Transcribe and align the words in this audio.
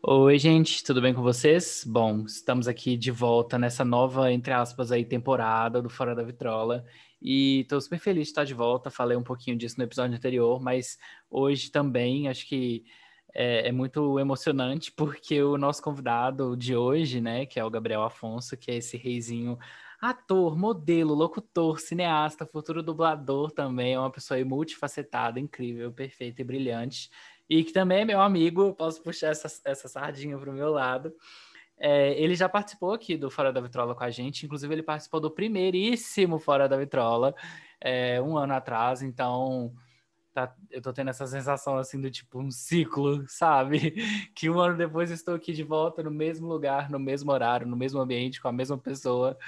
Oi, 0.00 0.38
gente, 0.38 0.84
tudo 0.84 1.02
bem 1.02 1.12
com 1.12 1.22
vocês? 1.22 1.84
Bom, 1.84 2.24
estamos 2.24 2.68
aqui 2.68 2.96
de 2.96 3.10
volta 3.10 3.58
nessa 3.58 3.84
nova, 3.84 4.32
entre 4.32 4.52
aspas, 4.52 4.92
aí, 4.92 5.04
temporada 5.04 5.82
do 5.82 5.90
Fora 5.90 6.14
da 6.14 6.22
Vitrola. 6.22 6.84
E 7.20 7.60
estou 7.62 7.80
super 7.80 7.98
feliz 7.98 8.24
de 8.24 8.30
estar 8.30 8.44
de 8.44 8.54
volta. 8.54 8.90
Falei 8.90 9.16
um 9.16 9.24
pouquinho 9.24 9.56
disso 9.56 9.74
no 9.76 9.84
episódio 9.84 10.16
anterior, 10.16 10.60
mas 10.62 10.98
hoje 11.28 11.70
também 11.70 12.28
acho 12.28 12.46
que 12.46 12.84
é, 13.34 13.68
é, 13.68 13.72
muito 13.72 14.18
emocionante, 14.20 14.92
porque 14.96 15.42
o 15.42 15.58
nosso 15.58 15.82
convidado 15.82 16.56
de 16.56 16.76
hoje, 16.76 17.20
né, 17.20 17.44
que 17.44 17.58
é 17.58 17.64
o 17.64 17.70
Gabriel 17.70 18.04
Afonso, 18.04 18.56
que 18.56 18.70
é 18.70 18.76
esse 18.76 18.96
reizinho 18.96 19.58
ator, 20.00 20.56
modelo, 20.56 21.12
locutor, 21.12 21.80
cineasta, 21.80 22.46
futuro 22.46 22.84
dublador 22.84 23.50
também, 23.50 23.94
é 23.94 23.98
uma 23.98 24.12
pessoa 24.12 24.42
multifacetada, 24.44 25.40
incrível, 25.40 25.92
perfeita 25.92 26.40
e 26.40 26.44
brilhante 26.44 27.10
e 27.48 27.64
que 27.64 27.72
também 27.72 28.00
é 28.00 28.04
meu 28.04 28.20
amigo, 28.20 28.74
posso 28.74 29.02
puxar 29.02 29.28
essa, 29.28 29.48
essa 29.64 29.88
sardinha 29.88 30.38
para 30.38 30.50
o 30.50 30.54
meu 30.54 30.70
lado. 30.70 31.14
É, 31.78 32.12
ele 32.20 32.34
já 32.34 32.48
participou 32.48 32.92
aqui 32.92 33.16
do 33.16 33.30
Fora 33.30 33.52
da 33.52 33.60
Vitrola 33.60 33.94
com 33.94 34.02
a 34.02 34.10
gente, 34.10 34.44
inclusive 34.44 34.74
ele 34.74 34.82
participou 34.82 35.20
do 35.20 35.30
primeiríssimo 35.30 36.38
Fora 36.38 36.68
da 36.68 36.76
Vitrola, 36.76 37.34
é, 37.80 38.20
um 38.20 38.36
ano 38.36 38.54
atrás, 38.54 39.00
então 39.00 39.72
tá, 40.34 40.52
eu 40.70 40.82
tô 40.82 40.92
tendo 40.92 41.10
essa 41.10 41.26
sensação 41.26 41.78
assim 41.78 42.00
do 42.00 42.10
tipo 42.10 42.40
um 42.40 42.50
ciclo, 42.50 43.24
sabe? 43.28 43.94
Que 44.34 44.50
um 44.50 44.58
ano 44.58 44.76
depois 44.76 45.10
estou 45.10 45.34
aqui 45.34 45.52
de 45.52 45.62
volta 45.62 46.02
no 46.02 46.10
mesmo 46.10 46.48
lugar, 46.48 46.90
no 46.90 46.98
mesmo 46.98 47.30
horário, 47.30 47.66
no 47.66 47.76
mesmo 47.76 48.00
ambiente, 48.00 48.40
com 48.40 48.48
a 48.48 48.52
mesma 48.52 48.76
pessoa. 48.76 49.38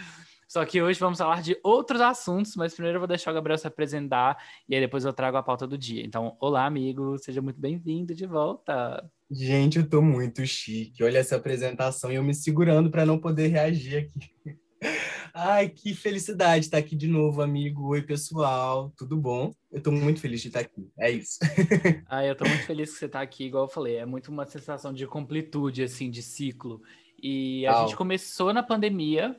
Só 0.51 0.65
que 0.65 0.83
hoje 0.83 0.99
vamos 0.99 1.17
falar 1.17 1.43
de 1.43 1.57
outros 1.63 2.01
assuntos, 2.01 2.57
mas 2.57 2.75
primeiro 2.75 2.97
eu 2.97 3.01
vou 3.01 3.07
deixar 3.07 3.31
o 3.31 3.35
Gabriel 3.35 3.57
se 3.57 3.69
apresentar 3.69 4.37
e 4.69 4.75
aí 4.75 4.81
depois 4.81 5.05
eu 5.05 5.13
trago 5.13 5.37
a 5.37 5.43
pauta 5.45 5.65
do 5.65 5.79
dia. 5.79 6.05
Então, 6.05 6.37
olá, 6.41 6.67
amigo, 6.67 7.17
seja 7.19 7.41
muito 7.41 7.61
bem-vindo 7.61 8.13
de 8.17 8.27
volta. 8.27 9.09
Gente, 9.31 9.79
eu 9.79 9.89
tô 9.89 10.03
muito 10.03 10.45
chique. 10.45 11.05
Olha 11.05 11.19
essa 11.19 11.37
apresentação 11.37 12.11
e 12.11 12.17
eu 12.17 12.25
me 12.25 12.35
segurando 12.35 12.91
para 12.91 13.07
não 13.07 13.17
poder 13.17 13.47
reagir 13.47 13.99
aqui. 13.99 14.57
Ai, 15.33 15.69
que 15.69 15.95
felicidade 15.95 16.65
estar 16.65 16.79
aqui 16.79 16.97
de 16.97 17.07
novo, 17.07 17.43
amigo. 17.43 17.87
Oi, 17.87 18.03
pessoal, 18.03 18.93
tudo 18.97 19.17
bom? 19.17 19.53
Eu 19.71 19.81
tô 19.81 19.93
muito 19.93 20.19
feliz 20.19 20.43
de 20.43 20.49
estar 20.49 20.63
aqui. 20.63 20.91
É 20.99 21.13
isso. 21.13 21.39
Ai, 22.11 22.29
eu 22.29 22.35
tô 22.35 22.45
muito 22.45 22.65
feliz 22.65 22.93
que 22.93 22.99
você 22.99 23.09
tá 23.09 23.21
aqui, 23.21 23.45
igual 23.45 23.67
eu 23.67 23.71
falei. 23.71 23.99
É 23.99 24.05
muito 24.05 24.33
uma 24.33 24.45
sensação 24.47 24.93
de 24.93 25.07
completude, 25.07 25.85
assim, 25.85 26.11
de 26.11 26.25
ciclo. 26.25 26.83
E 27.23 27.65
a 27.69 27.83
gente 27.83 27.95
começou 27.95 28.53
na 28.53 28.65
pandemia, 28.65 29.39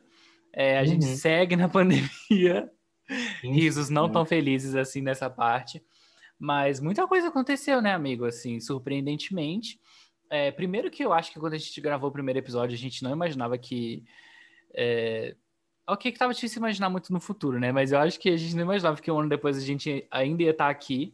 é, 0.53 0.77
a 0.77 0.81
uhum. 0.81 0.88
gente 0.88 1.05
segue 1.05 1.55
na 1.55 1.67
pandemia. 1.69 2.71
Risos 3.44 3.89
não 3.89 4.09
tão 4.09 4.25
felizes 4.25 4.75
assim 4.75 5.02
nessa 5.02 5.30
parte. 5.30 5.83
Mas 6.39 6.80
muita 6.80 7.07
coisa 7.07 7.27
aconteceu, 7.27 7.81
né, 7.81 7.94
amigo? 7.94 8.25
Assim, 8.25 8.59
surpreendentemente. 8.59 9.79
É, 10.29 10.49
primeiro 10.49 10.89
que 10.89 11.03
eu 11.03 11.11
acho 11.13 11.31
que 11.31 11.39
quando 11.39 11.53
a 11.53 11.57
gente 11.57 11.79
gravou 11.81 12.09
o 12.09 12.13
primeiro 12.13 12.39
episódio, 12.39 12.73
a 12.73 12.79
gente 12.79 13.03
não 13.03 13.11
imaginava 13.11 13.57
que. 13.57 14.03
É... 14.73 15.35
Ok, 15.88 16.11
que 16.11 16.17
tava 16.17 16.33
difícil 16.33 16.59
imaginar 16.59 16.89
muito 16.89 17.11
no 17.11 17.19
futuro, 17.19 17.59
né? 17.59 17.72
Mas 17.72 17.91
eu 17.91 17.99
acho 17.99 18.19
que 18.19 18.29
a 18.29 18.38
gente 18.38 18.55
não 18.55 18.63
imaginava 18.63 19.02
que 19.02 19.11
um 19.11 19.19
ano 19.19 19.29
depois 19.29 19.57
a 19.57 19.61
gente 19.61 20.07
ainda 20.09 20.44
ia 20.44 20.52
estar 20.52 20.69
aqui. 20.69 21.13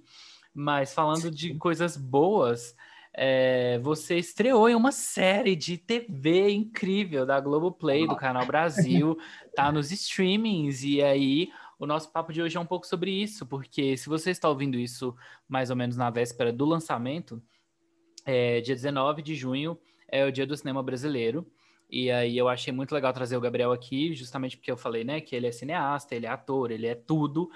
Mas 0.54 0.94
falando 0.94 1.32
de 1.32 1.56
coisas 1.56 1.98
boas, 1.98 2.76
é, 3.20 3.80
você 3.80 4.16
estreou 4.16 4.70
em 4.70 4.76
uma 4.76 4.92
série 4.92 5.56
de 5.56 5.76
TV 5.76 6.52
incrível 6.52 7.26
da 7.26 7.40
Globoplay, 7.40 8.08
do 8.08 8.16
Canal 8.16 8.46
Brasil, 8.46 9.18
tá 9.56 9.72
nos 9.72 9.92
streamings, 9.92 10.84
e 10.84 11.02
aí 11.02 11.50
o 11.80 11.88
nosso 11.88 12.12
papo 12.12 12.32
de 12.32 12.44
hoje 12.44 12.56
é 12.56 12.60
um 12.60 12.66
pouco 12.66 12.86
sobre 12.86 13.10
isso, 13.10 13.44
porque 13.44 13.98
se 13.98 14.08
você 14.08 14.30
está 14.30 14.48
ouvindo 14.48 14.78
isso 14.78 15.16
mais 15.50 15.72
ou 15.72 15.76
menos 15.76 15.98
na 15.98 16.12
véspera 16.12 16.54
do 16.54 16.64
lançamento, 16.64 17.42
é, 18.24 18.62
dia 18.62 18.76
19 18.76 19.24
de 19.24 19.34
junho 19.34 19.80
é 20.08 20.24
o 20.24 20.32
dia 20.32 20.46
do 20.46 20.56
cinema 20.56 20.84
brasileiro, 20.84 21.52
e 21.90 22.12
aí 22.12 22.38
eu 22.38 22.48
achei 22.48 22.72
muito 22.72 22.94
legal 22.94 23.12
trazer 23.14 23.36
o 23.36 23.42
Gabriel 23.42 23.72
aqui, 23.72 24.14
justamente 24.14 24.56
porque 24.58 24.72
eu 24.72 24.78
falei, 24.78 25.04
né, 25.04 25.22
que 25.22 25.36
ele 25.36 25.48
é 25.48 25.52
cineasta, 25.52 26.14
ele 26.14 26.28
é 26.28 26.30
ator, 26.30 26.70
ele 26.70 26.86
é 26.86 26.94
tudo, 26.94 27.50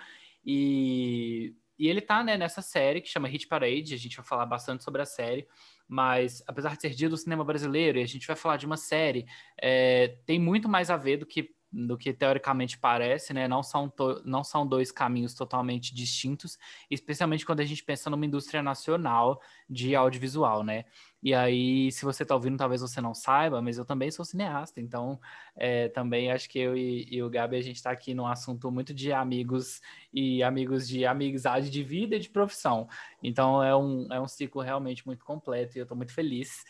e 0.44 1.54
e 1.82 1.88
ele 1.88 2.00
tá, 2.00 2.24
né, 2.24 2.38
nessa 2.38 2.62
série 2.62 3.02
que 3.02 3.10
chama 3.10 3.28
Hit 3.28 3.48
Parade, 3.48 3.96
a 3.96 3.98
gente 3.98 4.16
vai 4.16 4.24
falar 4.24 4.46
bastante 4.46 4.84
sobre 4.84 5.02
a 5.02 5.06
série, 5.06 5.48
mas 5.88 6.44
apesar 6.46 6.76
de 6.76 6.82
ser 6.82 6.92
dia 6.92 7.10
do 7.10 7.18
cinema 7.18 7.44
brasileiro, 7.44 7.98
e 7.98 8.04
a 8.04 8.08
gente 8.08 8.28
vai 8.28 8.36
falar 8.36 8.58
de 8.58 8.68
uma 8.68 8.78
série, 8.78 9.26
é, 9.60 10.20
tem 10.24 10.40
muito 10.40 10.70
mais 10.70 10.92
a 10.92 10.96
ver 10.96 11.18
do 11.18 11.26
que 11.26 11.56
do 11.74 11.98
que 11.98 12.12
teoricamente 12.12 12.78
parece, 12.78 13.34
né? 13.34 13.48
Não 13.48 13.64
são, 13.64 13.92
não 14.26 14.44
são 14.44 14.68
dois 14.68 14.92
caminhos 14.92 15.34
totalmente 15.34 15.96
distintos, 15.96 16.60
especialmente 16.90 17.46
quando 17.46 17.62
a 17.62 17.66
gente 17.66 17.82
pensa 17.82 18.10
numa 18.10 18.26
indústria 18.26 18.62
nacional 18.62 19.42
de 19.70 19.96
audiovisual, 19.96 20.64
né? 20.66 20.84
E 21.24 21.36
aí, 21.36 21.92
se 21.92 22.04
você 22.04 22.24
está 22.24 22.34
ouvindo, 22.34 22.58
talvez 22.58 22.82
você 22.82 23.00
não 23.00 23.14
saiba, 23.14 23.62
mas 23.62 23.78
eu 23.78 23.86
também 23.86 24.10
sou 24.10 24.26
cineasta, 24.26 24.82
então 24.82 25.20
é, 25.56 25.88
também 25.90 26.32
acho 26.32 26.50
que 26.50 26.58
eu 26.58 26.76
e, 26.76 27.08
e 27.12 27.22
o 27.22 27.30
Gabi, 27.30 27.58
a 27.58 27.62
gente 27.62 27.76
está 27.76 27.92
aqui 27.92 28.16
num 28.16 28.26
assunto 28.26 28.72
muito 28.72 28.92
de 28.92 29.14
amigos 29.14 29.82
e 30.12 30.42
amigos 30.42 30.88
de 30.88 31.06
amizade 31.06 31.70
de 31.70 31.84
vida 31.84 32.16
e 32.16 32.20
de 32.20 32.30
profissão. 32.30 32.88
Então 33.22 33.64
é 33.64 33.76
um, 33.76 34.08
é 34.12 34.20
um 34.20 34.28
ciclo 34.28 34.64
realmente 34.64 35.06
muito 35.06 35.24
completo 35.24 35.78
e 35.78 35.80
eu 35.80 35.84
estou 35.84 35.96
muito 35.96 36.14
feliz. 36.14 36.64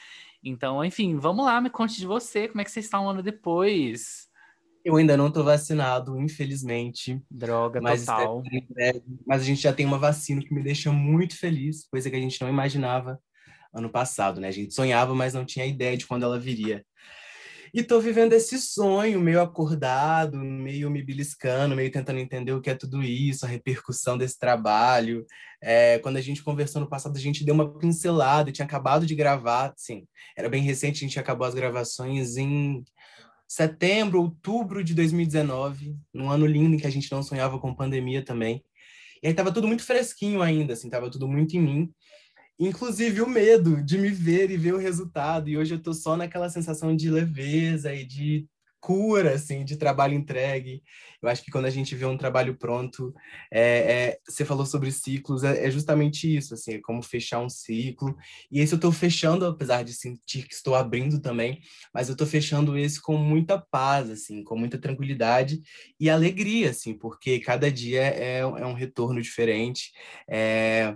Então, 0.43 0.83
enfim, 0.83 1.17
vamos 1.17 1.45
lá, 1.45 1.61
me 1.61 1.69
conte 1.69 1.97
de 1.97 2.05
você, 2.05 2.49
como 2.49 2.59
é 2.59 2.65
que 2.65 2.71
você 2.71 2.81
está 2.81 2.99
um 2.99 3.09
ano 3.09 3.23
depois? 3.23 4.29
Eu 4.83 4.97
ainda 4.97 5.15
não 5.15 5.27
estou 5.27 5.43
vacinado, 5.45 6.19
infelizmente. 6.19 7.21
Droga, 7.29 7.79
mas 7.79 8.05
total. 8.05 8.43
mas 9.25 9.41
a 9.41 9.45
gente 9.45 9.61
já 9.61 9.71
tem 9.71 9.85
uma 9.85 9.99
vacina 9.99 10.41
que 10.41 10.53
me 10.53 10.61
deixa 10.61 10.91
muito 10.91 11.37
feliz, 11.37 11.87
coisa 11.87 12.09
que 12.09 12.15
a 12.15 12.19
gente 12.19 12.41
não 12.41 12.49
imaginava 12.49 13.21
ano 13.73 13.89
passado, 13.89 14.41
né? 14.41 14.47
A 14.47 14.51
gente 14.51 14.73
sonhava, 14.73 15.13
mas 15.15 15.33
não 15.33 15.45
tinha 15.45 15.65
ideia 15.65 15.97
de 15.97 16.05
quando 16.07 16.23
ela 16.23 16.39
viria. 16.39 16.85
E 17.73 17.79
estou 17.79 18.01
vivendo 18.01 18.33
esse 18.33 18.59
sonho, 18.59 19.21
meio 19.21 19.41
acordado, 19.41 20.37
meio 20.37 20.89
me 20.89 21.01
beliscando, 21.01 21.73
meio 21.73 21.89
tentando 21.89 22.19
entender 22.19 22.51
o 22.51 22.59
que 22.59 22.69
é 22.69 22.75
tudo 22.75 23.01
isso, 23.01 23.45
a 23.45 23.49
repercussão 23.49 24.17
desse 24.17 24.37
trabalho. 24.37 25.25
É, 25.61 25.97
quando 25.99 26.17
a 26.17 26.21
gente 26.21 26.43
conversou 26.43 26.81
no 26.81 26.89
passado, 26.89 27.15
a 27.15 27.19
gente 27.19 27.45
deu 27.45 27.55
uma 27.55 27.77
pincelada, 27.79 28.51
tinha 28.51 28.65
acabado 28.65 29.05
de 29.05 29.15
gravar, 29.15 29.73
sim, 29.77 30.05
era 30.35 30.49
bem 30.49 30.61
recente, 30.61 30.97
a 30.97 31.07
gente 31.07 31.17
acabou 31.17 31.47
as 31.47 31.53
gravações 31.53 32.35
em 32.35 32.83
setembro, 33.47 34.21
outubro 34.21 34.83
de 34.83 34.93
2019, 34.93 35.95
num 36.13 36.29
ano 36.29 36.45
lindo 36.45 36.75
em 36.75 36.77
que 36.77 36.87
a 36.87 36.91
gente 36.91 37.09
não 37.09 37.23
sonhava 37.23 37.57
com 37.57 37.73
pandemia 37.73 38.23
também. 38.23 38.61
E 39.23 39.27
aí 39.27 39.33
tava 39.33 39.51
tudo 39.51 39.67
muito 39.67 39.83
fresquinho 39.83 40.41
ainda, 40.41 40.73
assim, 40.73 40.89
tava 40.89 41.09
tudo 41.09 41.27
muito 41.27 41.55
em 41.55 41.61
mim. 41.61 41.93
Inclusive 42.63 43.23
o 43.23 43.27
medo 43.27 43.81
de 43.81 43.97
me 43.97 44.09
ver 44.09 44.51
e 44.51 44.55
ver 44.55 44.75
o 44.75 44.77
resultado. 44.77 45.49
E 45.49 45.57
hoje 45.57 45.73
eu 45.73 45.81
tô 45.81 45.95
só 45.95 46.15
naquela 46.15 46.47
sensação 46.47 46.95
de 46.95 47.09
leveza 47.09 47.91
e 47.91 48.05
de 48.05 48.47
cura, 48.79 49.33
assim, 49.33 49.65
de 49.65 49.77
trabalho 49.77 50.13
entregue. 50.13 50.83
Eu 51.23 51.27
acho 51.27 51.43
que 51.43 51.49
quando 51.49 51.65
a 51.65 51.71
gente 51.71 51.95
vê 51.95 52.05
um 52.05 52.17
trabalho 52.17 52.55
pronto, 52.55 53.15
é, 53.51 53.61
é, 53.61 54.19
você 54.27 54.45
falou 54.45 54.63
sobre 54.63 54.91
ciclos, 54.91 55.43
é, 55.43 55.65
é, 55.65 55.71
justamente 55.71 56.35
isso, 56.35 56.53
assim, 56.53 56.73
é 56.73 56.79
como 56.79 57.01
fechar 57.01 57.39
um 57.39 57.49
ciclo. 57.49 58.15
E 58.51 58.59
esse 58.59 58.73
eu 58.73 58.77
estou 58.77 58.91
fechando, 58.91 59.43
apesar 59.47 59.83
de 59.83 59.95
sentir 59.95 60.47
que 60.47 60.53
estou 60.53 60.75
abrindo 60.75 61.19
também, 61.19 61.61
mas 61.91 62.09
eu 62.09 62.13
estou 62.13 62.27
fechando 62.27 62.77
esse 62.77 63.01
com 63.01 63.17
muita 63.17 63.57
paz, 63.57 64.07
assim, 64.07 64.43
com 64.43 64.55
muita 64.55 64.77
tranquilidade 64.77 65.59
e 65.99 66.11
alegria, 66.11 66.69
assim, 66.69 66.93
porque 66.93 67.39
cada 67.39 67.71
dia 67.71 68.01
é, 68.03 68.37
é 68.39 68.65
um 68.67 68.73
retorno 68.73 69.19
diferente. 69.19 69.91
É, 70.29 70.95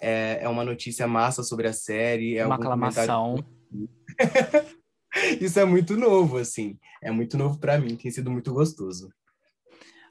é, 0.00 0.38
é 0.42 0.48
uma 0.48 0.64
notícia 0.64 1.06
massa 1.06 1.42
sobre 1.42 1.68
a 1.68 1.72
série. 1.72 2.36
É 2.36 2.46
uma 2.46 2.54
aclamação. 2.54 3.44
Isso 5.40 5.58
é 5.58 5.64
muito 5.64 5.96
novo, 5.96 6.36
assim. 6.38 6.78
É 7.02 7.10
muito 7.10 7.36
novo 7.36 7.58
para 7.58 7.78
mim, 7.78 7.96
tem 7.96 8.10
sido 8.10 8.30
muito 8.30 8.52
gostoso. 8.52 9.08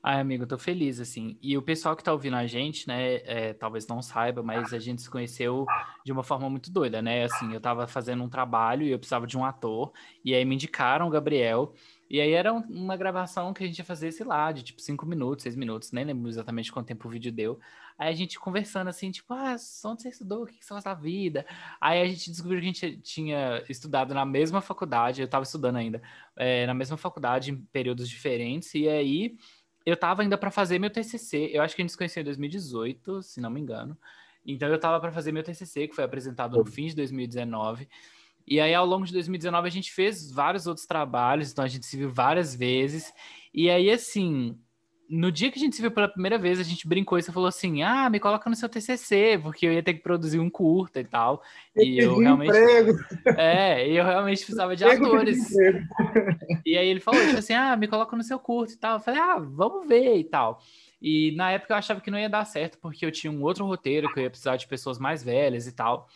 Ai, 0.04 0.22
amigo, 0.22 0.48
tô 0.48 0.58
feliz, 0.58 1.00
assim. 1.00 1.38
E 1.42 1.58
o 1.58 1.62
pessoal 1.62 1.96
que 1.96 2.04
tá 2.04 2.14
ouvindo 2.14 2.38
a 2.38 2.46
gente, 2.48 2.88
né, 2.88 3.16
é, 3.26 3.54
talvez 3.54 3.86
não 3.88 4.02
saiba, 4.02 4.42
mas 4.42 4.74
a 4.74 4.80
gente 4.80 5.02
se 5.02 5.10
conheceu 5.10 5.66
de 6.06 6.12
uma 6.12 6.24
forma 6.24 6.50
muito 6.50 6.72
doida, 6.72 7.02
né? 7.02 7.26
Assim, 7.26 7.54
eu 7.54 7.60
tava 7.60 7.88
fazendo 7.88 8.24
um 8.24 8.30
trabalho 8.30 8.84
e 8.84 8.92
eu 8.92 8.98
precisava 8.98 9.28
de 9.28 9.38
um 9.38 9.44
ator, 9.44 9.92
e 10.24 10.34
aí 10.34 10.46
me 10.46 10.56
indicaram 10.56 11.08
o 11.08 11.10
Gabriel, 11.10 11.74
e 12.10 12.22
aí 12.22 12.32
era 12.32 12.54
uma 12.54 12.96
gravação 12.96 13.54
que 13.54 13.64
a 13.64 13.68
gente 13.68 13.80
ia 13.80 13.86
fazer, 13.86 14.12
sei 14.12 14.26
lá, 14.26 14.52
de 14.52 14.64
tipo 14.64 14.82
cinco 14.82 15.06
minutos, 15.06 15.44
seis 15.44 15.56
minutos, 15.56 15.92
nem 15.92 16.06
lembro 16.06 16.30
exatamente 16.30 16.72
quanto 16.72 16.88
tempo 16.88 17.08
o 17.08 17.12
vídeo 17.12 17.32
deu. 17.32 17.60
Aí 17.98 18.10
a 18.10 18.16
gente 18.16 18.40
conversando 18.40 18.88
assim, 18.88 19.12
tipo, 19.12 19.34
ah, 19.34 19.56
onde 19.86 20.02
você 20.02 20.10
estudou? 20.10 20.44
O 20.44 20.46
que 20.46 20.64
você 20.64 20.70
faz 20.70 20.84
da 20.84 20.94
vida? 20.94 21.46
Aí 21.82 22.02
a 22.02 22.08
gente 22.08 22.32
descobriu 22.32 22.62
que 22.62 22.66
a 22.66 22.72
gente 22.72 22.98
tinha 23.02 23.64
estudado 23.68 24.14
na 24.14 24.26
mesma 24.26 24.62
faculdade, 24.62 25.22
eu 25.22 25.26
estava 25.26 25.44
estudando 25.44 25.76
ainda, 25.76 26.02
é, 26.36 26.66
na 26.66 26.74
mesma 26.74 26.96
faculdade, 26.98 27.52
em 27.52 27.58
períodos 27.58 28.08
diferentes, 28.08 28.74
e 28.74 28.88
aí 28.88 29.38
eu 29.86 29.94
estava 29.94 30.22
ainda 30.22 30.38
para 30.38 30.52
fazer 30.52 30.80
meu 30.80 30.90
TCC, 30.90 31.50
eu 31.54 31.62
acho 31.62 31.76
que 31.76 31.82
a 31.82 31.84
gente 31.84 31.92
se 31.92 31.98
conheceu 31.98 32.22
em 32.22 32.26
2018, 32.26 33.22
se 33.24 33.42
não 33.42 33.50
me 33.50 33.60
engano. 33.60 33.98
Então 34.46 34.70
eu 34.70 34.76
estava 34.76 35.00
para 35.00 35.12
fazer 35.12 35.34
meu 35.34 35.44
TCC, 35.44 35.90
que 35.90 35.96
foi 35.96 36.06
apresentado 36.06 36.58
no 36.58 36.66
fim 36.66 36.88
de 36.88 36.96
2019. 36.96 37.88
E 38.48 38.60
aí, 38.62 38.74
ao 38.74 38.86
longo 38.86 39.06
de 39.06 39.12
2019, 39.12 39.68
a 39.68 39.72
gente 39.72 39.92
fez 39.92 40.32
vários 40.32 40.68
outros 40.68 40.86
trabalhos, 40.86 41.52
então 41.52 41.66
a 41.66 41.68
gente 41.68 41.86
se 41.86 41.98
viu 41.98 42.10
várias 42.10 42.56
vezes. 42.56 43.12
E 43.54 43.70
aí, 43.70 43.90
assim, 43.92 44.58
no 45.10 45.32
dia 45.32 45.52
que 45.52 45.58
a 45.58 45.62
gente 45.62 45.76
se 45.76 45.82
viu 45.82 45.92
pela 45.92 46.08
primeira 46.08 46.38
vez, 46.38 46.60
a 46.60 46.64
gente 46.64 46.88
brincou 46.88 47.18
e 47.18 47.22
você 47.22 47.32
falou 47.32 47.48
assim: 47.48 47.82
ah, 47.84 48.10
me 48.10 48.20
coloca 48.20 48.50
no 48.50 48.56
seu 48.56 48.70
TCC, 48.70 49.40
porque 49.42 49.66
eu 49.66 49.74
ia 49.74 49.84
ter 49.84 49.94
que 49.94 50.02
produzir 50.02 50.40
um 50.40 50.50
curta 50.50 51.00
e 51.00 51.06
tal. 51.06 51.42
Eu 51.76 51.84
e 51.84 52.00
eu 52.00 52.18
realmente. 52.20 52.50
Emprego. 52.50 52.98
É, 53.38 53.90
e 53.90 53.98
eu 53.98 54.06
realmente 54.06 54.40
precisava 54.40 54.76
de 54.76 54.84
atores. 54.84 55.50
E 56.66 56.78
aí 56.78 56.88
ele 56.88 57.00
falou, 57.00 57.22
tipo 57.26 57.38
assim: 57.38 57.54
ah, 57.54 57.76
me 57.76 57.88
coloca 57.88 58.16
no 58.16 58.24
seu 58.24 58.40
curto 58.40 58.74
e 58.74 58.78
tal. 58.78 58.98
Eu 58.98 59.00
falei: 59.02 59.20
ah, 59.20 59.38
vamos 59.40 59.88
ver 59.88 60.18
e 60.18 60.24
tal. 60.24 60.62
E 61.02 61.34
na 61.36 61.52
época 61.52 61.74
eu 61.74 61.78
achava 61.78 62.02
que 62.02 62.10
não 62.10 62.18
ia 62.18 62.30
dar 62.30 62.46
certo, 62.46 62.78
porque 62.80 63.06
eu 63.06 63.12
tinha 63.12 63.32
um 63.32 63.44
outro 63.44 63.66
roteiro 63.66 64.12
que 64.12 64.20
eu 64.20 64.24
ia 64.24 64.30
precisar 64.30 64.58
de 64.58 64.68
pessoas 64.68 64.98
mais 64.98 65.24
velhas 65.24 65.68
e 65.68 65.72
tal. 65.72 66.08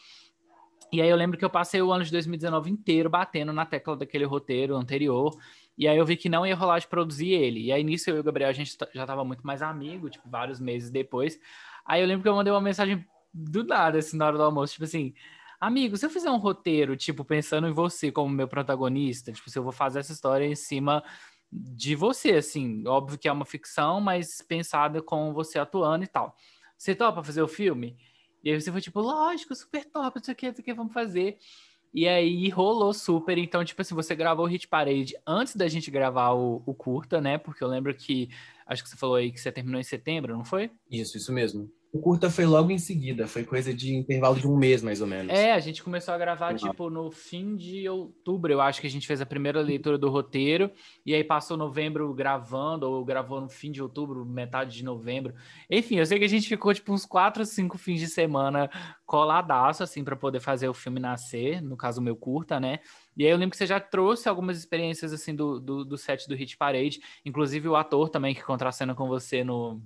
E 0.92 1.02
aí 1.02 1.10
eu 1.10 1.16
lembro 1.16 1.38
que 1.38 1.46
eu 1.46 1.50
passei 1.50 1.82
o 1.82 1.92
ano 1.92 2.04
de 2.04 2.12
2019 2.12 2.70
inteiro 2.70 3.10
batendo 3.10 3.54
na 3.54 3.66
tecla 3.66 3.96
daquele 3.96 4.26
roteiro 4.26 4.76
anterior. 4.76 5.38
E 5.78 5.88
aí 5.88 5.98
eu 5.98 6.06
vi 6.06 6.18
que 6.18 6.28
não 6.28 6.46
ia 6.46 6.56
rolar 6.56 6.80
de 6.80 6.88
produzir 6.88 7.30
ele. 7.30 7.62
E 7.62 7.72
aí 7.72 7.84
nisso 7.84 8.10
eu 8.10 8.18
e 8.18 8.20
o 8.20 8.24
Gabriel, 8.24 8.50
a 8.50 8.54
gente 8.54 8.78
já 8.94 9.06
tava 9.06 9.24
muito 9.24 9.46
mais 9.46 9.62
amigo, 9.62 10.10
tipo, 10.10 10.30
vários 10.30 10.60
meses 10.60 10.90
depois. 10.90 11.40
Aí 11.86 12.02
eu 12.02 12.08
lembro 12.08 12.24
que 12.24 12.30
eu 12.30 12.36
mandei 12.36 12.52
uma 12.52 12.62
mensagem 12.62 13.06
do 13.34 13.64
nada, 13.64 14.00
assim, 14.00 14.18
na 14.18 14.28
hora 14.28 14.38
do 14.38 14.44
almoço, 14.44 14.74
tipo 14.74 14.84
assim, 14.84 15.14
amigo, 15.60 15.96
se 15.96 16.06
eu 16.06 16.10
fizer 16.10 16.30
um 16.30 16.38
roteiro, 16.38 16.98
tipo, 16.98 17.24
pensando 17.24 17.68
em 17.68 17.72
você 17.72 18.12
como 18.12 18.30
meu 18.30 18.48
protagonista, 18.48 19.32
tipo, 19.32 19.50
se 19.50 19.58
eu 19.58 19.64
vou 19.64 19.72
fazer 19.72 20.00
essa 20.00 20.12
história 20.12 20.46
em 20.46 20.56
cima 20.56 21.04
de 21.52 21.96
você, 21.96 22.34
assim, 22.34 22.86
óbvio 22.88 23.18
que 23.18 23.28
é 23.28 23.32
uma 23.32 23.46
ficção, 23.46 24.02
mas 24.02 24.42
pensada 24.42 25.02
com 25.02 25.34
você 25.34 25.60
atuando 25.60 26.04
e 26.04 26.08
tal. 26.08 26.36
Você 26.78 26.96
topa 26.96 27.24
fazer 27.24 27.42
o 27.42 27.48
filme? 27.48 27.98
E 28.44 28.50
aí 28.50 28.60
você 28.60 28.72
foi 28.72 28.82
tipo, 28.82 29.00
lógico, 29.00 29.54
super 29.56 29.86
top, 29.86 30.18
não 30.18 30.24
sei 30.24 30.34
o 30.34 30.38
que, 30.38 30.48
não 30.48 30.56
sei 30.56 30.62
o 30.62 30.66
que, 30.66 30.74
vamos 30.74 30.94
fazer. 30.94 31.38
E 31.94 32.08
aí 32.08 32.48
rolou 32.50 32.94
super. 32.94 33.38
Então, 33.38 33.64
tipo 33.66 33.82
assim, 33.82 33.94
você 33.94 34.16
gravou 34.16 34.46
o 34.46 34.48
Hit 34.48 34.68
Parade 34.68 35.14
antes 35.28 35.56
da 35.56 35.68
gente 35.68 35.92
gravar 35.92 36.32
o, 36.32 36.64
o 36.66 36.74
curta, 36.74 37.20
né? 37.20 37.38
Porque 37.38 37.64
eu 37.64 37.68
lembro 37.68 37.94
que 37.94 38.30
acho 38.66 38.82
que 38.82 38.90
você 38.90 38.96
falou 38.96 39.16
aí 39.16 39.32
que 39.32 39.40
você 39.40 39.52
terminou 39.52 39.80
em 39.80 39.84
setembro, 39.84 40.36
não 40.36 40.46
foi? 40.46 40.72
Isso, 40.90 41.18
isso 41.18 41.34
mesmo. 41.34 41.70
O 41.94 42.00
curta 42.00 42.30
foi 42.30 42.46
logo 42.46 42.72
em 42.72 42.78
seguida, 42.78 43.28
foi 43.28 43.44
coisa 43.44 43.74
de 43.74 43.94
intervalo 43.94 44.40
de 44.40 44.48
um 44.48 44.56
mês, 44.56 44.82
mais 44.82 45.02
ou 45.02 45.08
menos. 45.08 45.34
É, 45.34 45.52
a 45.52 45.60
gente 45.60 45.84
começou 45.84 46.14
a 46.14 46.18
gravar, 46.18 46.56
tipo, 46.56 46.90
no 46.90 47.12
fim 47.12 47.54
de 47.58 47.88
outubro, 47.90 48.54
eu 48.54 48.62
acho 48.62 48.80
que 48.80 48.88
a 48.88 48.90
gente 48.90 49.06
fez 49.06 49.20
a 49.20 49.26
primeira 49.26 49.60
leitura 49.60 49.98
do 49.98 50.10
roteiro, 50.10 50.72
e 51.06 51.14
aí 51.14 51.22
passou 51.22 51.58
novembro 51.58 52.14
gravando, 52.14 52.90
ou 52.90 53.04
gravou 53.04 53.42
no 53.42 53.50
fim 53.50 53.74
de 53.74 53.84
outubro, 53.84 54.26
metade 54.26 54.78
de 54.78 54.86
novembro. 54.86 55.34
Enfim, 55.70 55.98
eu 55.98 56.06
sei 56.06 56.18
que 56.18 56.24
a 56.24 56.30
gente 56.30 56.48
ficou, 56.48 56.74
tipo, 56.74 56.94
uns 56.94 57.06
quatro, 57.06 57.46
cinco 57.46 57.78
fins 57.78 58.00
de 58.00 58.08
semana 58.08 58.70
coladaço, 59.06 59.84
assim, 59.84 60.02
para 60.02 60.16
poder 60.16 60.40
fazer 60.40 60.70
o 60.70 60.74
filme 60.74 60.98
nascer, 60.98 61.62
no 61.62 61.76
caso, 61.76 62.00
o 62.00 62.04
meu 62.04 62.16
curta, 62.16 62.58
né? 62.58 62.80
E 63.18 63.26
aí 63.26 63.32
eu 63.32 63.38
lembro 63.38 63.52
que 63.52 63.58
você 63.58 63.68
já 63.68 63.82
trouxe 63.82 64.30
algumas 64.30 64.58
experiências, 64.58 65.12
assim, 65.12 65.36
do, 65.36 65.60
do, 65.60 65.84
do 65.84 65.98
set 65.98 66.26
do 66.30 66.36
Hit 66.36 66.56
Parade, 66.56 67.02
inclusive 67.26 67.68
o 67.68 67.76
ator 67.76 68.08
também 68.08 68.34
que 68.34 68.42
contracena 68.42 68.96
com 68.96 69.10
você 69.10 69.44
no 69.44 69.82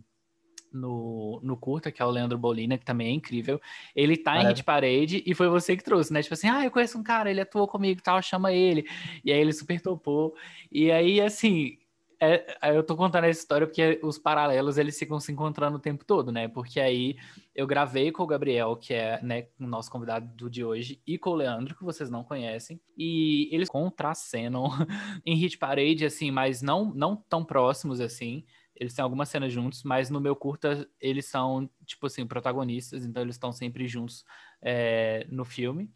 no, 0.75 1.39
no 1.41 1.57
curta, 1.57 1.91
que 1.91 2.01
é 2.01 2.05
o 2.05 2.09
Leandro 2.11 2.37
Bolina, 2.37 2.77
que 2.77 2.85
também 2.85 3.07
é 3.07 3.11
incrível. 3.11 3.59
Ele 3.95 4.17
tá 4.17 4.31
Maravilha. 4.31 4.51
em 4.51 4.55
Hit 4.55 4.63
Parade 4.63 5.23
e 5.25 5.33
foi 5.33 5.47
você 5.47 5.75
que 5.75 5.83
trouxe, 5.83 6.11
né? 6.13 6.21
Tipo 6.21 6.33
assim, 6.33 6.49
ah, 6.49 6.63
eu 6.63 6.71
conheço 6.71 6.97
um 6.97 7.03
cara, 7.03 7.29
ele 7.29 7.41
atuou 7.41 7.67
comigo 7.67 8.01
tal, 8.01 8.21
chama 8.21 8.53
ele. 8.53 8.87
E 9.23 9.31
aí 9.31 9.39
ele 9.39 9.53
super 9.53 9.79
topou. 9.81 10.35
E 10.71 10.91
aí, 10.91 11.21
assim, 11.21 11.77
é, 12.19 12.75
eu 12.75 12.83
tô 12.83 12.95
contando 12.95 13.25
essa 13.25 13.39
história 13.39 13.67
porque 13.67 13.99
os 14.01 14.17
paralelos 14.17 14.77
eles 14.77 14.97
ficam 14.97 15.19
se 15.19 15.31
encontrando 15.31 15.77
o 15.77 15.81
tempo 15.81 16.05
todo, 16.05 16.31
né? 16.31 16.47
Porque 16.47 16.79
aí 16.79 17.17
eu 17.53 17.67
gravei 17.67 18.11
com 18.11 18.23
o 18.23 18.27
Gabriel, 18.27 18.75
que 18.75 18.93
é 18.93 19.21
né, 19.21 19.47
o 19.59 19.67
nosso 19.67 19.91
convidado 19.91 20.27
do 20.35 20.49
de 20.49 20.63
hoje, 20.63 21.01
e 21.05 21.17
com 21.17 21.31
o 21.31 21.35
Leandro, 21.35 21.75
que 21.75 21.83
vocês 21.83 22.09
não 22.09 22.23
conhecem, 22.23 22.79
e 22.97 23.49
eles 23.51 23.69
contracenam 23.69 24.65
em 25.25 25.35
Hit 25.35 25.57
Parade, 25.57 26.05
assim, 26.05 26.31
mas 26.31 26.61
não, 26.61 26.93
não 26.93 27.15
tão 27.15 27.43
próximos 27.43 27.99
assim. 27.99 28.45
Eles 28.75 28.93
têm 28.93 29.03
algumas 29.03 29.29
cenas 29.29 29.53
juntos, 29.53 29.83
mas 29.83 30.09
no 30.09 30.19
meu 30.19 30.35
curta 30.35 30.87
eles 30.99 31.25
são, 31.25 31.69
tipo 31.85 32.07
assim, 32.07 32.25
protagonistas, 32.27 33.05
então 33.05 33.23
eles 33.23 33.35
estão 33.35 33.51
sempre 33.51 33.87
juntos 33.87 34.25
é, 34.61 35.25
no 35.29 35.45
filme. 35.45 35.89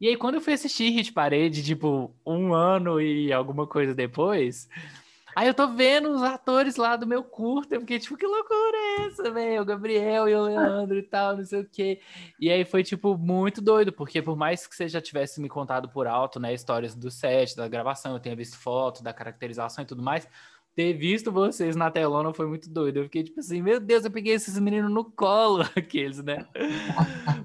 E 0.00 0.08
aí, 0.08 0.16
quando 0.16 0.34
eu 0.34 0.40
fui 0.42 0.52
assistir 0.52 0.90
Hit 0.90 1.12
Parade, 1.12 1.62
tipo, 1.62 2.14
um 2.24 2.52
ano 2.52 3.00
e 3.00 3.32
alguma 3.32 3.66
coisa 3.66 3.94
depois, 3.94 4.68
aí 5.34 5.48
eu 5.48 5.54
tô 5.54 5.68
vendo 5.68 6.10
os 6.10 6.22
atores 6.22 6.76
lá 6.76 6.96
do 6.96 7.06
meu 7.06 7.24
curta, 7.24 7.74
eu 7.74 7.80
fiquei, 7.80 7.98
tipo, 7.98 8.14
que 8.14 8.26
loucura 8.26 8.76
é 8.76 9.06
essa, 9.06 9.30
velho? 9.30 9.62
O 9.62 9.64
Gabriel 9.64 10.28
e 10.28 10.34
o 10.34 10.42
Leandro 10.42 10.98
e 10.98 11.02
tal, 11.02 11.38
não 11.38 11.44
sei 11.44 11.60
o 11.60 11.68
quê. 11.68 11.98
E 12.38 12.50
aí 12.50 12.62
foi, 12.66 12.82
tipo, 12.82 13.16
muito 13.16 13.62
doido, 13.62 13.90
porque 13.90 14.20
por 14.20 14.36
mais 14.36 14.66
que 14.66 14.76
você 14.76 14.86
já 14.86 15.00
tivesse 15.00 15.40
me 15.40 15.48
contado 15.48 15.88
por 15.88 16.06
alto, 16.06 16.38
né, 16.38 16.52
histórias 16.52 16.94
do 16.94 17.10
set, 17.10 17.56
da 17.56 17.66
gravação, 17.66 18.12
eu 18.12 18.20
tenha 18.20 18.36
visto 18.36 18.58
foto, 18.58 19.02
da 19.02 19.14
caracterização 19.14 19.82
e 19.82 19.86
tudo 19.86 20.02
mais, 20.02 20.28
ter 20.76 20.92
visto 20.92 21.32
vocês 21.32 21.74
na 21.74 21.90
telona 21.90 22.34
foi 22.34 22.46
muito 22.46 22.68
doido. 22.68 22.98
Eu 22.98 23.04
fiquei 23.04 23.24
tipo 23.24 23.40
assim, 23.40 23.62
meu 23.62 23.80
Deus, 23.80 24.04
eu 24.04 24.10
peguei 24.10 24.34
esses 24.34 24.58
meninos 24.58 24.92
no 24.92 25.10
colo, 25.10 25.64
aqueles, 25.74 26.22
né? 26.22 26.46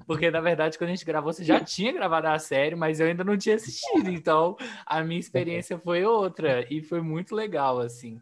Porque 0.06 0.30
na 0.30 0.42
verdade, 0.42 0.76
quando 0.76 0.90
a 0.90 0.94
gente 0.94 1.06
gravou, 1.06 1.32
você 1.32 1.42
já 1.42 1.58
tinha 1.58 1.90
gravado 1.92 2.28
a 2.28 2.38
série, 2.38 2.76
mas 2.76 3.00
eu 3.00 3.06
ainda 3.06 3.24
não 3.24 3.38
tinha 3.38 3.56
assistido. 3.56 4.10
Então, 4.10 4.54
a 4.84 5.02
minha 5.02 5.18
experiência 5.18 5.78
foi 5.78 6.04
outra 6.04 6.66
e 6.70 6.82
foi 6.82 7.00
muito 7.00 7.34
legal, 7.34 7.80
assim. 7.80 8.20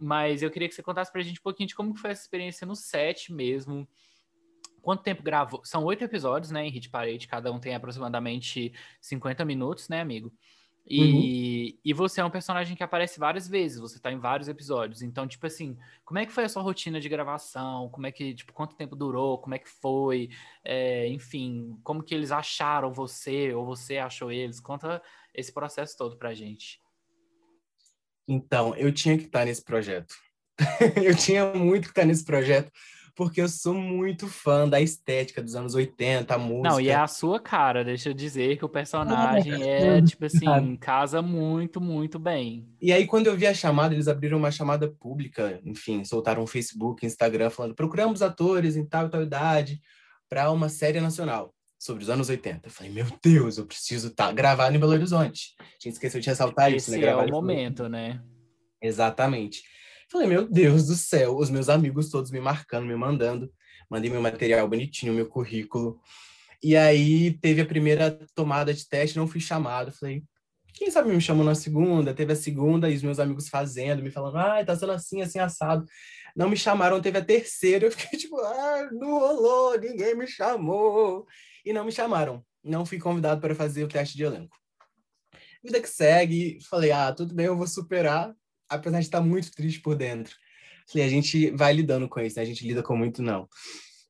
Mas 0.00 0.42
eu 0.42 0.50
queria 0.50 0.68
que 0.68 0.74
você 0.74 0.82
contasse 0.82 1.12
pra 1.12 1.22
gente 1.22 1.38
um 1.38 1.44
pouquinho 1.44 1.68
de 1.68 1.76
como 1.76 1.94
foi 1.94 2.10
essa 2.10 2.22
experiência 2.22 2.66
no 2.66 2.74
set 2.74 3.32
mesmo. 3.32 3.86
Quanto 4.82 5.04
tempo 5.04 5.22
gravou? 5.22 5.64
São 5.64 5.84
oito 5.84 6.02
episódios, 6.02 6.50
né, 6.50 6.66
em 6.66 6.70
Hit 6.70 6.90
Parade, 6.90 7.28
cada 7.28 7.52
um 7.52 7.60
tem 7.60 7.72
aproximadamente 7.72 8.72
50 9.00 9.44
minutos, 9.44 9.88
né, 9.88 10.00
amigo? 10.00 10.32
E, 10.90 11.74
uhum. 11.74 11.78
e 11.84 11.92
você 11.92 12.20
é 12.22 12.24
um 12.24 12.30
personagem 12.30 12.74
que 12.74 12.82
aparece 12.82 13.20
várias 13.20 13.46
vezes, 13.46 13.78
você 13.78 13.98
tá 13.98 14.10
em 14.10 14.18
vários 14.18 14.48
episódios. 14.48 15.02
Então, 15.02 15.28
tipo 15.28 15.46
assim, 15.46 15.76
como 16.02 16.18
é 16.18 16.24
que 16.24 16.32
foi 16.32 16.44
a 16.44 16.48
sua 16.48 16.62
rotina 16.62 16.98
de 16.98 17.08
gravação? 17.10 17.90
Como 17.90 18.06
é 18.06 18.12
que, 18.12 18.34
tipo, 18.34 18.54
quanto 18.54 18.74
tempo 18.74 18.96
durou? 18.96 19.36
Como 19.36 19.54
é 19.54 19.58
que 19.58 19.68
foi? 19.68 20.30
É, 20.64 21.06
enfim, 21.08 21.78
como 21.84 22.02
que 22.02 22.14
eles 22.14 22.32
acharam 22.32 22.90
você 22.90 23.52
ou 23.52 23.66
você 23.66 23.98
achou 23.98 24.32
eles? 24.32 24.60
Conta 24.60 25.02
esse 25.34 25.52
processo 25.52 25.96
todo 25.96 26.16
pra 26.16 26.32
gente. 26.32 26.80
Então, 28.26 28.74
eu 28.74 28.90
tinha 28.90 29.18
que 29.18 29.24
estar 29.24 29.44
nesse 29.44 29.62
projeto. 29.62 30.14
eu 31.04 31.14
tinha 31.14 31.52
muito 31.52 31.84
que 31.84 31.90
estar 31.90 32.04
nesse 32.06 32.24
projeto, 32.24 32.72
porque 33.18 33.42
eu 33.42 33.48
sou 33.48 33.74
muito 33.74 34.28
fã 34.28 34.68
da 34.68 34.80
estética 34.80 35.42
dos 35.42 35.56
anos 35.56 35.74
80, 35.74 36.32
a 36.32 36.38
música. 36.38 36.68
Não, 36.68 36.80
e 36.80 36.88
é 36.88 36.94
a 36.94 37.08
sua 37.08 37.40
cara, 37.40 37.82
deixa 37.82 38.10
eu 38.10 38.14
dizer 38.14 38.56
que 38.56 38.64
o 38.64 38.68
personagem 38.68 39.60
é, 39.60 39.98
é 39.98 40.02
tipo 40.02 40.24
assim, 40.24 40.76
casa 40.76 41.20
muito, 41.20 41.80
muito 41.80 42.16
bem. 42.16 42.68
E 42.80 42.92
aí, 42.92 43.08
quando 43.08 43.26
eu 43.26 43.36
vi 43.36 43.48
a 43.48 43.52
chamada, 43.52 43.92
eles 43.92 44.06
abriram 44.06 44.38
uma 44.38 44.52
chamada 44.52 44.88
pública, 44.88 45.60
enfim, 45.64 46.04
soltaram 46.04 46.44
um 46.44 46.46
Facebook, 46.46 47.04
Instagram, 47.04 47.50
falando: 47.50 47.74
procuramos 47.74 48.22
atores 48.22 48.76
em 48.76 48.86
tal 48.86 49.06
e 49.06 49.10
tal 49.10 49.22
idade 49.24 49.82
para 50.28 50.48
uma 50.52 50.68
série 50.68 51.00
nacional 51.00 51.52
sobre 51.76 52.04
os 52.04 52.10
anos 52.10 52.28
80. 52.28 52.68
Eu 52.68 52.70
falei, 52.70 52.92
meu 52.92 53.06
Deus, 53.20 53.58
eu 53.58 53.66
preciso 53.66 54.08
estar 54.08 54.28
tá 54.28 54.32
gravado 54.32 54.76
em 54.76 54.78
Belo 54.78 54.92
Horizonte. 54.92 55.56
A 55.58 55.64
gente 55.82 55.94
esqueceu 55.94 56.20
de 56.20 56.28
ressaltar 56.28 56.72
Esse 56.72 56.92
isso, 56.92 57.00
né? 57.00 57.08
é 57.08 57.16
o 57.16 57.28
momento, 57.28 57.88
né? 57.88 58.22
Exatamente. 58.80 59.64
Falei, 60.10 60.26
meu 60.26 60.48
Deus 60.48 60.86
do 60.86 60.94
céu, 60.94 61.36
os 61.36 61.50
meus 61.50 61.68
amigos 61.68 62.08
todos 62.08 62.30
me 62.30 62.40
marcando, 62.40 62.86
me 62.86 62.96
mandando. 62.96 63.52
Mandei 63.90 64.10
meu 64.10 64.22
material 64.22 64.66
bonitinho, 64.66 65.12
meu 65.12 65.28
currículo. 65.28 66.00
E 66.62 66.76
aí 66.76 67.32
teve 67.38 67.60
a 67.60 67.66
primeira 67.66 68.18
tomada 68.34 68.72
de 68.72 68.88
teste, 68.88 69.18
não 69.18 69.28
fui 69.28 69.38
chamado. 69.38 69.92
Falei, 69.92 70.24
quem 70.72 70.90
sabe 70.90 71.10
me 71.10 71.20
chamou 71.20 71.44
na 71.44 71.54
segunda? 71.54 72.14
Teve 72.14 72.32
a 72.32 72.36
segunda 72.36 72.90
e 72.90 72.96
os 72.96 73.02
meus 73.02 73.18
amigos 73.18 73.50
fazendo, 73.50 74.02
me 74.02 74.10
falando, 74.10 74.38
ah, 74.38 74.64
tá 74.64 74.74
sendo 74.74 74.92
assim, 74.92 75.20
assim, 75.20 75.40
assado. 75.40 75.84
Não 76.34 76.48
me 76.48 76.56
chamaram, 76.56 77.02
teve 77.02 77.18
a 77.18 77.24
terceira. 77.24 77.86
Eu 77.86 77.92
fiquei 77.92 78.16
tipo, 78.18 78.38
ah, 78.40 78.88
não 78.92 79.18
rolou, 79.18 79.78
ninguém 79.78 80.14
me 80.14 80.26
chamou. 80.26 81.26
E 81.66 81.72
não 81.72 81.84
me 81.84 81.92
chamaram. 81.92 82.42
Não 82.64 82.86
fui 82.86 82.98
convidado 82.98 83.42
para 83.42 83.54
fazer 83.54 83.84
o 83.84 83.88
teste 83.88 84.16
de 84.16 84.24
elenco. 84.24 84.56
Vida 85.62 85.80
que 85.82 85.88
segue, 85.88 86.58
falei, 86.68 86.92
ah, 86.92 87.12
tudo 87.12 87.34
bem, 87.34 87.46
eu 87.46 87.56
vou 87.56 87.66
superar 87.66 88.34
apesar 88.68 89.00
de 89.00 89.06
estar 89.06 89.20
muito 89.20 89.50
triste 89.52 89.80
por 89.80 89.94
dentro. 89.94 90.34
Falei, 90.90 91.06
a 91.06 91.10
gente 91.10 91.50
vai 91.50 91.72
lidando 91.72 92.08
com 92.08 92.20
isso, 92.20 92.36
né? 92.36 92.42
A 92.42 92.46
gente 92.46 92.66
lida 92.66 92.82
com 92.82 92.96
muito 92.96 93.22
não. 93.22 93.48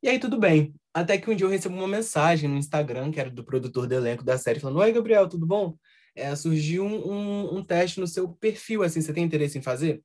E 0.03 0.09
aí, 0.09 0.19
tudo 0.19 0.39
bem. 0.39 0.75
Até 0.95 1.19
que 1.19 1.29
um 1.31 1.35
dia 1.35 1.45
eu 1.47 1.51
recebo 1.51 1.75
uma 1.75 1.89
mensagem 1.89 2.49
no 2.49 2.57
Instagram, 2.57 3.11
que 3.11 3.21
era 3.21 3.31
do 3.31 3.45
produtor 3.45 3.87
do 3.87 3.95
elenco 3.95 4.25
da 4.25 4.39
série, 4.39 4.61
falando: 4.61 4.79
Oi, 4.79 4.93
Gabriel, 4.93 5.29
tudo 5.29 5.47
bom? 5.47 5.77
É, 6.15 6.35
surgiu 6.35 6.85
um, 6.85 7.13
um, 7.13 7.59
um, 7.59 7.65
teste 7.65 8.01
no 8.01 8.07
seu 8.07 8.29
perfil, 8.29 8.83
assim, 8.83 9.01
você 9.01 9.13
tem 9.13 9.25
interesse 9.25 9.59
em 9.59 9.63
fazer? 9.63 10.03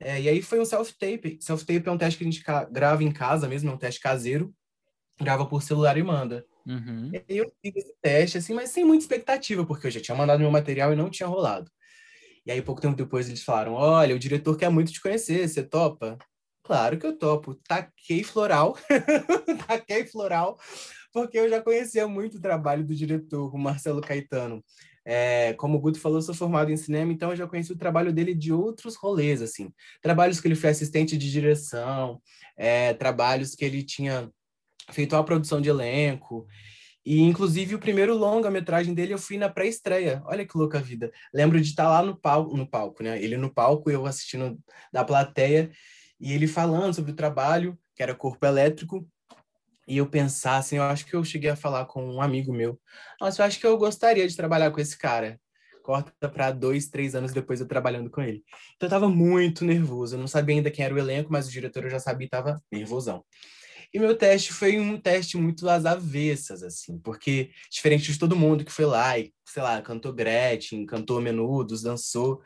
É, 0.00 0.20
e 0.20 0.28
aí 0.28 0.42
foi 0.42 0.60
um 0.60 0.64
self-tape. 0.64 1.38
Self-tape 1.40 1.88
é 1.88 1.92
um 1.92 1.98
teste 1.98 2.18
que 2.18 2.24
a 2.24 2.30
gente 2.30 2.42
grava 2.70 3.04
em 3.04 3.12
casa 3.12 3.48
mesmo, 3.48 3.70
é 3.70 3.74
um 3.74 3.78
teste 3.78 4.00
caseiro. 4.00 4.52
Grava 5.20 5.46
por 5.46 5.62
celular 5.62 5.96
e 5.96 6.02
manda. 6.02 6.44
Uhum. 6.66 7.10
E 7.28 7.36
eu 7.36 7.52
fiz 7.60 7.76
esse 7.76 7.94
teste, 8.00 8.38
assim, 8.38 8.54
mas 8.54 8.70
sem 8.70 8.84
muita 8.84 9.04
expectativa, 9.04 9.64
porque 9.64 9.86
eu 9.86 9.90
já 9.90 10.00
tinha 10.00 10.16
mandado 10.16 10.40
meu 10.40 10.50
material 10.50 10.92
e 10.92 10.96
não 10.96 11.10
tinha 11.10 11.28
rolado. 11.28 11.70
E 12.44 12.50
aí, 12.50 12.60
pouco 12.60 12.80
tempo 12.80 12.96
depois, 12.96 13.28
eles 13.28 13.42
falaram: 13.42 13.74
Olha, 13.74 14.14
o 14.14 14.18
diretor 14.18 14.56
quer 14.56 14.70
muito 14.70 14.92
te 14.92 15.00
conhecer, 15.00 15.48
você 15.48 15.62
topa? 15.62 16.18
Claro 16.64 16.98
que 16.98 17.06
eu 17.06 17.18
topo. 17.18 17.54
Taquei 17.66 18.22
floral. 18.22 18.76
Taquei 19.66 20.06
floral, 20.06 20.58
porque 21.12 21.38
eu 21.38 21.48
já 21.48 21.60
conhecia 21.60 22.06
muito 22.06 22.38
o 22.38 22.40
trabalho 22.40 22.84
do 22.84 22.94
diretor, 22.94 23.54
o 23.54 23.58
Marcelo 23.58 24.00
Caetano. 24.00 24.62
É, 25.04 25.52
como 25.54 25.78
o 25.78 25.80
Guto 25.80 25.98
falou, 25.98 26.22
sou 26.22 26.34
formado 26.34 26.70
em 26.70 26.76
cinema, 26.76 27.12
então 27.12 27.30
eu 27.30 27.36
já 27.36 27.46
conheci 27.46 27.72
o 27.72 27.76
trabalho 27.76 28.12
dele 28.12 28.34
de 28.34 28.52
outros 28.52 28.94
rolês, 28.94 29.42
assim. 29.42 29.72
Trabalhos 30.00 30.40
que 30.40 30.46
ele 30.46 30.54
foi 30.54 30.70
assistente 30.70 31.16
de 31.18 31.30
direção, 31.30 32.20
é, 32.56 32.94
trabalhos 32.94 33.54
que 33.56 33.64
ele 33.64 33.82
tinha 33.82 34.30
feito 34.90 35.16
a 35.16 35.24
produção 35.24 35.60
de 35.60 35.68
elenco. 35.68 36.46
E, 37.04 37.20
inclusive, 37.20 37.74
o 37.74 37.78
primeiro 37.78 38.16
longa-metragem 38.16 38.94
dele 38.94 39.14
eu 39.14 39.18
fui 39.18 39.36
na 39.36 39.48
pré-estreia. 39.48 40.22
Olha 40.24 40.46
que 40.46 40.56
louca 40.56 40.78
a 40.78 40.80
vida. 40.80 41.10
Lembro 41.34 41.60
de 41.60 41.68
estar 41.68 41.88
lá 41.88 42.02
no 42.02 42.16
palco, 42.16 42.56
no 42.56 42.66
palco, 42.66 43.02
né? 43.02 43.20
Ele 43.22 43.36
no 43.36 43.52
palco, 43.52 43.90
eu 43.90 44.06
assistindo 44.06 44.58
da 44.92 45.04
plateia, 45.04 45.70
e 46.20 46.32
ele 46.32 46.46
falando 46.46 46.94
sobre 46.94 47.10
o 47.10 47.16
trabalho, 47.16 47.76
que 47.96 48.02
era 48.02 48.14
Corpo 48.14 48.46
Elétrico, 48.46 49.06
e 49.86 49.96
eu 49.96 50.06
pensar 50.06 50.58
assim, 50.58 50.76
eu 50.76 50.84
acho 50.84 51.04
que 51.04 51.14
eu 51.14 51.24
cheguei 51.24 51.50
a 51.50 51.56
falar 51.56 51.86
com 51.86 52.04
um 52.04 52.22
amigo 52.22 52.52
meu, 52.52 52.80
nossa, 53.20 53.42
eu 53.42 53.46
acho 53.46 53.58
que 53.58 53.66
eu 53.66 53.76
gostaria 53.76 54.26
de 54.26 54.36
trabalhar 54.36 54.70
com 54.70 54.80
esse 54.80 54.96
cara. 54.96 55.40
Corta 55.82 56.28
para 56.28 56.52
dois, 56.52 56.88
três 56.88 57.16
anos 57.16 57.32
depois 57.32 57.60
eu 57.60 57.66
trabalhando 57.66 58.08
com 58.08 58.22
ele. 58.22 58.44
Então 58.76 58.86
eu 58.86 58.90
tava 58.90 59.08
muito 59.08 59.64
nervoso, 59.64 60.14
eu 60.14 60.20
não 60.20 60.28
sabia 60.28 60.54
ainda 60.54 60.70
quem 60.70 60.84
era 60.84 60.94
o 60.94 60.98
elenco, 60.98 61.32
mas 61.32 61.48
o 61.48 61.50
diretor 61.50 61.82
eu 61.82 61.90
já 61.90 61.98
sabia 61.98 62.26
e 62.26 62.30
tava 62.30 62.62
nervosão. 62.70 63.24
E 63.92 63.98
meu 63.98 64.16
teste 64.16 64.52
foi 64.52 64.78
um 64.80 64.98
teste 64.98 65.36
muito 65.36 65.68
às 65.68 65.84
avessas, 65.84 66.62
assim, 66.62 66.98
porque 66.98 67.50
diferente 67.70 68.10
de 68.10 68.18
todo 68.18 68.36
mundo 68.36 68.64
que 68.64 68.72
foi 68.72 68.86
lá 68.86 69.18
e, 69.18 69.32
sei 69.44 69.62
lá, 69.62 69.82
cantou 69.82 70.12
Gretchen, 70.12 70.86
cantou 70.86 71.20
Menudos, 71.20 71.82
dançou, 71.82 72.40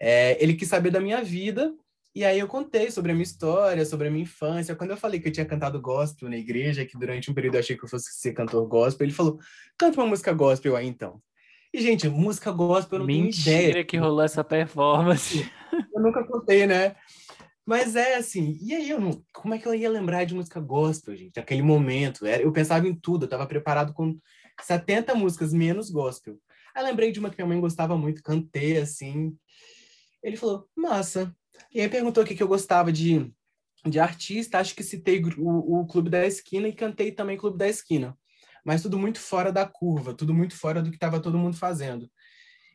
é, 0.00 0.42
ele 0.42 0.54
quis 0.54 0.68
saber 0.68 0.90
da 0.90 1.00
minha 1.00 1.22
vida 1.22 1.72
e 2.12 2.24
aí 2.24 2.40
eu 2.40 2.48
contei 2.48 2.90
sobre 2.90 3.12
a 3.12 3.14
minha 3.14 3.22
história, 3.22 3.84
sobre 3.84 4.08
a 4.08 4.10
minha 4.10 4.24
infância. 4.24 4.74
Quando 4.74 4.90
eu 4.90 4.96
falei 4.96 5.20
que 5.20 5.28
eu 5.28 5.32
tinha 5.32 5.46
cantado 5.46 5.80
gospel 5.80 6.28
na 6.28 6.36
igreja, 6.36 6.84
que 6.84 6.98
durante 6.98 7.30
um 7.30 7.34
período 7.34 7.54
eu 7.54 7.60
achei 7.60 7.76
que 7.76 7.84
eu 7.84 7.88
fosse 7.88 8.12
ser 8.12 8.32
cantor 8.32 8.66
gospel, 8.66 9.06
ele 9.06 9.14
falou: 9.14 9.38
canta 9.78 10.00
uma 10.00 10.08
música 10.08 10.32
gospel 10.32 10.74
aí 10.74 10.88
então. 10.88 11.22
E, 11.72 11.80
gente, 11.80 12.08
música 12.08 12.50
gospel 12.50 12.96
eu 12.96 13.00
não 13.00 13.06
Mentira 13.06 13.44
tenho 13.44 13.54
ideia. 13.54 13.66
Mentira 13.68 13.84
que 13.84 13.96
rolou 13.96 14.22
essa 14.22 14.42
performance. 14.42 15.48
Eu 15.94 16.02
nunca 16.02 16.24
contei, 16.24 16.66
né? 16.66 16.96
Mas 17.70 17.94
é 17.94 18.16
assim, 18.16 18.58
e 18.60 18.74
aí 18.74 18.90
eu 18.90 19.00
não, 19.00 19.24
como 19.32 19.54
é 19.54 19.58
que 19.60 19.68
eu 19.68 19.72
ia 19.72 19.88
lembrar 19.88 20.24
de 20.24 20.34
música 20.34 20.58
gospel, 20.58 21.14
gente? 21.14 21.38
Aquele 21.38 21.62
momento, 21.62 22.26
eu 22.26 22.50
pensava 22.50 22.88
em 22.88 22.92
tudo, 22.92 23.22
eu 23.22 23.26
estava 23.26 23.46
preparado 23.46 23.92
com 23.92 24.18
70 24.60 25.14
músicas 25.14 25.52
menos 25.52 25.88
gospel. 25.88 26.36
Aí 26.74 26.82
lembrei 26.82 27.12
de 27.12 27.20
uma 27.20 27.30
que 27.30 27.36
minha 27.36 27.46
mãe 27.46 27.60
gostava 27.60 27.96
muito, 27.96 28.24
cantei 28.24 28.76
assim. 28.76 29.36
Ele 30.20 30.36
falou: 30.36 30.68
"Massa, 30.76 31.32
e 31.72 31.80
aí 31.80 31.88
perguntou 31.88 32.24
o 32.24 32.26
que, 32.26 32.34
que 32.34 32.42
eu 32.42 32.48
gostava 32.48 32.90
de, 32.90 33.32
de 33.86 34.00
artista. 34.00 34.58
Acho 34.58 34.74
que 34.74 34.82
citei 34.82 35.22
o, 35.38 35.80
o 35.80 35.86
Clube 35.86 36.10
da 36.10 36.26
Esquina 36.26 36.66
e 36.66 36.74
cantei 36.74 37.12
também 37.12 37.36
Clube 37.36 37.56
da 37.56 37.68
Esquina. 37.68 38.18
Mas 38.64 38.82
tudo 38.82 38.98
muito 38.98 39.20
fora 39.20 39.52
da 39.52 39.64
curva, 39.64 40.12
tudo 40.12 40.34
muito 40.34 40.56
fora 40.56 40.82
do 40.82 40.90
que 40.90 40.96
estava 40.96 41.20
todo 41.20 41.38
mundo 41.38 41.56
fazendo. 41.56 42.10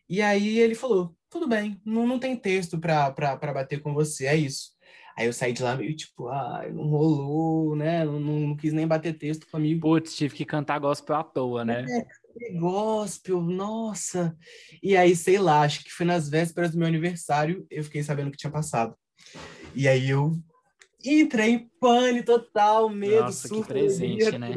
E 0.07 0.21
aí 0.21 0.57
ele 0.57 0.73
falou: 0.73 1.17
tudo 1.29 1.49
bem, 1.49 1.81
não, 1.83 2.07
não 2.07 2.17
tem 2.17 2.33
texto 2.37 2.79
para 2.79 3.11
bater 3.53 3.81
com 3.81 3.93
você, 3.93 4.27
é 4.27 4.37
isso. 4.37 4.74
Aí 5.17 5.27
eu 5.27 5.33
saí 5.33 5.53
de 5.53 5.63
lá 5.63 5.77
meio 5.77 5.95
tipo, 5.95 6.27
ah, 6.27 6.65
não 6.73 6.87
rolou, 6.87 7.75
né? 7.75 8.03
Não, 8.03 8.19
não, 8.19 8.39
não 8.39 8.55
quis 8.55 8.73
nem 8.73 8.85
bater 8.85 9.17
texto 9.17 9.47
comigo. 9.47 9.81
Putz, 9.81 10.15
tive 10.15 10.35
que 10.35 10.43
cantar 10.43 10.77
gospel 10.79 11.15
à 11.15 11.23
toa, 11.23 11.63
né? 11.63 11.85
É, 11.87 12.51
gospel, 12.53 13.41
nossa. 13.41 14.37
E 14.83 14.97
aí, 14.97 15.15
sei 15.15 15.39
lá, 15.39 15.61
acho 15.61 15.83
que 15.85 15.91
foi 15.91 16.05
nas 16.05 16.27
vésperas 16.27 16.71
do 16.71 16.77
meu 16.77 16.87
aniversário, 16.87 17.65
eu 17.71 17.83
fiquei 17.83 18.03
sabendo 18.03 18.29
que 18.29 18.37
tinha 18.37 18.51
passado. 18.51 18.93
E 19.73 19.87
aí 19.87 20.09
eu 20.09 20.37
entrei 21.03 21.51
em 21.51 21.69
pânico 21.79 22.25
total, 22.25 22.89
medo, 22.89 23.21
Nossa, 23.21 23.47
surto, 23.47 23.67
que 23.67 23.73
presente, 23.73 24.37
né? 24.37 24.51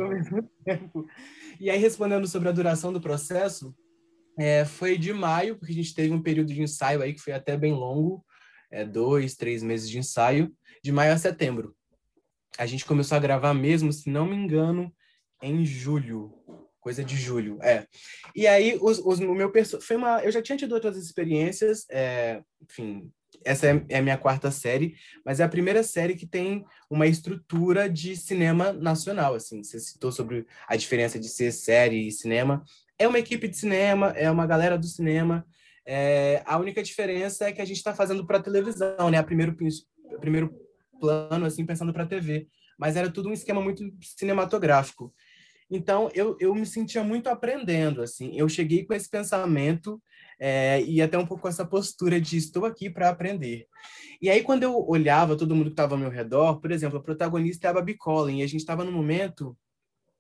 E 1.61 1.71
aí, 1.71 1.79
respondendo 1.79 2.27
sobre 2.27 2.49
a 2.49 2.53
duração 2.53 2.93
do 2.93 3.01
processo, 3.01 3.75
é, 4.39 4.65
foi 4.65 4.97
de 4.97 5.13
maio, 5.13 5.57
porque 5.57 5.73
a 5.73 5.75
gente 5.75 5.95
teve 5.95 6.13
um 6.15 6.23
período 6.23 6.55
de 6.55 6.63
ensaio 6.63 7.03
aí 7.03 7.13
que 7.13 7.21
foi 7.21 7.33
até 7.33 7.57
bem 7.57 7.73
longo, 7.73 8.25
é, 8.71 8.85
dois, 8.85 9.37
três 9.37 9.63
meses 9.63 9.89
de 9.89 9.99
ensaio, 9.99 10.55
de 10.83 10.93
maio 10.93 11.13
a 11.13 11.19
setembro. 11.19 11.75
A 12.59 12.67
gente 12.67 12.85
começou 12.85 13.17
a 13.17 13.21
gravar 13.21 13.55
mesmo, 13.55 13.93
se 13.93 14.11
não 14.11 14.27
me 14.27 14.37
engano, 14.37 14.93
em 15.43 15.65
julho, 15.65 16.35
coisa 16.81 17.05
de 17.05 17.17
julho, 17.17 17.59
é. 17.63 17.87
E 18.35 18.47
aí, 18.47 18.79
os, 18.81 18.99
os, 18.99 19.21
o 19.21 19.35
meu 19.35 19.53
foi 19.81 19.97
uma, 19.97 20.23
eu 20.25 20.33
já 20.33 20.43
tinha 20.43 20.59
tido 20.59 20.73
outras 20.73 20.97
experiências, 20.97 21.87
é, 21.91 22.43
enfim, 22.63 23.11
essa 23.45 23.67
é, 23.67 23.85
é 23.89 23.99
a 23.99 24.03
minha 24.03 24.17
quarta 24.17 24.51
série, 24.51 24.97
mas 25.25 25.41
é 25.41 25.45
a 25.45 25.49
primeira 25.49 25.83
série 25.83 26.15
que 26.17 26.27
tem 26.27 26.65
uma 26.91 27.07
estrutura 27.07 27.89
de 27.89 28.17
cinema 28.17 28.73
nacional, 28.73 29.35
assim. 29.35 29.63
Você 29.63 29.79
citou 29.79 30.11
sobre 30.11 30.47
a 30.67 30.77
diferença 30.77 31.19
de 31.19 31.29
ser 31.29 31.53
série 31.53 32.09
e 32.09 32.13
cinema. 32.13 32.65
É 32.99 33.07
uma 33.07 33.19
equipe 33.19 33.47
de 33.47 33.57
cinema, 33.57 34.09
é 34.17 34.31
uma 34.31 34.47
galera 34.47 34.79
do 34.79 34.87
cinema, 34.87 35.47
é, 35.91 36.43
a 36.45 36.59
única 36.59 36.83
diferença 36.83 37.47
é 37.47 37.53
que 37.53 37.63
a 37.63 37.65
gente 37.65 37.79
está 37.79 37.95
fazendo 37.95 38.27
para 38.27 38.43
televisão, 38.43 39.09
né? 39.11 39.17
A 39.17 39.25
primeiro, 39.25 39.57
primeiro 40.21 40.55
plano, 41.01 41.47
assim, 41.47 41.65
pensando 41.65 41.95
para 41.95 42.05
TV. 42.05 42.47
Mas 42.79 42.95
era 42.95 43.11
tudo 43.11 43.31
um 43.31 43.33
esquema 43.33 43.63
muito 43.63 43.91
cinematográfico. 44.03 45.15
Então, 45.71 46.11
eu, 46.13 46.37
eu 46.39 46.55
me 46.55 46.67
sentia 46.67 47.03
muito 47.03 47.29
aprendendo, 47.29 48.03
assim. 48.03 48.37
Eu 48.37 48.51
cheguei 48.51 48.85
com 48.85 48.93
esse 48.93 49.09
pensamento 49.09 49.99
é, 50.39 50.83
e 50.83 51.01
até 51.01 51.17
um 51.17 51.27
pouco 51.27 51.45
com 51.45 51.49
essa 51.49 51.65
postura 51.65 52.21
de 52.21 52.37
estou 52.37 52.67
aqui 52.67 52.91
para 52.91 53.09
aprender. 53.09 53.67
E 54.21 54.29
aí, 54.29 54.43
quando 54.43 54.65
eu 54.65 54.87
olhava 54.87 55.37
todo 55.37 55.55
mundo 55.55 55.69
que 55.69 55.73
estava 55.73 55.95
ao 55.95 56.01
meu 56.01 56.11
redor, 56.11 56.61
por 56.61 56.71
exemplo, 56.71 56.99
a 56.99 57.03
protagonista 57.03 57.67
é 57.67 57.71
a 57.71 57.75
Babi 57.75 57.97
Collin, 57.97 58.41
e 58.41 58.43
a 58.43 58.47
gente 58.47 58.61
estava 58.61 58.85
no 58.85 58.93
momento 58.93 59.57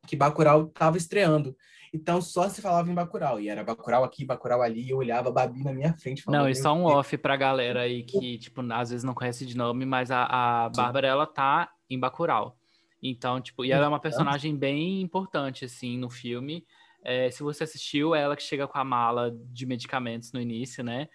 que 0.08 0.16
Bacurau 0.16 0.66
estava 0.66 0.96
estreando. 0.96 1.54
Então 1.92 2.20
só 2.20 2.48
se 2.48 2.60
falava 2.60 2.90
em 2.90 2.94
Bacurau. 2.94 3.40
E 3.40 3.48
era 3.48 3.62
Bacurau 3.62 4.04
aqui, 4.04 4.24
Bacurau 4.24 4.62
ali, 4.62 4.82
e 4.82 4.90
eu 4.90 4.96
olhava 4.96 5.28
a 5.28 5.32
Babi 5.32 5.62
na 5.62 5.72
minha 5.72 5.94
frente. 5.94 6.22
Falava, 6.22 6.44
não, 6.44 6.50
e 6.50 6.54
só 6.54 6.74
um 6.74 6.84
Deus. 6.84 6.92
off 6.92 7.18
pra 7.18 7.36
galera 7.36 7.82
aí 7.82 8.02
que, 8.02 8.38
tipo, 8.38 8.60
às 8.72 8.90
vezes 8.90 9.04
não 9.04 9.14
conhece 9.14 9.44
de 9.46 9.56
nome, 9.56 9.84
mas 9.84 10.10
a, 10.10 10.24
a 10.24 10.68
Bárbara, 10.70 11.06
ela 11.06 11.26
tá 11.26 11.70
em 11.88 11.98
Bacurau. 11.98 12.56
Então, 13.02 13.40
tipo, 13.40 13.64
e 13.64 13.70
ela 13.70 13.84
é 13.84 13.88
uma 13.88 14.00
personagem 14.00 14.56
bem 14.56 15.00
importante, 15.00 15.64
assim, 15.64 15.96
no 15.96 16.10
filme. 16.10 16.64
É, 17.04 17.30
se 17.30 17.42
você 17.42 17.64
assistiu, 17.64 18.14
é 18.14 18.22
ela 18.22 18.36
que 18.36 18.42
chega 18.42 18.66
com 18.66 18.76
a 18.76 18.84
mala 18.84 19.30
de 19.52 19.64
medicamentos 19.66 20.32
no 20.32 20.40
início, 20.40 20.82
né? 20.82 21.08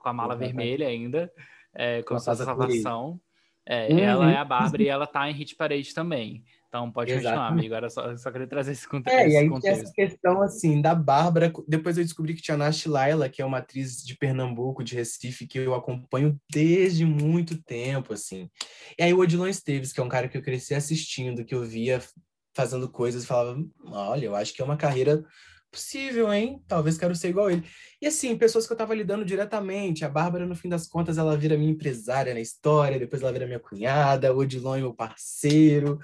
Com 0.00 0.08
a 0.08 0.12
mala 0.12 0.34
uhum. 0.34 0.40
vermelha 0.40 0.88
ainda, 0.88 1.32
é, 1.74 2.02
com 2.02 2.14
a 2.14 2.18
sua 2.18 2.34
salvação. 2.34 3.20
É, 3.64 3.88
uhum. 3.92 3.98
Ela 3.98 4.32
é 4.32 4.36
a 4.36 4.44
Bárbara 4.44 4.82
e 4.82 4.88
ela 4.88 5.06
tá 5.06 5.30
em 5.30 5.32
Hit 5.32 5.54
Parade 5.54 5.94
também. 5.94 6.42
Então 6.68 6.92
pode 6.92 7.10
Exatamente. 7.10 7.34
continuar, 7.34 7.48
amigo. 7.48 7.74
Era 7.74 7.90
só, 7.90 8.16
só 8.16 8.30
queria 8.30 8.46
trazer 8.46 8.72
esse 8.72 8.86
contexto. 8.86 9.18
É, 9.18 9.28
e 9.28 9.36
aí 9.36 9.50
essa 9.64 9.90
questão 9.92 10.42
assim 10.42 10.82
da 10.82 10.94
Bárbara. 10.94 11.50
Depois 11.66 11.96
eu 11.96 12.04
descobri 12.04 12.34
que 12.34 12.42
tinha 12.42 12.54
a 12.54 12.58
Nash 12.58 12.84
Laila, 12.84 13.28
que 13.28 13.40
é 13.40 13.44
uma 13.44 13.58
atriz 13.58 14.04
de 14.04 14.16
Pernambuco, 14.16 14.84
de 14.84 14.94
Recife, 14.94 15.46
que 15.46 15.58
eu 15.58 15.74
acompanho 15.74 16.38
desde 16.52 17.06
muito 17.06 17.62
tempo, 17.62 18.12
assim. 18.12 18.50
E 18.98 19.02
aí 19.02 19.14
o 19.14 19.20
Odilon 19.20 19.46
Esteves, 19.46 19.92
que 19.92 20.00
é 20.00 20.02
um 20.02 20.08
cara 20.08 20.28
que 20.28 20.36
eu 20.36 20.42
cresci 20.42 20.74
assistindo, 20.74 21.44
que 21.44 21.54
eu 21.54 21.64
via 21.64 22.02
fazendo 22.54 22.90
coisas, 22.90 23.24
falava: 23.24 23.58
olha, 23.86 24.26
eu 24.26 24.36
acho 24.36 24.52
que 24.52 24.60
é 24.60 24.64
uma 24.64 24.76
carreira 24.76 25.24
possível, 25.70 26.32
hein? 26.32 26.62
Talvez 26.66 26.96
quero 26.98 27.14
ser 27.14 27.28
igual 27.28 27.50
ele. 27.50 27.64
E 28.00 28.06
assim, 28.06 28.36
pessoas 28.36 28.66
que 28.66 28.72
eu 28.72 28.74
estava 28.74 28.94
lidando 28.94 29.24
diretamente. 29.24 30.04
A 30.04 30.08
Bárbara, 30.08 30.46
no 30.46 30.54
fim 30.54 30.68
das 30.68 30.86
contas, 30.86 31.18
ela 31.18 31.36
vira 31.36 31.56
minha 31.56 31.70
empresária 31.70 32.34
na 32.34 32.40
história, 32.40 32.98
depois 32.98 33.22
ela 33.22 33.32
vira 33.32 33.46
minha 33.46 33.60
cunhada, 33.60 34.32
o 34.32 34.38
Odilon 34.38 34.76
é 34.76 34.80
meu 34.80 34.94
parceiro, 34.94 35.98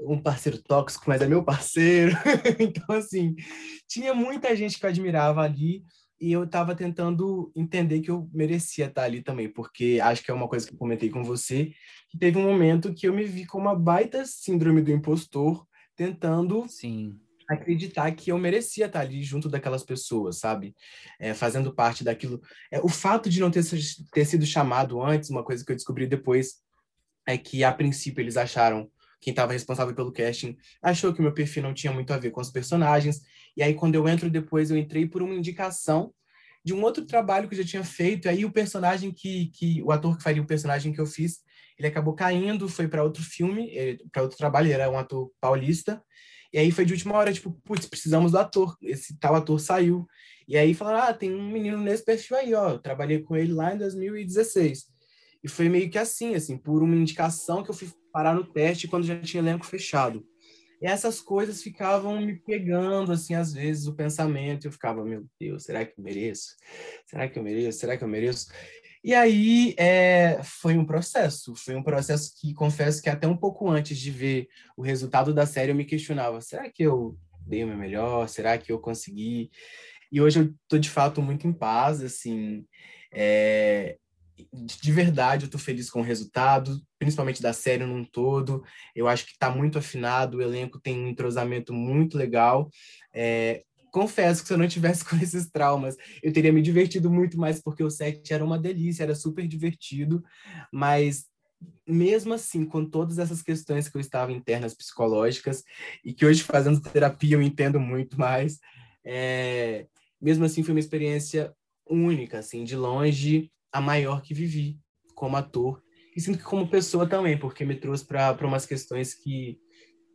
um 0.00 0.20
parceiro 0.20 0.60
tóxico, 0.62 1.04
mas 1.06 1.22
é 1.22 1.26
meu 1.26 1.44
parceiro. 1.44 2.12
então, 2.58 2.96
assim, 2.96 3.34
tinha 3.88 4.14
muita 4.14 4.54
gente 4.56 4.78
que 4.78 4.84
eu 4.84 4.90
admirava 4.90 5.42
ali 5.42 5.84
e 6.20 6.32
eu 6.32 6.44
estava 6.44 6.74
tentando 6.74 7.52
entender 7.54 8.00
que 8.00 8.10
eu 8.10 8.28
merecia 8.32 8.86
estar 8.86 9.04
ali 9.04 9.22
também, 9.22 9.48
porque 9.48 10.00
acho 10.02 10.24
que 10.24 10.30
é 10.30 10.34
uma 10.34 10.48
coisa 10.48 10.66
que 10.66 10.74
eu 10.74 10.78
comentei 10.78 11.10
com 11.10 11.22
você, 11.22 11.70
que 12.10 12.18
teve 12.18 12.38
um 12.38 12.42
momento 12.42 12.92
que 12.92 13.06
eu 13.06 13.12
me 13.12 13.24
vi 13.24 13.46
com 13.46 13.58
uma 13.58 13.76
baita 13.76 14.24
síndrome 14.24 14.82
do 14.82 14.90
impostor, 14.90 15.64
tentando 15.94 16.66
Sim 16.68 17.18
acreditar 17.48 18.10
que 18.12 18.30
eu 18.30 18.38
merecia 18.38 18.86
estar 18.86 19.00
ali 19.00 19.22
junto 19.22 19.48
daquelas 19.48 19.82
pessoas, 19.82 20.38
sabe? 20.38 20.76
É, 21.18 21.32
fazendo 21.32 21.74
parte 21.74 22.04
daquilo. 22.04 22.40
É, 22.70 22.80
o 22.80 22.88
fato 22.88 23.30
de 23.30 23.40
não 23.40 23.50
ter, 23.50 23.64
ter 24.12 24.24
sido 24.24 24.44
chamado 24.44 25.02
antes, 25.02 25.30
uma 25.30 25.42
coisa 25.42 25.64
que 25.64 25.72
eu 25.72 25.76
descobri 25.76 26.06
depois, 26.06 26.56
é 27.26 27.36
que 27.36 27.64
a 27.64 27.72
princípio 27.72 28.22
eles 28.22 28.36
acharam 28.36 28.90
quem 29.20 29.32
estava 29.32 29.52
responsável 29.52 29.94
pelo 29.94 30.12
casting 30.12 30.56
achou 30.82 31.12
que 31.12 31.20
meu 31.20 31.34
perfil 31.34 31.62
não 31.62 31.74
tinha 31.74 31.92
muito 31.92 32.12
a 32.12 32.18
ver 32.18 32.30
com 32.30 32.40
os 32.40 32.50
personagens. 32.50 33.20
E 33.56 33.62
aí, 33.62 33.74
quando 33.74 33.94
eu 33.94 34.08
entro 34.08 34.30
depois, 34.30 34.70
eu 34.70 34.76
entrei 34.76 35.06
por 35.06 35.22
uma 35.22 35.34
indicação 35.34 36.14
de 36.64 36.72
um 36.72 36.82
outro 36.82 37.04
trabalho 37.04 37.48
que 37.48 37.54
eu 37.54 37.62
já 37.62 37.68
tinha 37.68 37.84
feito. 37.84 38.26
E 38.26 38.28
aí, 38.28 38.44
o 38.44 38.52
personagem 38.52 39.10
que, 39.12 39.50
que 39.54 39.82
o 39.82 39.90
ator 39.90 40.16
que 40.16 40.22
faria 40.22 40.42
o 40.42 40.46
personagem 40.46 40.92
que 40.92 41.00
eu 41.00 41.06
fiz, 41.06 41.40
ele 41.78 41.88
acabou 41.88 42.14
caindo, 42.14 42.68
foi 42.68 42.88
para 42.88 43.02
outro 43.02 43.22
filme, 43.22 43.76
eh, 43.76 43.98
para 44.12 44.22
outro 44.22 44.38
trabalho. 44.38 44.66
Ele 44.66 44.74
era 44.74 44.90
um 44.90 44.98
ator 44.98 45.30
paulista. 45.40 46.02
E 46.52 46.58
aí 46.58 46.70
foi 46.70 46.84
de 46.84 46.94
última 46.94 47.14
hora, 47.14 47.32
tipo, 47.32 47.52
putz, 47.64 47.86
precisamos 47.86 48.32
do 48.32 48.38
ator. 48.38 48.76
Esse 48.82 49.18
tal 49.18 49.34
ator 49.34 49.60
saiu. 49.60 50.06
E 50.46 50.56
aí 50.56 50.72
falaram, 50.72 51.08
ah, 51.08 51.14
tem 51.14 51.34
um 51.34 51.50
menino 51.50 51.78
nesse 51.78 52.04
perfil 52.04 52.36
aí, 52.36 52.54
ó. 52.54 52.70
Eu 52.70 52.78
trabalhei 52.78 53.20
com 53.20 53.36
ele 53.36 53.52
lá 53.52 53.74
em 53.74 53.78
2016. 53.78 54.86
E 55.44 55.48
foi 55.48 55.68
meio 55.68 55.90
que 55.90 55.98
assim, 55.98 56.34
assim, 56.34 56.56
por 56.56 56.82
uma 56.82 56.96
indicação 56.96 57.62
que 57.62 57.70
eu 57.70 57.74
fui 57.74 57.88
parar 58.12 58.34
no 58.34 58.44
teste 58.44 58.88
quando 58.88 59.04
já 59.06 59.20
tinha 59.20 59.42
elenco 59.42 59.66
fechado. 59.66 60.26
E 60.80 60.86
essas 60.86 61.20
coisas 61.20 61.62
ficavam 61.62 62.20
me 62.20 62.36
pegando, 62.36 63.10
assim, 63.10 63.34
às 63.34 63.52
vezes, 63.52 63.86
o 63.86 63.94
pensamento. 63.94 64.66
Eu 64.66 64.72
ficava, 64.72 65.04
meu 65.04 65.26
Deus, 65.38 65.64
será 65.64 65.84
que 65.84 65.98
eu 65.98 66.04
mereço? 66.04 66.54
Será 67.04 67.28
que 67.28 67.38
eu 67.38 67.42
mereço? 67.42 67.78
Será 67.78 67.96
que 67.96 68.04
eu 68.04 68.08
mereço? 68.08 68.46
E 69.02 69.14
aí 69.14 69.74
é, 69.78 70.40
foi 70.42 70.76
um 70.76 70.84
processo, 70.84 71.54
foi 71.54 71.74
um 71.76 71.82
processo 71.82 72.32
que 72.40 72.52
confesso 72.52 73.02
que 73.02 73.08
até 73.08 73.26
um 73.26 73.36
pouco 73.36 73.70
antes 73.70 73.96
de 73.98 74.10
ver 74.10 74.48
o 74.76 74.82
resultado 74.82 75.32
da 75.32 75.46
série 75.46 75.70
eu 75.70 75.76
me 75.76 75.84
questionava, 75.84 76.40
será 76.40 76.68
que 76.68 76.82
eu 76.82 77.16
dei 77.46 77.64
o 77.64 77.66
meu 77.68 77.76
melhor? 77.76 78.28
Será 78.28 78.58
que 78.58 78.70
eu 78.70 78.78
consegui? 78.78 79.50
E 80.10 80.20
hoje 80.20 80.40
eu 80.40 80.54
tô 80.68 80.78
de 80.78 80.90
fato 80.90 81.22
muito 81.22 81.46
em 81.46 81.52
paz, 81.52 82.02
assim, 82.02 82.66
é, 83.12 83.98
de 84.52 84.92
verdade 84.92 85.46
eu 85.46 85.50
tô 85.50 85.58
feliz 85.58 85.90
com 85.90 86.00
o 86.00 86.04
resultado, 86.04 86.80
principalmente 86.98 87.42
da 87.42 87.52
série 87.52 87.84
num 87.84 88.04
todo. 88.04 88.62
Eu 88.94 89.08
acho 89.08 89.24
que 89.26 89.32
está 89.32 89.50
muito 89.50 89.78
afinado, 89.78 90.38
o 90.38 90.42
elenco 90.42 90.80
tem 90.80 90.98
um 90.98 91.08
entrosamento 91.08 91.72
muito 91.72 92.16
legal. 92.16 92.70
É, 93.14 93.64
confesso 93.90 94.42
que 94.42 94.48
se 94.48 94.54
eu 94.54 94.58
não 94.58 94.68
tivesse 94.68 95.04
com 95.08 95.16
esses 95.16 95.50
traumas, 95.50 95.96
eu 96.22 96.32
teria 96.32 96.52
me 96.52 96.62
divertido 96.62 97.10
muito 97.10 97.38
mais, 97.38 97.60
porque 97.60 97.82
o 97.82 97.90
set 97.90 98.32
era 98.32 98.44
uma 98.44 98.58
delícia, 98.58 99.02
era 99.02 99.14
super 99.14 99.46
divertido, 99.46 100.22
mas 100.72 101.26
mesmo 101.86 102.34
assim, 102.34 102.64
com 102.64 102.84
todas 102.84 103.18
essas 103.18 103.42
questões 103.42 103.88
que 103.88 103.96
eu 103.96 104.00
estava 104.00 104.32
internas 104.32 104.74
psicológicas, 104.74 105.64
e 106.04 106.12
que 106.12 106.24
hoje 106.24 106.42
fazendo 106.42 106.80
terapia 106.80 107.36
eu 107.36 107.42
entendo 107.42 107.80
muito 107.80 108.18
mais, 108.18 108.58
é... 109.04 109.86
mesmo 110.20 110.44
assim 110.44 110.62
foi 110.62 110.72
uma 110.72 110.80
experiência 110.80 111.52
única, 111.88 112.38
assim, 112.38 112.64
de 112.64 112.76
longe, 112.76 113.50
a 113.72 113.80
maior 113.80 114.22
que 114.22 114.34
vivi 114.34 114.78
como 115.14 115.36
ator, 115.36 115.82
e 116.14 116.20
sinto 116.20 116.38
que 116.38 116.44
como 116.44 116.68
pessoa 116.68 117.08
também, 117.08 117.38
porque 117.38 117.64
me 117.64 117.74
trouxe 117.74 118.04
para 118.04 118.46
umas 118.46 118.66
questões 118.66 119.14
que, 119.14 119.58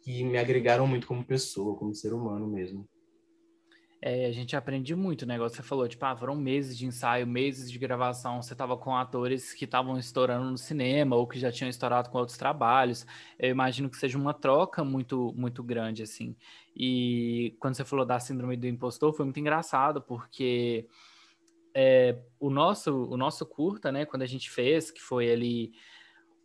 que 0.01 0.23
me 0.23 0.37
agregaram 0.37 0.87
muito 0.87 1.07
como 1.07 1.25
pessoa, 1.25 1.77
como 1.77 1.93
ser 1.93 2.13
humano 2.13 2.47
mesmo 2.47 2.87
é, 4.05 4.25
a 4.25 4.33
gente 4.33 4.53
aprende 4.53 4.93
muito, 4.93 5.25
né? 5.25 5.37
Você 5.37 5.63
falou, 5.63 5.87
tipo, 5.87 6.03
ah, 6.05 6.13
foram 6.13 6.35
meses 6.35 6.77
de 6.77 6.85
ensaio, 6.85 7.25
meses 7.25 7.71
de 7.71 7.79
gravação, 7.79 8.41
você 8.41 8.53
tava 8.53 8.75
com 8.75 8.93
atores 8.97 9.53
que 9.53 9.63
estavam 9.63 9.97
estourando 9.97 10.51
no 10.51 10.57
cinema 10.57 11.15
ou 11.15 11.25
que 11.25 11.39
já 11.39 11.49
tinham 11.49 11.69
estourado 11.69 12.09
com 12.09 12.17
outros 12.17 12.37
trabalhos. 12.37 13.07
Eu 13.39 13.49
imagino 13.49 13.89
que 13.89 13.95
seja 13.95 14.17
uma 14.17 14.33
troca 14.33 14.83
muito, 14.83 15.33
muito 15.37 15.63
grande, 15.63 16.03
assim. 16.03 16.35
E 16.75 17.55
quando 17.61 17.75
você 17.75 17.85
falou 17.85 18.05
da 18.05 18.19
síndrome 18.19 18.57
do 18.57 18.67
impostor, 18.67 19.13
foi 19.13 19.23
muito 19.23 19.39
engraçado, 19.39 20.01
porque 20.01 20.85
é, 21.73 22.17
o, 22.41 22.49
nosso, 22.49 23.05
o 23.05 23.15
nosso 23.15 23.45
curta, 23.45 23.89
né, 23.89 24.05
quando 24.05 24.23
a 24.23 24.27
gente 24.27 24.51
fez, 24.51 24.91
que 24.91 25.01
foi 25.01 25.31
ali 25.31 25.71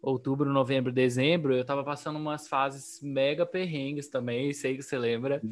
outubro, 0.01 0.53
novembro, 0.53 0.93
dezembro, 0.93 1.55
eu 1.55 1.65
tava 1.65 1.83
passando 1.85 2.19
umas 2.19 2.49
fases 2.49 3.01
mega 3.03 3.45
perrengues 3.45 4.09
também, 4.09 4.53
sei 4.53 4.77
que 4.77 4.83
você 4.83 4.97
lembra. 4.97 5.43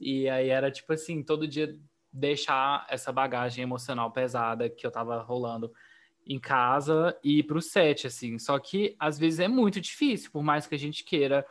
E 0.00 0.28
aí 0.28 0.48
era 0.48 0.70
tipo 0.70 0.92
assim, 0.92 1.22
todo 1.22 1.46
dia 1.46 1.78
deixar 2.12 2.86
essa 2.88 3.12
bagagem 3.12 3.62
emocional 3.62 4.10
pesada 4.10 4.68
que 4.68 4.86
eu 4.86 4.90
tava 4.90 5.22
rolando 5.22 5.72
em 6.26 6.38
casa 6.38 7.16
e 7.22 7.38
ir 7.38 7.42
pro 7.44 7.60
set, 7.60 8.06
assim. 8.06 8.38
Só 8.38 8.58
que 8.58 8.96
às 8.98 9.18
vezes 9.18 9.40
é 9.40 9.48
muito 9.48 9.80
difícil, 9.80 10.30
por 10.30 10.42
mais 10.42 10.66
que 10.66 10.74
a 10.74 10.78
gente 10.78 11.04
queira 11.04 11.46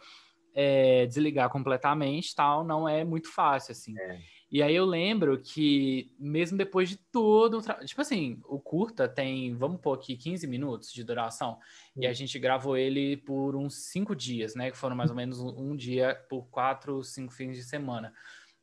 é, 0.54 1.06
desligar 1.06 1.50
completamente, 1.50 2.36
tal, 2.36 2.64
não 2.64 2.88
é 2.88 3.04
muito 3.04 3.32
fácil, 3.32 3.72
assim. 3.72 3.98
É. 3.98 4.20
E 4.52 4.64
aí 4.64 4.76
eu 4.76 4.86
lembro 4.86 5.40
que, 5.40 6.12
mesmo 6.18 6.58
depois 6.58 6.90
de 6.90 6.98
todo. 6.98 7.62
Tra... 7.62 7.76
Tipo 7.86 8.02
assim, 8.02 8.42
o 8.48 8.60
curta 8.60 9.08
tem, 9.08 9.54
vamos 9.54 9.80
pôr 9.80 9.94
aqui, 9.94 10.16
15 10.16 10.48
minutos 10.48 10.92
de 10.92 11.04
duração. 11.04 11.60
E 11.96 12.08
a 12.08 12.14
gente 12.14 12.40
gravou 12.40 12.76
ele 12.76 13.18
por 13.18 13.56
uns 13.56 13.76
cinco 13.76 14.16
dias, 14.16 14.56
né? 14.56 14.72
Que 14.72 14.78
foram 14.78 14.96
mais 14.96 15.12
ou 15.12 15.16
menos 15.16 15.40
um 15.40 15.76
dia 15.76 16.16
por 16.28 16.48
quatro, 16.50 17.04
cinco 17.04 17.32
fins 17.32 17.56
de 17.56 17.64
semana. 17.64 18.12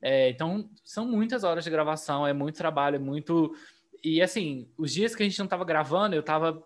É, 0.03 0.29
então, 0.31 0.69
são 0.85 1.07
muitas 1.07 1.45
horas 1.45 1.65
de 1.65 1.71
gravação, 1.71 2.27
é 2.27 2.33
muito 2.33 2.57
trabalho, 2.57 2.97
é 2.97 3.01
muito. 3.01 3.55
E 4.03 4.21
assim, 4.21 4.69
os 4.77 4.93
dias 4.93 5.15
que 5.15 5.23
a 5.23 5.27
gente 5.27 5.39
não 5.39 5.47
estava 5.47 5.65
gravando, 5.65 6.17
eu 6.17 6.21
estava 6.21 6.63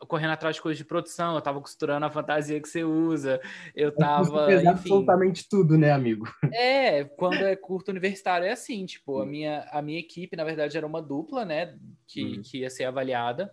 correndo 0.00 0.32
atrás 0.32 0.56
de 0.56 0.62
coisas 0.62 0.78
de 0.78 0.84
produção, 0.84 1.34
eu 1.34 1.40
tava 1.40 1.60
costurando 1.60 2.06
a 2.06 2.10
fantasia 2.10 2.60
que 2.60 2.68
você 2.68 2.84
usa, 2.84 3.40
eu 3.74 3.94
tava. 3.94 4.52
Enfim, 4.52 4.66
absolutamente 4.66 5.48
tudo, 5.48 5.78
né, 5.78 5.92
amigo? 5.92 6.26
É, 6.54 7.04
quando 7.04 7.36
é 7.36 7.56
curto 7.56 7.90
universitário 7.90 8.46
é 8.46 8.52
assim, 8.52 8.86
tipo, 8.86 9.20
a 9.20 9.26
minha, 9.26 9.66
a 9.72 9.82
minha 9.82 9.98
equipe, 9.98 10.36
na 10.36 10.44
verdade, 10.44 10.76
era 10.76 10.86
uma 10.86 11.02
dupla, 11.02 11.44
né, 11.44 11.76
que, 12.06 12.22
uhum. 12.22 12.42
que 12.42 12.58
ia 12.58 12.70
ser 12.70 12.84
avaliada, 12.84 13.50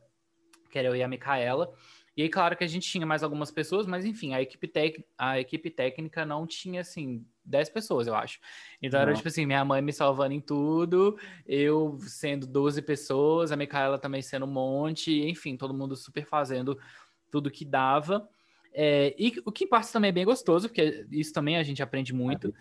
que 0.71 0.77
era 0.77 0.87
eu 0.87 0.95
e 0.95 1.03
a 1.03 1.07
Micaela. 1.07 1.71
E 2.21 2.25
aí, 2.25 2.29
claro 2.29 2.55
que 2.55 2.63
a 2.63 2.67
gente 2.67 2.87
tinha 2.87 3.03
mais 3.03 3.23
algumas 3.23 3.49
pessoas, 3.49 3.87
mas 3.87 4.05
enfim, 4.05 4.35
a 4.35 4.41
equipe, 4.43 4.67
tec... 4.67 5.03
a 5.17 5.39
equipe 5.39 5.71
técnica 5.71 6.23
não 6.23 6.45
tinha, 6.45 6.81
assim, 6.81 7.25
10 7.43 7.69
pessoas, 7.69 8.05
eu 8.05 8.13
acho. 8.13 8.39
Então 8.79 8.99
não. 8.99 9.07
era 9.07 9.15
tipo 9.15 9.27
assim, 9.27 9.43
minha 9.43 9.65
mãe 9.65 9.81
me 9.81 9.91
salvando 9.91 10.35
em 10.35 10.39
tudo, 10.39 11.17
eu 11.47 11.97
sendo 12.01 12.45
12 12.45 12.83
pessoas, 12.83 13.51
a 13.51 13.55
Micaela 13.55 13.97
também 13.97 14.21
sendo 14.21 14.45
um 14.45 14.51
monte, 14.51 15.11
enfim, 15.11 15.57
todo 15.57 15.73
mundo 15.73 15.95
super 15.95 16.23
fazendo 16.23 16.77
tudo 17.31 17.49
que 17.49 17.65
dava. 17.65 18.29
É, 18.71 19.15
e 19.17 19.41
o 19.43 19.51
que 19.51 19.63
em 19.63 19.67
parte 19.67 19.91
também 19.91 20.09
é 20.09 20.13
bem 20.13 20.25
gostoso, 20.25 20.69
porque 20.69 21.07
isso 21.09 21.33
também 21.33 21.57
a 21.57 21.63
gente 21.63 21.81
aprende 21.81 22.13
muito, 22.13 22.53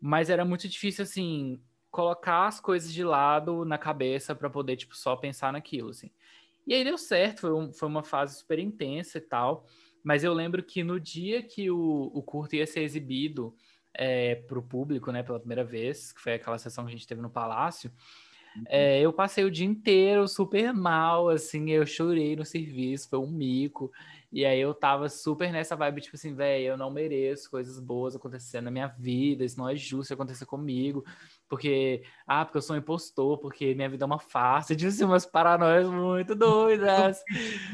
mas 0.00 0.28
era 0.28 0.44
muito 0.44 0.68
difícil, 0.68 1.04
assim, 1.04 1.60
colocar 1.88 2.48
as 2.48 2.58
coisas 2.58 2.92
de 2.92 3.04
lado 3.04 3.64
na 3.64 3.78
cabeça 3.78 4.34
para 4.34 4.50
poder, 4.50 4.74
tipo, 4.74 4.96
só 4.96 5.14
pensar 5.14 5.52
naquilo, 5.52 5.90
assim. 5.90 6.10
E 6.68 6.74
aí 6.74 6.84
deu 6.84 6.98
certo, 6.98 7.40
foi, 7.40 7.52
um, 7.54 7.72
foi 7.72 7.88
uma 7.88 8.02
fase 8.02 8.38
super 8.38 8.58
intensa 8.58 9.16
e 9.16 9.22
tal. 9.22 9.64
Mas 10.04 10.22
eu 10.22 10.34
lembro 10.34 10.62
que 10.62 10.84
no 10.84 11.00
dia 11.00 11.42
que 11.42 11.70
o, 11.70 12.10
o 12.12 12.22
curto 12.22 12.56
ia 12.56 12.66
ser 12.66 12.82
exibido 12.82 13.54
é, 13.94 14.34
para 14.34 14.58
o 14.58 14.62
público, 14.62 15.10
né, 15.10 15.22
pela 15.22 15.40
primeira 15.40 15.64
vez, 15.64 16.12
que 16.12 16.20
foi 16.20 16.34
aquela 16.34 16.58
sessão 16.58 16.84
que 16.84 16.90
a 16.90 16.92
gente 16.92 17.06
teve 17.06 17.22
no 17.22 17.30
Palácio, 17.30 17.90
uhum. 18.54 18.64
é, 18.68 19.00
eu 19.00 19.14
passei 19.14 19.44
o 19.44 19.50
dia 19.50 19.66
inteiro 19.66 20.28
super 20.28 20.74
mal, 20.74 21.30
assim, 21.30 21.70
eu 21.70 21.86
chorei 21.86 22.36
no 22.36 22.44
serviço, 22.44 23.08
foi 23.08 23.18
um 23.18 23.30
mico. 23.30 23.90
E 24.30 24.44
aí 24.44 24.60
eu 24.60 24.74
tava 24.74 25.08
super 25.08 25.50
nessa 25.50 25.74
vibe, 25.74 26.02
tipo 26.02 26.16
assim, 26.16 26.34
velho, 26.34 26.66
eu 26.66 26.76
não 26.76 26.90
mereço 26.90 27.50
coisas 27.50 27.80
boas 27.80 28.14
acontecendo 28.14 28.64
na 28.64 28.70
minha 28.70 28.86
vida, 28.86 29.44
isso 29.44 29.58
não 29.58 29.68
é 29.68 29.74
justo 29.74 30.12
acontecer 30.12 30.44
comigo 30.44 31.04
porque, 31.48 32.02
ah, 32.26 32.44
porque 32.44 32.58
eu 32.58 32.62
sou 32.62 32.76
um 32.76 32.78
impostor, 32.78 33.38
porque 33.38 33.74
minha 33.74 33.88
vida 33.88 34.04
é 34.04 34.06
uma 34.06 34.18
farsa, 34.18 34.76
de 34.76 34.86
assim, 34.86 35.04
umas 35.04 35.24
paranoias 35.24 35.88
muito 35.88 36.34
doidas. 36.34 37.22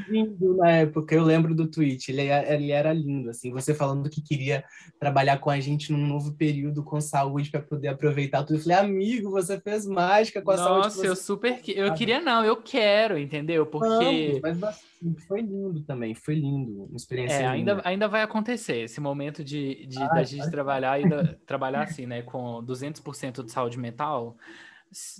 lindo 0.08 0.56
na 0.56 0.70
época, 0.70 1.14
eu 1.14 1.24
lembro 1.24 1.54
do 1.54 1.68
tweet, 1.68 2.10
ele, 2.10 2.22
ele 2.22 2.70
era 2.70 2.92
lindo, 2.92 3.30
assim, 3.30 3.50
você 3.50 3.74
falando 3.74 4.08
que 4.08 4.22
queria 4.22 4.64
trabalhar 4.98 5.38
com 5.38 5.50
a 5.50 5.58
gente 5.58 5.92
num 5.92 6.06
novo 6.06 6.32
período 6.34 6.84
com 6.84 7.00
saúde 7.00 7.50
para 7.50 7.60
poder 7.60 7.88
aproveitar 7.88 8.44
tudo. 8.44 8.58
Eu 8.58 8.62
falei, 8.62 8.78
amigo, 8.78 9.30
você 9.30 9.60
fez 9.60 9.86
mágica 9.86 10.40
com 10.40 10.52
a 10.52 10.56
Nossa, 10.56 10.68
saúde. 10.68 10.84
Nossa, 10.84 11.06
eu 11.06 11.16
super, 11.16 11.60
eu 11.68 11.92
queria 11.94 12.20
não, 12.20 12.44
eu 12.44 12.56
quero, 12.56 13.18
entendeu? 13.18 13.66
Porque... 13.66 14.40
Não, 14.40 14.40
mas 14.40 14.80
foi 15.26 15.40
lindo 15.40 15.82
também, 15.82 16.14
foi 16.14 16.34
lindo, 16.34 16.43
uma 16.44 16.96
experiência 16.96 17.34
é, 17.36 17.46
ainda, 17.46 17.80
ainda 17.84 18.08
vai 18.08 18.22
acontecer 18.22 18.78
esse 18.78 19.00
momento 19.00 19.42
de, 19.42 19.86
de 19.86 20.02
ah, 20.02 20.08
da 20.08 20.22
gente 20.22 20.50
trabalhar 20.50 20.92
ainda 20.92 21.38
trabalhar 21.46 21.82
assim, 21.82 22.06
né, 22.06 22.22
com 22.22 22.64
200% 22.64 23.44
de 23.44 23.50
saúde 23.50 23.78
mental. 23.78 24.36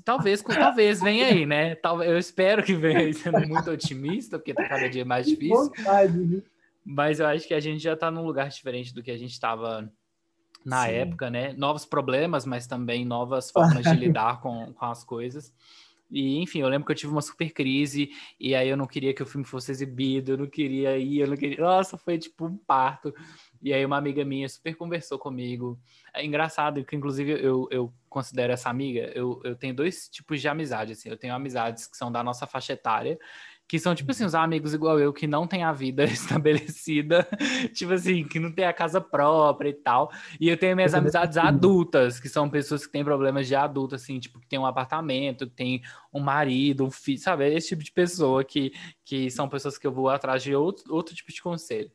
Talvez, 0.04 0.40
talvez 0.42 1.00
venha 1.00 1.26
aí, 1.26 1.44
né? 1.44 1.74
Talvez, 1.74 2.08
eu 2.08 2.16
espero 2.16 2.62
que 2.62 2.74
venha 2.74 3.12
sendo 3.12 3.46
muito 3.48 3.70
otimista, 3.70 4.38
porque 4.38 4.54
tá 4.54 4.68
cada 4.68 4.88
dia 4.88 5.04
mais 5.04 5.26
difícil. 5.26 5.72
Mas 6.84 7.18
eu 7.18 7.26
acho 7.26 7.48
que 7.48 7.54
a 7.54 7.60
gente 7.60 7.82
já 7.82 7.96
tá 7.96 8.10
num 8.10 8.24
lugar 8.24 8.48
diferente 8.48 8.94
do 8.94 9.02
que 9.02 9.10
a 9.10 9.16
gente 9.16 9.32
estava 9.32 9.90
na 10.64 10.86
Sim. 10.86 10.92
época, 10.92 11.30
né? 11.30 11.52
Novos 11.54 11.84
problemas, 11.84 12.46
mas 12.46 12.66
também 12.66 13.04
novas 13.04 13.50
formas 13.50 13.84
de 13.84 13.94
lidar 13.98 14.40
com, 14.40 14.72
com 14.72 14.84
as 14.84 15.02
coisas. 15.02 15.52
E, 16.10 16.38
enfim, 16.38 16.60
eu 16.60 16.68
lembro 16.68 16.86
que 16.86 16.92
eu 16.92 16.96
tive 16.96 17.12
uma 17.12 17.22
super 17.22 17.50
crise, 17.52 18.10
e 18.38 18.54
aí 18.54 18.68
eu 18.68 18.76
não 18.76 18.86
queria 18.86 19.14
que 19.14 19.22
o 19.22 19.26
filme 19.26 19.46
fosse 19.46 19.72
exibido, 19.72 20.32
eu 20.32 20.38
não 20.38 20.46
queria 20.46 20.96
ir, 20.98 21.20
eu 21.20 21.26
não 21.26 21.36
queria. 21.36 21.58
Nossa, 21.60 21.96
foi 21.98 22.18
tipo 22.18 22.46
um 22.46 22.56
parto. 22.56 23.14
E 23.62 23.72
aí 23.72 23.84
uma 23.84 23.96
amiga 23.96 24.24
minha 24.24 24.48
super 24.48 24.76
conversou 24.76 25.18
comigo. 25.18 25.78
É 26.12 26.24
engraçado 26.24 26.84
que, 26.84 26.94
inclusive, 26.94 27.32
eu, 27.32 27.66
eu 27.70 27.92
considero 28.08 28.52
essa 28.52 28.70
amiga, 28.70 29.10
eu, 29.14 29.40
eu 29.42 29.56
tenho 29.56 29.74
dois 29.74 30.08
tipos 30.08 30.40
de 30.40 30.48
amizade, 30.48 30.92
assim. 30.92 31.08
Eu 31.08 31.16
tenho 31.16 31.34
amizades 31.34 31.86
que 31.86 31.96
são 31.96 32.12
da 32.12 32.22
nossa 32.22 32.46
faixa 32.46 32.74
etária, 32.74 33.18
que 33.74 33.80
são, 33.80 33.92
tipo 33.92 34.12
assim, 34.12 34.24
os 34.24 34.36
amigos 34.36 34.72
igual 34.72 35.00
eu, 35.00 35.12
que 35.12 35.26
não 35.26 35.48
tem 35.48 35.64
a 35.64 35.72
vida 35.72 36.04
estabelecida, 36.06 37.26
tipo 37.74 37.92
assim, 37.92 38.22
que 38.22 38.38
não 38.38 38.52
tem 38.52 38.64
a 38.66 38.72
casa 38.72 39.00
própria 39.00 39.68
e 39.68 39.72
tal. 39.72 40.12
E 40.38 40.48
eu 40.48 40.56
tenho 40.56 40.76
minhas 40.76 40.92
eu 40.92 41.00
amizades 41.00 41.36
adultas, 41.36 42.20
que 42.20 42.28
são 42.28 42.48
pessoas 42.48 42.86
que 42.86 42.92
têm 42.92 43.02
problemas 43.02 43.48
de 43.48 43.56
adulto, 43.56 43.96
assim, 43.96 44.20
tipo, 44.20 44.38
que 44.38 44.46
tem 44.46 44.60
um 44.60 44.64
apartamento, 44.64 45.48
que 45.48 45.56
tem 45.56 45.82
um 46.12 46.20
marido, 46.20 46.84
um 46.84 46.90
filho, 46.90 47.18
sabe? 47.18 47.52
Esse 47.52 47.70
tipo 47.70 47.82
de 47.82 47.90
pessoa 47.90 48.44
que, 48.44 48.72
que 49.04 49.28
são 49.28 49.48
pessoas 49.48 49.76
que 49.76 49.88
eu 49.88 49.92
vou 49.92 50.08
atrás 50.08 50.40
de 50.40 50.54
outro, 50.54 50.94
outro 50.94 51.12
tipo 51.12 51.32
de 51.32 51.42
conselho. 51.42 51.90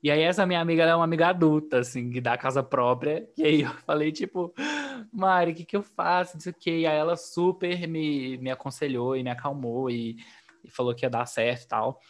E 0.00 0.08
aí 0.12 0.20
essa 0.20 0.46
minha 0.46 0.60
amiga, 0.60 0.84
é 0.84 0.94
uma 0.94 1.02
amiga 1.02 1.26
adulta, 1.26 1.80
assim, 1.80 2.08
que 2.08 2.20
dá 2.20 2.38
casa 2.38 2.62
própria. 2.62 3.28
E 3.36 3.42
aí 3.42 3.62
eu 3.62 3.70
falei, 3.84 4.12
tipo, 4.12 4.54
Mari, 5.12 5.50
o 5.50 5.54
que 5.56 5.64
que 5.64 5.76
eu 5.76 5.82
faço? 5.82 6.34
Não 6.34 6.40
sei 6.40 6.52
o 6.52 6.54
quê. 6.54 6.70
E 6.82 6.86
aí 6.86 6.96
ela 6.96 7.16
super 7.16 7.88
me, 7.88 8.38
me 8.38 8.48
aconselhou 8.52 9.16
e 9.16 9.24
me 9.24 9.30
acalmou 9.30 9.90
e 9.90 10.16
e 10.66 10.70
falou 10.70 10.94
que 10.94 11.04
ia 11.04 11.10
dar 11.10 11.26
certo 11.26 11.64
e 11.64 11.68
tal. 11.68 12.00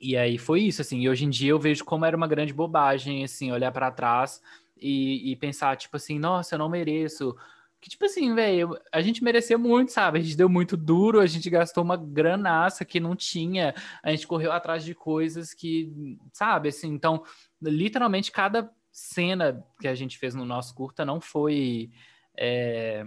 E 0.00 0.16
aí 0.16 0.38
foi 0.38 0.62
isso, 0.62 0.82
assim. 0.82 1.00
E 1.00 1.08
hoje 1.08 1.24
em 1.24 1.30
dia 1.30 1.50
eu 1.50 1.58
vejo 1.58 1.84
como 1.84 2.04
era 2.04 2.16
uma 2.16 2.26
grande 2.26 2.52
bobagem, 2.52 3.24
assim, 3.24 3.52
olhar 3.52 3.72
para 3.72 3.90
trás 3.90 4.40
e, 4.76 5.32
e 5.32 5.36
pensar, 5.36 5.76
tipo 5.76 5.96
assim, 5.96 6.18
nossa, 6.18 6.54
eu 6.54 6.58
não 6.58 6.68
mereço. 6.68 7.34
Que, 7.80 7.90
tipo 7.90 8.04
assim, 8.04 8.34
velho, 8.34 8.78
a 8.92 9.00
gente 9.00 9.22
merecia 9.22 9.56
muito, 9.56 9.92
sabe? 9.92 10.18
A 10.18 10.22
gente 10.22 10.36
deu 10.36 10.48
muito 10.48 10.76
duro, 10.76 11.20
a 11.20 11.26
gente 11.26 11.48
gastou 11.48 11.84
uma 11.84 11.96
granaça 11.96 12.84
que 12.84 12.98
não 12.98 13.14
tinha, 13.14 13.74
a 14.02 14.10
gente 14.10 14.26
correu 14.26 14.52
atrás 14.52 14.84
de 14.84 14.94
coisas 14.94 15.54
que, 15.54 16.18
sabe, 16.32 16.70
assim, 16.70 16.88
então, 16.88 17.22
literalmente, 17.62 18.32
cada 18.32 18.70
cena 18.90 19.62
que 19.78 19.86
a 19.86 19.94
gente 19.94 20.18
fez 20.18 20.34
no 20.34 20.44
nosso 20.44 20.74
curta 20.74 21.04
não 21.04 21.20
foi. 21.20 21.90
É, 22.38 23.06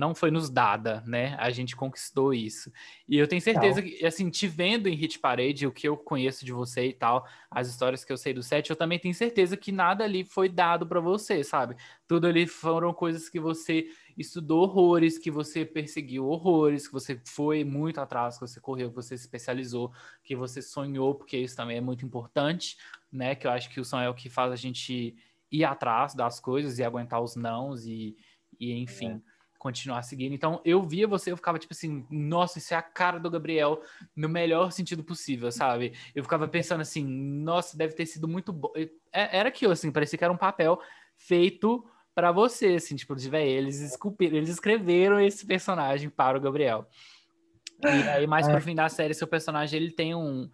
não 0.00 0.14
foi 0.14 0.30
nos 0.30 0.48
dada, 0.48 1.04
né? 1.06 1.36
A 1.38 1.50
gente 1.50 1.76
conquistou 1.76 2.32
isso. 2.32 2.72
E 3.06 3.18
eu 3.18 3.28
tenho 3.28 3.42
certeza 3.42 3.82
que, 3.82 4.02
assim, 4.04 4.30
te 4.30 4.48
vendo 4.48 4.88
em 4.88 4.94
Hit 4.94 5.18
Parade, 5.18 5.66
o 5.66 5.70
que 5.70 5.86
eu 5.86 5.94
conheço 5.94 6.42
de 6.42 6.52
você 6.52 6.86
e 6.86 6.92
tal, 6.94 7.28
as 7.50 7.68
histórias 7.68 8.02
que 8.02 8.10
eu 8.10 8.16
sei 8.16 8.32
do 8.32 8.42
set, 8.42 8.70
eu 8.70 8.76
também 8.76 8.98
tenho 8.98 9.14
certeza 9.14 9.58
que 9.58 9.70
nada 9.70 10.02
ali 10.02 10.24
foi 10.24 10.48
dado 10.48 10.86
para 10.86 11.00
você, 11.00 11.44
sabe? 11.44 11.76
Tudo 12.08 12.26
ali 12.26 12.46
foram 12.46 12.94
coisas 12.94 13.28
que 13.28 13.38
você 13.38 13.88
estudou 14.16 14.62
horrores, 14.62 15.18
que 15.18 15.30
você 15.30 15.66
perseguiu 15.66 16.26
horrores, 16.26 16.86
que 16.86 16.94
você 16.94 17.20
foi 17.26 17.62
muito 17.62 18.00
atrás, 18.00 18.36
que 18.36 18.40
você 18.40 18.58
correu, 18.58 18.88
que 18.88 18.96
você 18.96 19.18
se 19.18 19.24
especializou, 19.24 19.92
que 20.24 20.34
você 20.34 20.62
sonhou, 20.62 21.14
porque 21.14 21.36
isso 21.36 21.54
também 21.54 21.76
é 21.76 21.80
muito 21.82 22.06
importante, 22.06 22.78
né? 23.12 23.34
Que 23.34 23.46
eu 23.46 23.50
acho 23.50 23.68
que 23.68 23.78
o 23.78 23.84
sonho 23.84 24.04
é 24.04 24.08
o 24.08 24.14
que 24.14 24.30
faz 24.30 24.50
a 24.50 24.56
gente 24.56 25.14
ir 25.52 25.64
atrás 25.64 26.14
das 26.14 26.40
coisas 26.40 26.78
e 26.78 26.84
aguentar 26.84 27.20
os 27.20 27.36
nãos 27.36 27.84
e, 27.84 28.16
e 28.58 28.72
enfim. 28.72 29.20
É 29.26 29.39
continuar 29.60 30.02
seguindo. 30.02 30.32
Então, 30.32 30.58
eu 30.64 30.82
via 30.82 31.06
você, 31.06 31.30
eu 31.30 31.36
ficava 31.36 31.58
tipo 31.58 31.74
assim, 31.74 32.06
nossa, 32.10 32.58
isso 32.58 32.72
é 32.72 32.76
a 32.78 32.82
cara 32.82 33.20
do 33.20 33.30
Gabriel 33.30 33.82
no 34.16 34.26
melhor 34.26 34.72
sentido 34.72 35.04
possível, 35.04 35.52
sabe? 35.52 35.92
Eu 36.14 36.22
ficava 36.22 36.48
pensando 36.48 36.80
assim, 36.80 37.04
nossa, 37.06 37.76
deve 37.76 37.94
ter 37.94 38.06
sido 38.06 38.26
muito 38.26 38.54
bom. 38.54 38.72
É, 38.74 38.88
era 39.12 39.50
aquilo, 39.50 39.74
assim, 39.74 39.92
parecia 39.92 40.18
que 40.18 40.24
era 40.24 40.32
um 40.32 40.36
papel 40.36 40.80
feito 41.14 41.86
para 42.14 42.32
você, 42.32 42.68
assim, 42.76 42.96
tipo, 42.96 43.14
de 43.14 43.28
velho, 43.28 43.50
eles 43.50 43.80
esculpiram, 43.80 44.38
eles 44.38 44.48
escreveram 44.48 45.20
esse 45.20 45.46
personagem 45.46 46.08
para 46.08 46.38
o 46.38 46.40
Gabriel. 46.40 46.88
E 47.84 48.08
aí, 48.08 48.26
mais 48.26 48.48
é. 48.48 48.52
pro 48.52 48.62
fim 48.62 48.74
da 48.74 48.88
série, 48.88 49.12
seu 49.12 49.28
personagem, 49.28 49.78
ele 49.78 49.92
tem 49.92 50.14
um 50.14 50.50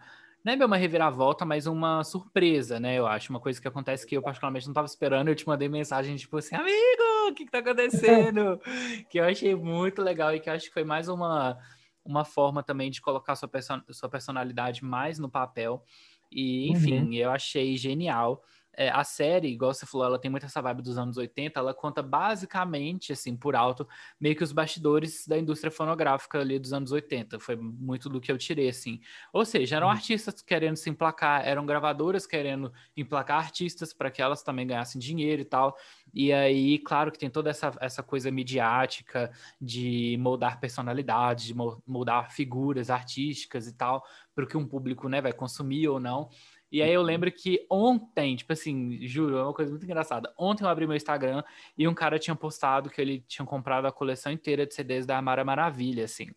não 0.46 0.52
é 0.52 0.56
bem 0.56 0.64
uma 0.64 0.76
reviravolta, 0.76 1.44
mas 1.44 1.66
uma 1.66 2.04
surpresa, 2.04 2.78
né? 2.78 2.96
Eu 2.96 3.04
acho. 3.04 3.30
Uma 3.30 3.40
coisa 3.40 3.60
que 3.60 3.66
acontece 3.66 4.06
que 4.06 4.16
eu 4.16 4.22
particularmente 4.22 4.64
não 4.64 4.70
estava 4.70 4.86
esperando. 4.86 5.26
Eu 5.26 5.34
te 5.34 5.44
mandei 5.44 5.68
mensagem, 5.68 6.14
tipo 6.14 6.36
assim, 6.36 6.54
amigo, 6.54 7.05
o 7.28 7.34
que, 7.34 7.44
que 7.44 7.50
tá 7.50 7.58
acontecendo? 7.58 8.60
que 9.10 9.18
eu 9.18 9.24
achei 9.24 9.54
muito 9.54 10.02
legal 10.02 10.34
e 10.34 10.40
que 10.40 10.48
eu 10.48 10.54
acho 10.54 10.66
que 10.66 10.72
foi 10.74 10.84
mais 10.84 11.08
uma, 11.08 11.58
uma 12.04 12.24
forma 12.24 12.62
também 12.62 12.90
de 12.90 13.00
colocar 13.00 13.36
sua, 13.36 13.48
perso 13.48 13.82
sua 13.90 14.08
personalidade 14.08 14.84
mais 14.84 15.18
no 15.18 15.30
papel. 15.30 15.82
E, 16.30 16.70
enfim, 16.70 17.02
uhum. 17.02 17.12
eu 17.12 17.30
achei 17.30 17.76
genial 17.76 18.42
é, 18.76 18.90
a 18.90 19.02
série, 19.02 19.48
igual 19.48 19.72
você 19.72 19.86
falou, 19.86 20.06
ela 20.06 20.18
tem 20.18 20.30
muito 20.30 20.44
essa 20.44 20.60
vibe 20.60 20.82
dos 20.82 20.98
anos 20.98 21.16
80, 21.16 21.58
ela 21.58 21.72
conta 21.72 22.02
basicamente, 22.02 23.12
assim, 23.12 23.34
por 23.34 23.56
alto, 23.56 23.88
meio 24.20 24.36
que 24.36 24.44
os 24.44 24.52
bastidores 24.52 25.26
da 25.26 25.38
indústria 25.38 25.70
fonográfica 25.70 26.38
ali 26.38 26.58
dos 26.58 26.74
anos 26.74 26.92
80. 26.92 27.40
Foi 27.40 27.56
muito 27.56 28.10
do 28.10 28.20
que 28.20 28.30
eu 28.30 28.36
tirei, 28.36 28.68
assim. 28.68 29.00
Ou 29.32 29.46
seja, 29.46 29.76
eram 29.76 29.86
uhum. 29.86 29.92
artistas 29.94 30.42
querendo 30.42 30.76
se 30.76 30.90
emplacar, 30.90 31.46
eram 31.46 31.64
gravadoras 31.64 32.26
querendo 32.26 32.70
emplacar 32.94 33.38
artistas 33.38 33.94
para 33.94 34.10
que 34.10 34.20
elas 34.20 34.42
também 34.42 34.66
ganhassem 34.66 35.00
dinheiro 35.00 35.40
e 35.40 35.46
tal. 35.46 35.76
E 36.12 36.32
aí, 36.32 36.78
claro 36.78 37.10
que 37.10 37.18
tem 37.18 37.30
toda 37.30 37.48
essa, 37.48 37.72
essa 37.80 38.02
coisa 38.02 38.30
midiática 38.30 39.30
de 39.60 40.16
moldar 40.20 40.60
personalidades, 40.60 41.46
de 41.46 41.54
moldar 41.86 42.30
figuras 42.30 42.90
artísticas 42.90 43.66
e 43.66 43.72
tal, 43.72 44.04
para 44.34 44.44
o 44.44 44.46
que 44.46 44.56
um 44.56 44.66
público 44.66 45.08
né, 45.08 45.20
vai 45.22 45.32
consumir 45.32 45.88
ou 45.88 45.98
não. 45.98 46.28
E 46.70 46.82
aí 46.82 46.92
eu 46.92 47.00
uhum. 47.00 47.06
lembro 47.06 47.30
que 47.30 47.64
ontem, 47.70 48.34
tipo 48.36 48.52
assim, 48.52 49.06
juro, 49.06 49.36
é 49.36 49.42
uma 49.42 49.54
coisa 49.54 49.70
muito 49.70 49.84
engraçada. 49.84 50.32
Ontem 50.36 50.64
eu 50.64 50.68
abri 50.68 50.86
meu 50.86 50.96
Instagram 50.96 51.42
e 51.76 51.86
um 51.86 51.94
cara 51.94 52.18
tinha 52.18 52.34
postado 52.34 52.90
que 52.90 53.00
ele 53.00 53.24
tinha 53.28 53.46
comprado 53.46 53.86
a 53.86 53.92
coleção 53.92 54.32
inteira 54.32 54.66
de 54.66 54.74
CDs 54.74 55.06
da 55.06 55.16
Amara 55.16 55.44
Maravilha, 55.44 56.04
assim. 56.04 56.28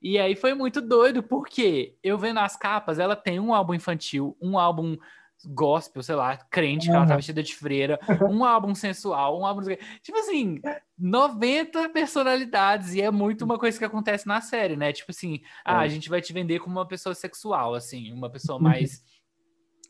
E 0.00 0.18
aí 0.18 0.34
foi 0.34 0.54
muito 0.54 0.80
doido, 0.80 1.22
porque 1.22 1.96
eu 2.02 2.18
vendo 2.18 2.40
as 2.40 2.56
capas, 2.56 2.98
ela 2.98 3.16
tem 3.16 3.38
um 3.38 3.54
álbum 3.54 3.74
infantil, 3.74 4.36
um 4.40 4.58
álbum 4.58 4.96
gospel, 5.44 6.02
sei 6.02 6.14
lá, 6.14 6.36
crente, 6.36 6.86
que 6.86 6.94
ela 6.94 7.06
tá 7.06 7.16
vestida 7.16 7.42
de 7.42 7.54
freira, 7.54 7.98
um 8.30 8.44
álbum 8.44 8.74
sensual, 8.74 9.40
um 9.40 9.46
álbum. 9.46 9.62
Tipo 10.02 10.18
assim, 10.18 10.60
90 10.98 11.88
personalidades, 11.88 12.94
e 12.94 13.02
é 13.02 13.10
muito 13.10 13.44
uma 13.44 13.58
coisa 13.58 13.78
que 13.78 13.84
acontece 13.84 14.26
na 14.26 14.40
série, 14.40 14.76
né? 14.76 14.92
Tipo 14.92 15.10
assim, 15.10 15.40
ah, 15.64 15.80
a 15.80 15.88
gente 15.88 16.08
vai 16.08 16.20
te 16.20 16.32
vender 16.32 16.60
como 16.60 16.78
uma 16.78 16.86
pessoa 16.86 17.14
sexual, 17.14 17.74
assim, 17.74 18.12
uma 18.12 18.30
pessoa 18.30 18.58
mais 18.58 19.02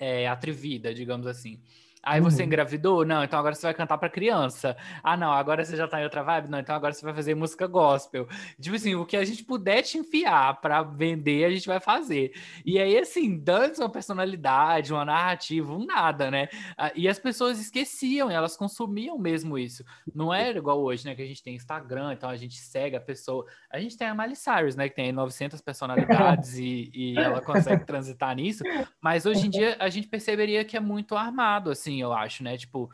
é, 0.02 0.26
atrevida, 0.26 0.92
digamos 0.92 1.26
assim. 1.28 1.60
Aí 2.02 2.20
uhum. 2.20 2.28
você 2.28 2.42
engravidou? 2.42 3.04
Não, 3.04 3.22
então 3.22 3.38
agora 3.38 3.54
você 3.54 3.62
vai 3.62 3.74
cantar 3.74 3.96
para 3.96 4.08
criança. 4.08 4.76
Ah, 5.04 5.16
não, 5.16 5.30
agora 5.30 5.64
você 5.64 5.76
já 5.76 5.86
tá 5.86 6.00
em 6.00 6.04
outra 6.04 6.22
vibe? 6.24 6.50
Não, 6.50 6.58
então 6.58 6.74
agora 6.74 6.92
você 6.92 7.04
vai 7.04 7.14
fazer 7.14 7.36
música 7.36 7.66
gospel. 7.68 8.26
Tipo 8.60 8.74
assim, 8.74 8.96
o 8.96 9.06
que 9.06 9.16
a 9.16 9.24
gente 9.24 9.44
puder 9.44 9.82
te 9.82 9.98
enfiar 9.98 10.60
para 10.60 10.82
vender, 10.82 11.44
a 11.44 11.50
gente 11.50 11.68
vai 11.68 11.78
fazer. 11.78 12.32
E 12.66 12.76
aí, 12.78 12.98
assim, 12.98 13.38
dando 13.38 13.78
uma 13.78 13.88
personalidade, 13.88 14.92
uma 14.92 15.04
narrativa, 15.04 15.72
um 15.72 15.84
nada, 15.84 16.28
né? 16.28 16.48
Ah, 16.76 16.90
e 16.96 17.08
as 17.08 17.20
pessoas 17.20 17.60
esqueciam, 17.60 18.28
elas 18.28 18.56
consumiam 18.56 19.16
mesmo 19.16 19.56
isso. 19.56 19.84
Não 20.12 20.34
era 20.34 20.58
igual 20.58 20.80
hoje, 20.82 21.04
né? 21.04 21.14
Que 21.14 21.22
a 21.22 21.26
gente 21.26 21.42
tem 21.42 21.54
Instagram, 21.54 22.14
então 22.14 22.28
a 22.28 22.36
gente 22.36 22.56
segue 22.56 22.96
a 22.96 23.00
pessoa. 23.00 23.46
A 23.70 23.78
gente 23.78 23.96
tem 23.96 24.08
a 24.08 24.14
Miley 24.14 24.34
Cyrus, 24.34 24.74
né? 24.74 24.88
Que 24.88 24.96
tem 24.96 25.12
900 25.12 25.60
personalidades 25.60 26.56
e, 26.58 26.90
e 26.92 27.16
ela 27.16 27.40
consegue 27.40 27.84
transitar 27.86 28.34
nisso. 28.34 28.64
Mas 29.00 29.24
hoje 29.24 29.46
em 29.46 29.50
dia 29.50 29.76
a 29.78 29.88
gente 29.88 30.08
perceberia 30.08 30.64
que 30.64 30.76
é 30.76 30.80
muito 30.80 31.14
armado, 31.14 31.70
assim 31.70 31.91
assim, 31.92 32.00
eu 32.00 32.12
acho, 32.12 32.42
né? 32.42 32.56
Tipo, 32.56 32.90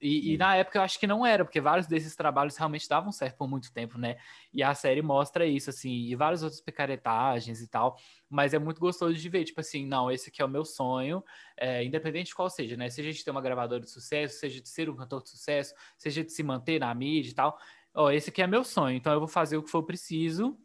e, 0.00 0.34
e, 0.34 0.38
na 0.38 0.56
época 0.56 0.78
eu 0.78 0.82
acho 0.82 0.98
que 0.98 1.06
não 1.06 1.24
era, 1.24 1.44
porque 1.44 1.60
vários 1.60 1.86
desses 1.86 2.16
trabalhos 2.16 2.56
realmente 2.56 2.88
davam 2.88 3.12
certo 3.12 3.36
por 3.36 3.48
muito 3.48 3.72
tempo, 3.72 3.96
né? 3.96 4.16
E 4.52 4.60
a 4.60 4.74
série 4.74 5.00
mostra 5.00 5.46
isso, 5.46 5.70
assim, 5.70 6.08
e 6.08 6.16
várias 6.16 6.42
outras 6.42 6.60
picaretagens 6.60 7.60
e 7.60 7.68
tal. 7.68 7.96
Mas 8.28 8.52
é 8.52 8.58
muito 8.58 8.80
gostoso 8.80 9.14
de 9.14 9.28
ver, 9.28 9.44
tipo 9.44 9.60
assim, 9.60 9.86
não, 9.86 10.10
esse 10.10 10.30
aqui 10.30 10.42
é 10.42 10.44
o 10.44 10.48
meu 10.48 10.64
sonho, 10.64 11.22
é, 11.56 11.84
independente 11.84 12.28
de 12.28 12.34
qual 12.34 12.50
seja, 12.50 12.76
né? 12.76 12.90
Seja 12.90 13.12
de 13.12 13.24
ter 13.24 13.30
uma 13.30 13.40
gravadora 13.40 13.82
de 13.82 13.90
sucesso, 13.90 14.38
seja 14.40 14.60
de 14.60 14.68
ser 14.68 14.90
um 14.90 14.96
cantor 14.96 15.22
de 15.22 15.30
sucesso, 15.30 15.74
seja 15.96 16.24
de 16.24 16.32
se 16.32 16.42
manter 16.42 16.80
na 16.80 16.92
mídia 16.94 17.30
e 17.30 17.34
tal. 17.34 17.56
Ó, 17.94 18.10
esse 18.10 18.30
aqui 18.30 18.42
é 18.42 18.46
meu 18.46 18.64
sonho, 18.64 18.96
então 18.96 19.12
eu 19.12 19.20
vou 19.20 19.28
fazer 19.28 19.56
o 19.56 19.62
que 19.62 19.70
for 19.70 19.84
preciso 19.84 20.58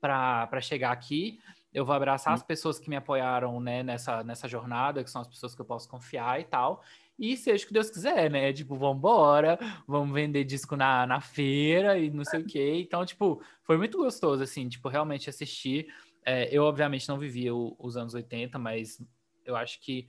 para 0.00 0.60
chegar 0.60 0.90
aqui. 0.92 1.38
Eu 1.74 1.84
vou 1.84 1.94
abraçar 1.94 2.32
as 2.32 2.42
pessoas 2.42 2.78
que 2.78 2.88
me 2.88 2.94
apoiaram 2.94 3.60
né, 3.60 3.82
nessa, 3.82 4.22
nessa 4.22 4.46
jornada, 4.46 5.02
que 5.02 5.10
são 5.10 5.20
as 5.20 5.26
pessoas 5.26 5.56
que 5.56 5.60
eu 5.60 5.64
posso 5.64 5.88
confiar 5.88 6.40
e 6.40 6.44
tal. 6.44 6.82
E 7.18 7.36
seja 7.36 7.64
o 7.64 7.66
que 7.66 7.74
Deus 7.74 7.90
quiser, 7.90 8.30
né? 8.30 8.52
Tipo, 8.52 8.76
vamos 8.76 8.98
embora, 8.98 9.58
vamos 9.86 10.14
vender 10.14 10.44
disco 10.44 10.76
na, 10.76 11.04
na 11.04 11.20
feira 11.20 11.98
e 11.98 12.10
não 12.10 12.24
sei 12.24 12.40
o 12.40 12.46
quê. 12.46 12.80
Então, 12.80 13.04
tipo, 13.04 13.42
foi 13.64 13.76
muito 13.76 13.98
gostoso, 13.98 14.42
assim, 14.42 14.68
tipo, 14.68 14.88
realmente 14.88 15.28
assistir. 15.28 15.92
É, 16.24 16.48
eu, 16.56 16.62
obviamente, 16.62 17.08
não 17.08 17.18
vivi 17.18 17.50
o, 17.50 17.74
os 17.78 17.96
anos 17.96 18.14
80, 18.14 18.56
mas 18.58 19.00
eu 19.44 19.56
acho 19.56 19.80
que 19.80 20.06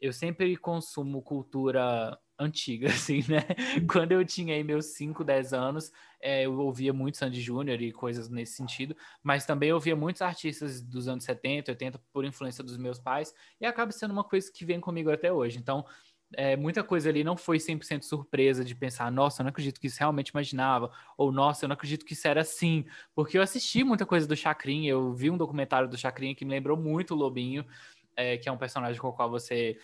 eu 0.00 0.12
sempre 0.12 0.56
consumo 0.56 1.22
cultura 1.22 2.18
antiga, 2.38 2.88
assim, 2.92 3.24
né? 3.28 3.42
Quando 3.90 4.12
eu 4.12 4.24
tinha 4.24 4.54
aí 4.54 4.64
meus 4.64 4.86
5, 4.86 5.22
10 5.24 5.52
anos, 5.52 5.92
é, 6.20 6.46
eu 6.46 6.58
ouvia 6.58 6.92
muito 6.92 7.18
Sandy 7.18 7.40
Júnior 7.40 7.80
e 7.80 7.92
coisas 7.92 8.28
nesse 8.28 8.54
sentido, 8.54 8.96
mas 9.22 9.46
também 9.46 9.72
ouvia 9.72 9.94
muitos 9.94 10.22
artistas 10.22 10.80
dos 10.80 11.08
anos 11.08 11.24
70, 11.24 11.72
80, 11.72 12.00
por 12.12 12.24
influência 12.24 12.64
dos 12.64 12.76
meus 12.76 12.98
pais, 12.98 13.34
e 13.60 13.66
acaba 13.66 13.92
sendo 13.92 14.12
uma 14.12 14.24
coisa 14.24 14.50
que 14.52 14.64
vem 14.64 14.80
comigo 14.80 15.10
até 15.10 15.32
hoje. 15.32 15.58
Então, 15.58 15.84
é, 16.36 16.56
muita 16.56 16.82
coisa 16.82 17.08
ali 17.08 17.22
não 17.22 17.36
foi 17.36 17.58
100% 17.58 18.02
surpresa 18.02 18.64
de 18.64 18.74
pensar, 18.74 19.10
nossa, 19.10 19.40
eu 19.40 19.44
não 19.44 19.50
acredito 19.50 19.80
que 19.80 19.86
isso 19.86 19.98
realmente 19.98 20.28
imaginava, 20.28 20.90
ou 21.16 21.30
nossa, 21.30 21.64
eu 21.64 21.68
não 21.68 21.74
acredito 21.74 22.04
que 22.04 22.14
isso 22.14 22.26
era 22.26 22.40
assim, 22.40 22.84
porque 23.14 23.38
eu 23.38 23.42
assisti 23.42 23.84
muita 23.84 24.04
coisa 24.06 24.26
do 24.26 24.36
Chacrin, 24.36 24.86
eu 24.86 25.12
vi 25.12 25.30
um 25.30 25.36
documentário 25.36 25.88
do 25.88 25.96
Chacrin 25.96 26.34
que 26.34 26.44
me 26.44 26.50
lembrou 26.50 26.76
muito 26.76 27.14
o 27.14 27.16
Lobinho, 27.16 27.64
é, 28.16 28.36
que 28.36 28.48
é 28.48 28.52
um 28.52 28.58
personagem 28.58 29.00
com 29.00 29.08
o 29.08 29.12
qual 29.12 29.30
você 29.30 29.78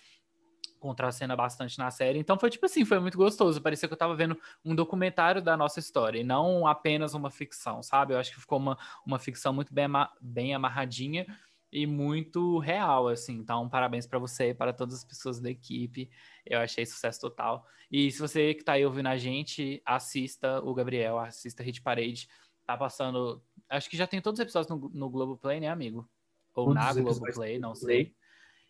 contracena 0.81 1.37
bastante 1.37 1.79
na 1.79 1.91
série. 1.91 2.19
Então 2.19 2.39
foi 2.39 2.51
tipo 2.51 2.67
assim, 2.67 2.85
foi 2.85 2.99
muito 2.99 3.17
gostoso. 3.17 3.61
Parecia 3.63 3.87
que 3.87 3.93
eu 3.93 3.99
tava 3.99 4.17
vendo 4.17 4.37
um 4.65 4.75
documentário 4.75 5.41
da 5.41 5.57
nossa 5.57 5.79
história 5.79 6.19
e 6.19 6.25
não 6.25 6.67
apenas 6.67 7.15
uma 7.15 7.31
ficção, 7.31 7.83
sabe? 7.83 8.15
Eu 8.15 8.19
acho 8.19 8.33
que 8.33 8.41
ficou 8.41 8.59
uma, 8.59 8.77
uma 9.07 9.19
ficção 9.19 9.53
muito 9.53 9.73
bem, 9.73 9.87
bem 10.21 10.55
amarradinha 10.55 11.27
e 11.73 11.87
muito 11.87 12.59
real, 12.59 13.09
assim. 13.09 13.35
Então, 13.35 13.69
parabéns 13.69 14.07
para 14.07 14.19
você 14.19 14.51
e 14.51 14.55
para 14.55 14.73
todas 14.73 14.97
as 14.97 15.05
pessoas 15.05 15.41
da 15.41 15.51
equipe. 15.51 16.11
Eu 16.45 16.59
achei 16.59 16.85
sucesso 16.85 17.21
total. 17.21 17.65
E 17.91 18.11
se 18.11 18.19
você 18.19 18.55
que 18.55 18.65
tá 18.65 18.73
aí 18.73 18.85
ouvindo 18.85 19.09
a 19.09 19.17
gente, 19.17 19.81
assista 19.85 20.61
o 20.65 20.75
Gabriel, 20.75 21.19
assista 21.19 21.63
Hit 21.63 21.81
Parade. 21.81 22.29
Tá 22.67 22.77
passando. 22.77 23.43
Acho 23.69 23.89
que 23.89 23.97
já 23.97 24.07
tem 24.07 24.21
todos 24.21 24.39
os 24.39 24.43
episódios 24.43 24.71
no, 24.71 24.91
no 24.93 25.11
Globoplay, 25.11 25.61
né, 25.61 25.69
amigo? 25.69 26.09
Ou 26.55 26.67
todos 26.67 26.83
na 26.83 26.93
Globoplay, 26.93 27.59
não 27.59 27.75
sei. 27.75 28.15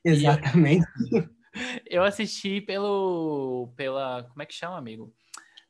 Exatamente. 0.05 0.87
E, 1.12 1.29
eu 1.86 2.02
assisti 2.02 2.60
pelo. 2.60 3.72
pela. 3.76 4.24
Como 4.24 4.42
é 4.42 4.46
que 4.46 4.54
chama, 4.54 4.76
amigo? 4.76 5.12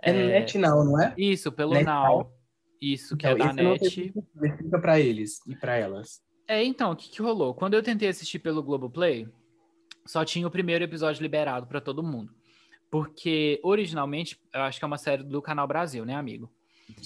É, 0.03 0.11
é 0.11 0.13
Net 0.13 0.59
Now, 0.59 0.85
não 0.85 1.01
é? 1.01 1.15
Isso, 1.17 1.53
pelo 1.53 1.73
Net 1.73 1.85
Now. 1.85 2.19
Now. 2.19 2.33
Isso, 2.81 3.17
que 3.17 3.27
é 3.27 3.33
então, 3.33 3.47
é 3.47 3.55
da 3.55 3.63
Net. 3.63 4.13
Fica 4.59 4.79
para 4.81 4.99
eles 4.99 5.41
e 5.47 5.55
para 5.55 5.77
elas. 5.77 6.23
É, 6.49 6.65
então, 6.65 6.93
o 6.93 6.97
que, 6.97 7.11
que 7.11 7.23
rolou? 7.23 7.55
Quando 7.55 7.75
eu 7.75 7.83
tentei 7.83 8.09
assistir 8.09 8.39
pelo 8.39 8.63
Globoplay, 8.63 9.29
só 10.07 10.25
tinha 10.25 10.47
o 10.47 10.51
primeiro 10.51 10.83
episódio 10.83 11.23
liberado 11.23 11.67
para 11.67 11.81
todo 11.81 12.03
mundo. 12.03 12.35
porque 12.91 13.61
originalmente 13.63 14.39
eu 14.53 14.63
acho 14.63 14.79
que 14.79 14.85
é 14.85 14.87
uma 14.87 14.99
série 14.99 15.23
do 15.23 15.41
Canal 15.41 15.69
Brasil, 15.69 16.05
né, 16.05 16.15
amigo? 16.15 16.53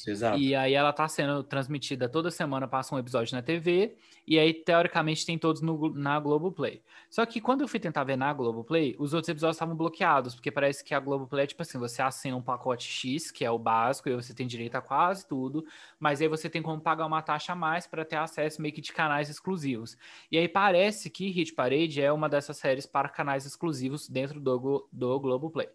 Exato. 0.07 0.39
E 0.39 0.55
aí 0.55 0.75
ela 0.75 0.93
tá 0.93 1.07
sendo 1.09 1.43
transmitida 1.43 2.09
toda 2.09 2.31
semana, 2.31 2.69
passa 2.69 2.95
um 2.95 2.99
episódio 2.99 3.35
na 3.35 3.43
TV, 3.43 3.97
e 4.27 4.39
aí, 4.39 4.55
teoricamente, 4.55 5.27
tem 5.27 5.39
todos 5.39 5.61
no, 5.61 5.93
na 5.95 6.19
Globoplay. 6.19 6.83
Só 7.11 7.27
que 7.27 7.41
quando 7.43 7.61
eu 7.61 7.69
fui 7.69 7.79
tentar 7.79 8.05
ver 8.05 8.17
na 8.17 8.33
Globoplay, 8.33 8.97
os 8.99 9.13
outros 9.13 9.29
episódios 9.29 9.57
estavam 9.57 9.77
bloqueados, 9.77 10.35
porque 10.35 10.51
parece 10.51 10.83
que 10.83 10.95
a 10.95 11.01
Globoplay 11.01 11.45
é 11.45 11.47
tipo 11.47 11.61
assim, 11.61 11.79
você 11.79 12.01
assina 12.01 12.35
um 12.35 12.43
pacote 12.43 12.89
X, 12.89 13.31
que 13.31 13.45
é 13.45 13.51
o 13.51 13.59
básico, 13.59 14.09
e 14.09 14.15
você 14.15 14.33
tem 14.33 14.47
direito 14.47 14.77
a 14.77 14.81
quase 14.81 15.29
tudo, 15.29 15.65
mas 15.99 16.23
aí 16.23 16.29
você 16.29 16.49
tem 16.49 16.63
como 16.63 16.81
pagar 16.81 17.05
uma 17.05 17.21
taxa 17.21 17.53
a 17.53 17.57
mais 17.57 17.87
para 17.87 18.05
ter 18.05 18.17
acesso 18.17 18.63
meio 18.63 18.73
que 18.73 18.81
de 18.81 18.93
canais 18.93 19.29
exclusivos. 19.29 19.97
E 20.33 20.39
aí 20.39 20.49
parece 20.49 21.11
que 21.11 21.29
Hit 21.29 21.53
Parade 21.53 22.01
é 22.01 22.11
uma 22.11 22.29
dessas 22.29 22.57
séries 22.57 22.87
para 22.87 23.11
canais 23.11 23.45
exclusivos 23.45 24.09
dentro 24.09 24.41
do, 24.41 24.89
do 24.91 25.21
Globoplay. 25.21 25.69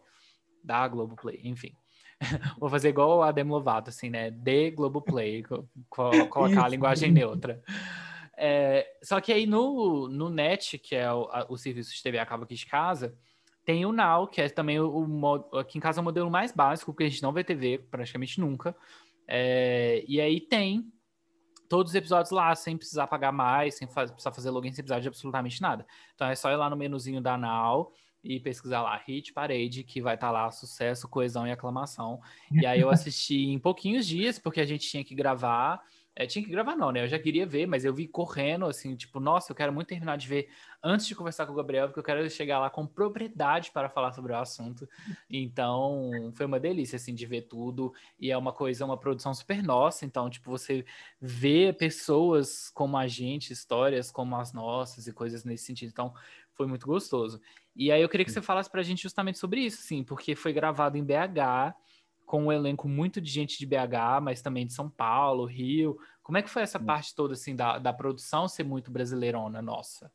Da 0.63 0.87
Globoplay, 0.87 1.39
enfim. 1.43 1.75
Vou 2.59 2.69
fazer 2.69 2.89
igual 2.89 3.23
a 3.23 3.31
Demi 3.31 3.51
Lovato, 3.51 3.89
assim, 3.89 4.09
né? 4.09 4.29
De 4.29 4.71
Globoplay, 4.71 5.43
co 5.43 5.67
colocar 6.29 6.65
a 6.65 6.67
linguagem 6.67 7.11
neutra. 7.11 7.61
É, 8.37 8.87
só 9.03 9.19
que 9.19 9.33
aí 9.33 9.45
no, 9.45 10.07
no 10.07 10.29
NET, 10.29 10.77
que 10.77 10.95
é 10.95 11.11
o, 11.11 11.23
a, 11.31 11.45
o 11.49 11.57
serviço 11.57 11.93
de 11.93 12.01
TV 12.01 12.19
a 12.19 12.25
cabo 12.25 12.43
aqui 12.43 12.55
de 12.55 12.65
casa, 12.65 13.13
tem 13.65 13.85
o 13.85 13.91
Now, 13.91 14.27
que 14.27 14.41
é 14.41 14.49
também 14.49 14.79
o, 14.79 14.89
o, 14.89 15.57
aqui 15.57 15.77
em 15.77 15.81
casa 15.81 15.99
é 15.99 16.01
o 16.01 16.03
modelo 16.03 16.31
mais 16.31 16.51
básico, 16.51 16.91
porque 16.91 17.03
a 17.03 17.09
gente 17.09 17.21
não 17.21 17.33
vê 17.33 17.43
TV 17.43 17.79
praticamente 17.91 18.39
nunca. 18.39 18.75
É, 19.27 20.03
e 20.07 20.19
aí 20.19 20.39
tem 20.39 20.91
todos 21.69 21.91
os 21.91 21.95
episódios 21.95 22.31
lá, 22.31 22.55
sem 22.55 22.75
precisar 22.75 23.07
pagar 23.07 23.31
mais, 23.31 23.75
sem 23.75 23.87
faz, 23.87 24.09
precisar 24.09 24.31
fazer 24.31 24.49
login, 24.49 24.71
sem 24.71 24.83
precisar 24.83 24.99
de 24.99 25.07
absolutamente 25.07 25.61
nada. 25.61 25.85
Então 26.15 26.27
é 26.27 26.33
só 26.33 26.49
ir 26.49 26.55
lá 26.55 26.69
no 26.69 26.75
menuzinho 26.75 27.21
da 27.21 27.37
Now 27.37 27.91
e 28.23 28.39
pesquisar 28.39 28.81
lá 28.81 28.97
Hit 28.97 29.33
Parade, 29.33 29.83
que 29.83 30.01
vai 30.01 30.15
estar 30.15 30.27
tá 30.27 30.31
lá 30.31 30.51
sucesso, 30.51 31.07
coesão 31.07 31.47
e 31.47 31.51
aclamação. 31.51 32.19
E 32.51 32.65
aí 32.65 32.81
eu 32.81 32.89
assisti 32.91 33.45
em 33.45 33.59
pouquinhos 33.59 34.05
dias, 34.05 34.37
porque 34.37 34.59
a 34.59 34.65
gente 34.65 34.87
tinha 34.87 35.03
que 35.03 35.15
gravar. 35.15 35.81
É, 36.15 36.25
tinha 36.25 36.43
que 36.43 36.51
gravar 36.51 36.75
não, 36.75 36.91
né? 36.91 37.01
Eu 37.01 37.07
já 37.07 37.17
queria 37.17 37.45
ver, 37.45 37.65
mas 37.65 37.85
eu 37.85 37.93
vi 37.93 38.05
correndo, 38.05 38.65
assim, 38.65 38.93
tipo, 38.93 39.21
nossa, 39.21 39.53
eu 39.53 39.55
quero 39.55 39.71
muito 39.71 39.87
terminar 39.87 40.17
de 40.17 40.27
ver 40.27 40.49
antes 40.83 41.07
de 41.07 41.15
conversar 41.15 41.45
com 41.45 41.53
o 41.53 41.55
Gabriel, 41.55 41.87
porque 41.87 41.99
eu 41.99 42.03
quero 42.03 42.29
chegar 42.29 42.59
lá 42.59 42.69
com 42.69 42.85
propriedade 42.85 43.71
para 43.71 43.87
falar 43.87 44.11
sobre 44.11 44.33
o 44.33 44.35
assunto. 44.35 44.85
Então, 45.29 46.11
foi 46.35 46.45
uma 46.45 46.59
delícia, 46.59 46.97
assim, 46.97 47.15
de 47.15 47.25
ver 47.25 47.43
tudo. 47.43 47.93
E 48.19 48.31
é 48.31 48.37
uma 48.37 48.51
coisa, 48.51 48.83
uma 48.83 48.97
produção 48.97 49.33
super 49.33 49.63
nossa. 49.63 50.03
Então, 50.03 50.29
tipo, 50.29 50.51
você 50.51 50.83
vê 51.21 51.71
pessoas 51.71 52.69
como 52.69 52.97
a 52.97 53.07
gente, 53.07 53.53
histórias 53.53 54.11
como 54.11 54.35
as 54.35 54.51
nossas 54.51 55.07
e 55.07 55.13
coisas 55.13 55.45
nesse 55.45 55.63
sentido. 55.63 55.89
Então, 55.89 56.13
foi 56.59 56.67
muito 56.67 56.85
gostoso. 56.85 57.39
E 57.79 57.93
aí 57.93 58.01
eu 58.01 58.09
queria 58.09 58.25
que 58.25 58.31
você 58.33 58.41
falasse 58.41 58.69
pra 58.69 58.83
gente 58.83 59.01
justamente 59.01 59.39
sobre 59.39 59.61
isso, 59.61 59.81
sim, 59.81 60.03
porque 60.03 60.35
foi 60.35 60.51
gravado 60.51 60.97
em 60.97 61.03
BH, 61.03 61.73
com 62.25 62.47
um 62.47 62.51
elenco 62.51 62.89
muito 62.89 63.21
de 63.21 63.31
gente 63.31 63.57
de 63.57 63.65
BH, 63.65 64.19
mas 64.21 64.41
também 64.41 64.67
de 64.67 64.73
São 64.73 64.89
Paulo, 64.89 65.45
Rio. 65.45 65.97
Como 66.21 66.37
é 66.37 66.41
que 66.41 66.49
foi 66.49 66.61
essa 66.61 66.77
parte 66.77 67.15
toda, 67.15 67.35
assim, 67.35 67.55
da, 67.55 67.79
da 67.79 67.93
produção 67.93 68.49
ser 68.49 68.65
muito 68.65 68.91
brasileirona 68.91 69.61
nossa? 69.61 70.11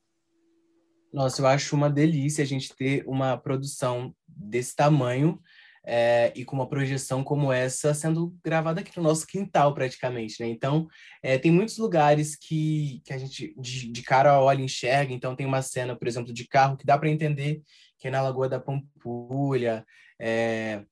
Nossa, 1.11 1.41
eu 1.41 1.47
acho 1.47 1.75
uma 1.75 1.89
delícia 1.89 2.45
a 2.45 2.47
gente 2.47 2.77
ter 2.77 3.03
uma 3.07 3.39
produção 3.39 4.15
desse 4.29 4.77
tamanho 4.77 5.41
é, 5.87 6.33
e 6.35 6.45
com 6.45 6.57
uma 6.57 6.69
projeção 6.69 7.23
como 7.23 7.53
essa 7.53 7.93
sendo 7.93 8.35
gravada 8.43 8.81
aqui 8.81 8.97
no 8.97 9.03
nosso 9.03 9.27
quintal 9.27 9.75
praticamente, 9.75 10.43
né? 10.43 10.49
Então, 10.49 10.89
é, 11.23 11.37
tem 11.39 11.51
muitos 11.51 11.77
lugares 11.79 12.37
que, 12.37 13.03
que 13.05 13.13
a 13.13 13.19
gente 13.19 13.55
de, 13.59 13.93
de 13.93 14.03
cara 14.03 14.41
olha 14.41 14.61
e 14.61 14.65
enxerga. 14.65 15.13
Então, 15.13 15.37
tem 15.37 15.47
uma 15.47 15.63
cena, 15.63 15.95
por 15.97 16.09
exemplo, 16.09 16.33
de 16.33 16.49
carro 16.49 16.77
que 16.77 16.87
dá 16.87 16.97
para 16.99 17.11
entender 17.11 17.63
que 17.99 18.09
é 18.09 18.11
na 18.11 18.23
Lagoa 18.23 18.49
da 18.49 18.61
Pampulha. 18.61 19.85
É, 20.19 20.83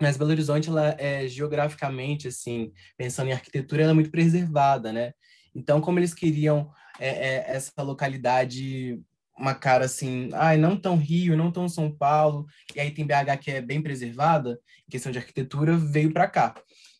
mas 0.00 0.16
Belo 0.16 0.30
Horizonte, 0.30 0.68
ela 0.68 0.96
é 0.98 1.28
geograficamente, 1.28 2.28
assim, 2.28 2.72
pensando 2.96 3.28
em 3.28 3.32
arquitetura, 3.32 3.82
ela 3.82 3.92
é 3.92 3.94
muito 3.94 4.10
preservada, 4.10 4.92
né? 4.92 5.12
Então, 5.54 5.80
como 5.80 5.98
eles 5.98 6.14
queriam 6.14 6.72
é, 6.98 7.08
é, 7.08 7.44
essa 7.48 7.82
localidade 7.82 9.00
uma 9.40 9.54
cara 9.54 9.86
assim, 9.86 10.28
ai, 10.34 10.58
não 10.58 10.76
tão 10.76 10.96
Rio, 10.96 11.36
não 11.36 11.50
tão 11.50 11.68
São 11.68 11.90
Paulo, 11.90 12.46
e 12.76 12.80
aí 12.80 12.90
tem 12.90 13.06
BH 13.06 13.38
que 13.40 13.50
é 13.50 13.60
bem 13.62 13.82
preservada, 13.82 14.60
em 14.86 14.90
questão 14.90 15.10
de 15.10 15.18
arquitetura, 15.18 15.76
veio 15.76 16.12
para 16.12 16.28
cá. 16.28 16.54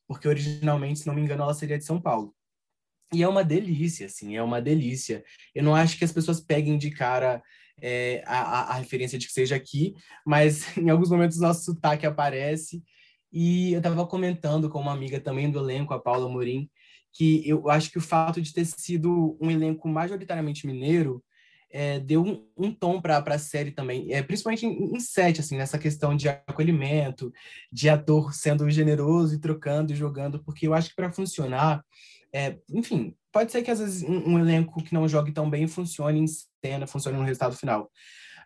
Porque 0.08 0.26
originalmente, 0.26 1.00
se 1.00 1.06
não 1.06 1.14
me 1.14 1.20
engano, 1.20 1.42
ela 1.42 1.54
seria 1.54 1.78
de 1.78 1.84
São 1.84 2.00
Paulo. 2.00 2.34
E 3.12 3.22
é 3.22 3.28
uma 3.28 3.44
delícia, 3.44 4.06
assim, 4.06 4.36
é 4.36 4.42
uma 4.42 4.60
delícia. 4.62 5.22
Eu 5.54 5.62
não 5.62 5.74
acho 5.74 5.98
que 5.98 6.04
as 6.04 6.12
pessoas 6.12 6.40
peguem 6.40 6.78
de 6.78 6.90
cara 6.90 7.42
é, 7.82 8.22
a, 8.26 8.72
a, 8.72 8.74
referência 8.74 9.18
de 9.18 9.26
que 9.26 9.32
seja 9.32 9.56
aqui, 9.56 9.94
mas 10.24 10.64
em 10.78 10.88
alguns 10.88 11.10
momentos 11.10 11.38
o 11.38 11.42
nosso 11.42 11.64
sotaque 11.64 12.06
aparece. 12.06 12.82
E 13.32 13.72
eu 13.72 13.78
estava 13.78 14.06
comentando 14.06 14.70
com 14.70 14.80
uma 14.80 14.92
amiga 14.92 15.20
também 15.20 15.50
do 15.50 15.58
elenco, 15.58 15.92
a 15.92 16.00
Paula 16.00 16.28
Morim, 16.28 16.68
que 17.12 17.46
eu 17.46 17.68
acho 17.68 17.90
que 17.90 17.98
o 17.98 18.00
fato 18.00 18.40
de 18.40 18.52
ter 18.52 18.64
sido 18.64 19.36
um 19.40 19.50
elenco 19.50 19.88
majoritariamente 19.88 20.66
mineiro 20.66 21.22
é, 21.70 22.00
deu 22.00 22.22
um, 22.22 22.46
um 22.56 22.74
tom 22.74 23.00
para 23.00 23.18
a 23.18 23.38
série 23.38 23.70
também, 23.70 24.12
é, 24.12 24.22
principalmente 24.22 24.66
em, 24.66 24.94
em 24.94 25.00
sete, 25.00 25.40
assim, 25.40 25.56
nessa 25.56 25.78
questão 25.78 26.16
de 26.16 26.28
acolhimento, 26.28 27.32
de 27.72 27.88
ator 27.88 28.34
sendo 28.34 28.68
generoso 28.68 29.34
e 29.34 29.38
trocando 29.38 29.92
e 29.92 29.96
jogando, 29.96 30.42
porque 30.42 30.66
eu 30.66 30.74
acho 30.74 30.90
que 30.90 30.96
para 30.96 31.12
funcionar, 31.12 31.84
é, 32.32 32.58
enfim, 32.68 33.14
pode 33.32 33.52
ser 33.52 33.62
que 33.62 33.70
às 33.70 33.78
vezes 33.78 34.02
um, 34.02 34.32
um, 34.32 34.38
elenco 34.38 34.82
que 34.82 34.94
não 34.94 35.08
jogue 35.08 35.32
tão 35.32 35.48
bem 35.48 35.66
funcione 35.68 36.20
em 36.20 36.26
cena, 36.26 36.86
funcione 36.86 37.16
no 37.16 37.24
resultado 37.24 37.56
final, 37.56 37.90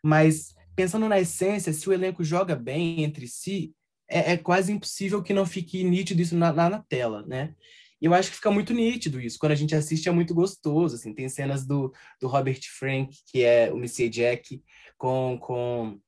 mas 0.03 0.55
pensando 0.77 1.09
na 1.09 1.19
essência, 1.19 1.73
se 1.73 1.89
o 1.89 1.93
elenco 1.93 2.23
joga 2.23 2.55
bem 2.55 3.03
entre 3.03 3.27
si, 3.27 3.73
é, 4.09 4.33
é 4.33 4.37
quase 4.37 4.71
impossível 4.71 5.23
que 5.23 5.33
não 5.33 5.47
fique 5.47 5.83
nítido 5.83 6.21
isso 6.21 6.37
na, 6.37 6.53
na, 6.53 6.69
na 6.69 6.79
tela, 6.81 7.25
né? 7.27 7.55
E 8.05 8.07
eu 8.07 8.13
acho 8.13 8.29
que 8.29 8.37
fica 8.37 8.51
muito 8.51 8.75
nítido 8.75 9.19
isso. 9.19 9.39
Quando 9.39 9.53
a 9.53 9.55
gente 9.55 9.75
assiste 9.75 10.11
é 10.11 10.13
muito 10.13 10.35
gostoso, 10.35 10.95
assim. 10.95 11.15
Tem 11.15 11.27
cenas 11.27 11.65
do, 11.65 11.91
do 12.21 12.29
Robert 12.29 12.61
Frank, 12.79 13.17
que 13.33 13.43
é 13.43 13.73
o 13.73 13.79
Messias 13.79 14.11
Jack, 14.11 14.63
com, 14.99 15.39
com 15.41 15.99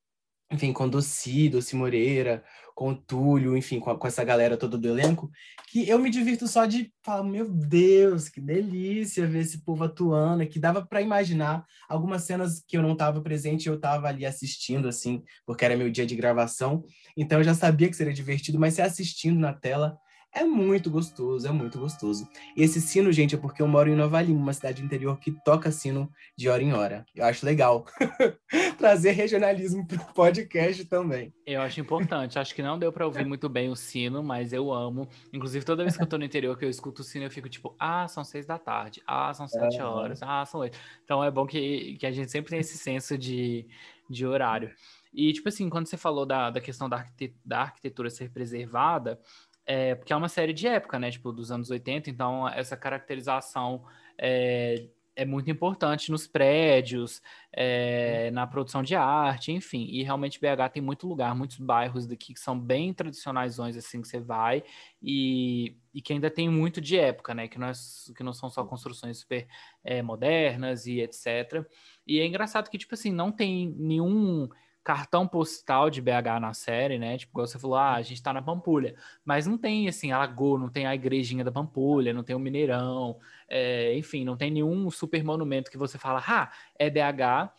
enfim, 0.52 0.74
com 0.74 0.86
Doci, 0.86 1.48
Doci 1.48 1.74
Moreira, 1.74 2.44
com 2.74 2.94
Túlio, 2.94 3.56
enfim, 3.56 3.80
com, 3.80 3.96
com, 3.96 4.06
essa 4.06 4.22
galera 4.22 4.58
toda 4.58 4.76
do 4.76 4.86
elenco, 4.86 5.30
que 5.70 5.88
eu 5.88 5.98
me 5.98 6.10
divirto 6.10 6.46
só 6.46 6.66
de 6.66 6.92
falar, 7.02 7.24
meu 7.24 7.50
Deus, 7.50 8.28
que 8.28 8.42
delícia 8.42 9.26
ver 9.26 9.40
esse 9.40 9.64
povo 9.64 9.84
atuando, 9.84 10.46
que 10.46 10.60
dava 10.60 10.84
para 10.84 11.00
imaginar 11.00 11.64
algumas 11.88 12.24
cenas 12.24 12.62
que 12.68 12.76
eu 12.76 12.82
não 12.82 12.92
estava 12.92 13.22
presente, 13.22 13.68
eu 13.68 13.76
estava 13.76 14.06
ali 14.06 14.26
assistindo, 14.26 14.86
assim, 14.86 15.24
porque 15.46 15.64
era 15.64 15.74
meu 15.78 15.90
dia 15.90 16.04
de 16.04 16.14
gravação, 16.14 16.84
então 17.16 17.38
eu 17.38 17.44
já 17.44 17.54
sabia 17.54 17.88
que 17.88 17.96
seria 17.96 18.12
divertido, 18.12 18.58
mas 18.58 18.74
se 18.74 18.82
assistindo 18.82 19.40
na 19.40 19.54
tela 19.54 19.98
é 20.32 20.44
muito 20.44 20.90
gostoso, 20.90 21.46
é 21.46 21.50
muito 21.50 21.78
gostoso. 21.78 22.28
E 22.54 22.62
esse 22.62 22.80
sino, 22.80 23.10
gente, 23.10 23.34
é 23.34 23.38
porque 23.38 23.62
eu 23.62 23.66
moro 23.66 23.88
em 23.88 23.94
Nova 23.94 24.20
Lima, 24.20 24.38
uma 24.38 24.52
cidade 24.52 24.82
interior 24.82 25.18
que 25.18 25.32
toca 25.32 25.72
sino 25.72 26.10
de 26.36 26.48
hora 26.48 26.62
em 26.62 26.72
hora. 26.72 27.06
Eu 27.14 27.24
acho 27.24 27.46
legal 27.46 27.86
trazer 28.76 29.12
regionalismo 29.12 29.86
para 29.86 29.96
o 29.96 30.12
podcast 30.12 30.84
também. 30.84 31.32
Eu 31.46 31.62
acho 31.62 31.80
importante. 31.80 32.38
Acho 32.38 32.54
que 32.54 32.62
não 32.62 32.78
deu 32.78 32.92
para 32.92 33.06
ouvir 33.06 33.24
muito 33.24 33.48
bem 33.48 33.70
o 33.70 33.76
sino, 33.76 34.22
mas 34.22 34.52
eu 34.52 34.72
amo. 34.72 35.08
Inclusive, 35.32 35.64
toda 35.64 35.82
vez 35.82 35.96
que 35.96 36.02
eu 36.02 36.06
tô 36.06 36.18
no 36.18 36.24
interior, 36.24 36.58
que 36.58 36.64
eu 36.64 36.70
escuto 36.70 37.00
o 37.00 37.04
sino, 37.04 37.24
eu 37.24 37.30
fico 37.30 37.48
tipo, 37.48 37.74
ah, 37.78 38.06
são 38.06 38.22
seis 38.22 38.44
da 38.44 38.58
tarde, 38.58 39.02
ah, 39.06 39.32
são 39.32 39.48
sete 39.48 39.80
horas, 39.80 40.22
ah, 40.22 40.44
são 40.44 40.60
oito. 40.60 40.78
Então 41.04 41.24
é 41.24 41.30
bom 41.30 41.46
que, 41.46 41.96
que 41.98 42.06
a 42.06 42.12
gente 42.12 42.30
sempre 42.30 42.50
tem 42.50 42.60
esse 42.60 42.76
senso 42.76 43.16
de, 43.16 43.66
de 44.10 44.26
horário. 44.26 44.70
E, 45.16 45.32
tipo 45.32 45.48
assim, 45.48 45.70
quando 45.70 45.86
você 45.86 45.96
falou 45.96 46.26
da, 46.26 46.50
da 46.50 46.60
questão 46.60 46.90
da 46.90 47.62
arquitetura 47.62 48.10
ser 48.10 48.30
preservada, 48.30 49.18
é, 49.66 49.94
porque 49.94 50.12
é 50.12 50.16
uma 50.16 50.28
série 50.28 50.52
de 50.52 50.66
época, 50.68 50.98
né? 50.98 51.10
Tipo, 51.10 51.32
dos 51.32 51.50
anos 51.50 51.70
80, 51.70 52.08
então 52.08 52.48
essa 52.48 52.76
caracterização 52.76 53.84
é, 54.16 54.86
é 55.16 55.24
muito 55.24 55.50
importante 55.50 56.10
nos 56.10 56.26
prédios, 56.26 57.22
é, 57.50 58.30
na 58.30 58.46
produção 58.46 58.82
de 58.82 58.94
arte, 58.94 59.50
enfim. 59.50 59.88
E 59.90 60.02
realmente 60.02 60.38
BH 60.38 60.72
tem 60.74 60.82
muito 60.82 61.08
lugar, 61.08 61.34
muitos 61.34 61.58
bairros 61.58 62.06
daqui 62.06 62.34
que 62.34 62.40
são 62.40 62.58
bem 62.58 62.92
tradicionais, 62.92 63.58
assim, 63.58 64.02
que 64.02 64.08
você 64.08 64.20
vai, 64.20 64.62
e, 65.02 65.74
e 65.92 66.02
que 66.02 66.12
ainda 66.12 66.30
tem 66.30 66.48
muito 66.50 66.80
de 66.80 66.98
época, 66.98 67.34
né? 67.34 67.48
Que 67.48 67.58
não, 67.58 67.68
é, 67.68 67.72
que 68.14 68.22
não 68.22 68.34
são 68.34 68.50
só 68.50 68.62
construções 68.62 69.18
super 69.18 69.48
é, 69.82 70.02
modernas 70.02 70.86
e 70.86 71.00
etc. 71.00 71.66
E 72.06 72.20
é 72.20 72.26
engraçado 72.26 72.70
que, 72.70 72.78
tipo 72.78 72.94
assim, 72.94 73.10
não 73.10 73.32
tem 73.32 73.74
nenhum 73.76 74.48
cartão 74.86 75.26
postal 75.26 75.90
de 75.90 76.00
BH 76.00 76.38
na 76.40 76.54
série, 76.54 76.96
né? 76.96 77.18
Tipo, 77.18 77.32
igual 77.32 77.46
você 77.48 77.58
falou, 77.58 77.76
ah, 77.76 77.94
a 77.94 78.02
gente 78.02 78.22
tá 78.22 78.32
na 78.32 78.40
Pampulha. 78.40 78.94
Mas 79.24 79.44
não 79.44 79.58
tem, 79.58 79.88
assim, 79.88 80.12
a 80.12 80.18
Lagoa, 80.18 80.60
não 80.60 80.68
tem 80.68 80.86
a 80.86 80.94
igrejinha 80.94 81.42
da 81.42 81.50
Pampulha, 81.50 82.12
não 82.12 82.22
tem 82.22 82.36
o 82.36 82.38
Mineirão, 82.38 83.18
é, 83.48 83.98
enfim, 83.98 84.24
não 84.24 84.36
tem 84.36 84.48
nenhum 84.48 84.88
super 84.88 85.24
monumento 85.24 85.72
que 85.72 85.76
você 85.76 85.98
fala, 85.98 86.22
ah, 86.24 86.52
é 86.78 86.88
BH, 86.88 87.52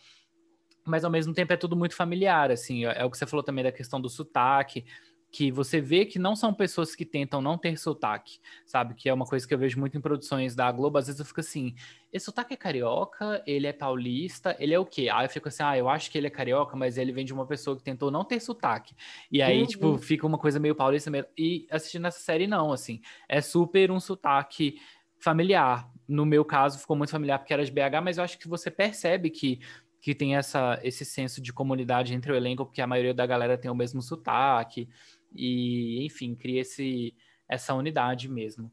mas 0.86 1.04
ao 1.04 1.10
mesmo 1.10 1.34
tempo 1.34 1.52
é 1.52 1.56
tudo 1.58 1.76
muito 1.76 1.94
familiar, 1.94 2.50
assim. 2.50 2.86
É, 2.86 3.02
é 3.02 3.04
o 3.04 3.10
que 3.10 3.18
você 3.18 3.26
falou 3.26 3.44
também 3.44 3.62
da 3.62 3.70
questão 3.70 4.00
do 4.00 4.08
sotaque. 4.08 4.86
Que 5.30 5.52
você 5.52 5.80
vê 5.80 6.06
que 6.06 6.18
não 6.18 6.34
são 6.34 6.54
pessoas 6.54 6.94
que 6.94 7.04
tentam 7.04 7.40
não 7.42 7.58
ter 7.58 7.78
sotaque, 7.78 8.38
sabe? 8.64 8.94
Que 8.94 9.08
é 9.08 9.14
uma 9.14 9.26
coisa 9.26 9.46
que 9.46 9.52
eu 9.52 9.58
vejo 9.58 9.78
muito 9.78 9.96
em 9.96 10.00
produções 10.00 10.54
da 10.54 10.70
Globo. 10.72 10.96
Às 10.96 11.06
vezes 11.06 11.20
eu 11.20 11.26
fico 11.26 11.40
assim: 11.40 11.74
esse 12.12 12.24
sotaque 12.24 12.54
é 12.54 12.56
carioca, 12.56 13.42
ele 13.46 13.66
é 13.66 13.72
paulista, 13.72 14.56
ele 14.58 14.72
é 14.72 14.78
o 14.78 14.86
quê? 14.86 15.08
Aí 15.12 15.26
eu 15.26 15.30
fico 15.30 15.48
assim: 15.48 15.62
ah, 15.62 15.76
eu 15.76 15.88
acho 15.88 16.10
que 16.10 16.16
ele 16.16 16.26
é 16.26 16.30
carioca, 16.30 16.76
mas 16.76 16.96
ele 16.96 17.12
vem 17.12 17.24
de 17.24 17.34
uma 17.34 17.46
pessoa 17.46 17.76
que 17.76 17.82
tentou 17.82 18.10
não 18.10 18.24
ter 18.24 18.40
sotaque. 18.40 18.94
E 19.30 19.42
aí, 19.42 19.66
tipo, 19.66 19.86
uhum. 19.86 19.92
tipo, 19.94 20.06
fica 20.06 20.26
uma 20.26 20.38
coisa 20.38 20.58
meio 20.58 20.74
paulista 20.74 21.10
mesmo. 21.10 21.28
E 21.36 21.66
assistindo 21.70 22.06
essa 22.06 22.20
série, 22.20 22.46
não, 22.46 22.72
assim. 22.72 23.00
É 23.28 23.40
super 23.40 23.90
um 23.90 24.00
sotaque 24.00 24.80
familiar. 25.18 25.90
No 26.08 26.24
meu 26.24 26.42
caso, 26.42 26.78
ficou 26.78 26.96
muito 26.96 27.10
familiar 27.10 27.38
porque 27.38 27.52
era 27.52 27.64
de 27.64 27.70
BH, 27.70 28.00
mas 28.02 28.16
eu 28.16 28.24
acho 28.24 28.38
que 28.38 28.48
você 28.48 28.70
percebe 28.70 29.28
que 29.28 29.60
que 30.00 30.14
tem 30.14 30.36
essa, 30.36 30.78
esse 30.82 31.04
senso 31.04 31.40
de 31.40 31.52
comunidade 31.52 32.14
entre 32.14 32.30
o 32.30 32.34
elenco, 32.36 32.64
porque 32.64 32.80
a 32.80 32.86
maioria 32.86 33.12
da 33.12 33.26
galera 33.26 33.58
tem 33.58 33.70
o 33.70 33.74
mesmo 33.74 34.00
sotaque 34.00 34.88
e, 35.32 36.04
enfim, 36.04 36.34
cria 36.34 36.60
esse, 36.60 37.14
essa 37.48 37.74
unidade 37.74 38.28
mesmo. 38.28 38.72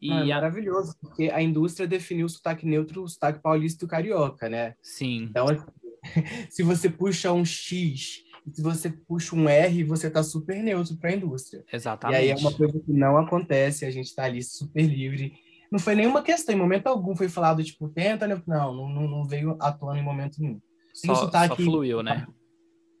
E 0.00 0.10
é 0.10 0.34
maravilhoso, 0.34 0.96
porque 1.00 1.30
a 1.30 1.40
indústria 1.40 1.86
definiu 1.86 2.26
o 2.26 2.28
sotaque 2.28 2.66
neutro, 2.66 3.04
o 3.04 3.08
sotaque 3.08 3.40
paulista 3.40 3.84
e 3.84 3.86
o 3.86 3.88
carioca, 3.88 4.48
né? 4.48 4.74
Sim. 4.82 5.28
Então, 5.30 5.46
assim, 5.48 5.64
se 6.50 6.62
você 6.62 6.90
puxa 6.90 7.32
um 7.32 7.44
X 7.44 8.24
se 8.50 8.62
você 8.62 8.90
puxa 8.90 9.36
um 9.36 9.48
R, 9.48 9.84
você 9.84 10.10
tá 10.10 10.22
super 10.22 10.60
neutro 10.62 10.96
para 10.96 11.10
a 11.10 11.14
indústria. 11.14 11.64
Exatamente. 11.72 12.18
E 12.18 12.22
aí 12.22 12.30
é 12.30 12.36
uma 12.36 12.52
coisa 12.52 12.80
que 12.80 12.92
não 12.92 13.16
acontece, 13.16 13.84
a 13.84 13.90
gente 13.90 14.06
está 14.06 14.24
ali 14.24 14.42
super 14.42 14.82
livre. 14.82 15.34
Não 15.70 15.78
foi 15.78 15.94
nenhuma 15.94 16.22
questão, 16.22 16.54
em 16.54 16.58
momento 16.58 16.88
algum 16.88 17.14
foi 17.14 17.28
falado, 17.28 17.62
tipo, 17.62 17.88
tenta, 17.88 18.26
né? 18.26 18.42
Não, 18.46 18.88
não, 18.88 19.08
não 19.08 19.24
veio 19.24 19.56
atuando 19.60 20.00
em 20.00 20.04
momento 20.04 20.40
nenhum. 20.40 20.60
Só, 20.92 21.14
sotaque... 21.14 21.56
só 21.56 21.70
fluiu, 21.70 22.02
né? 22.02 22.26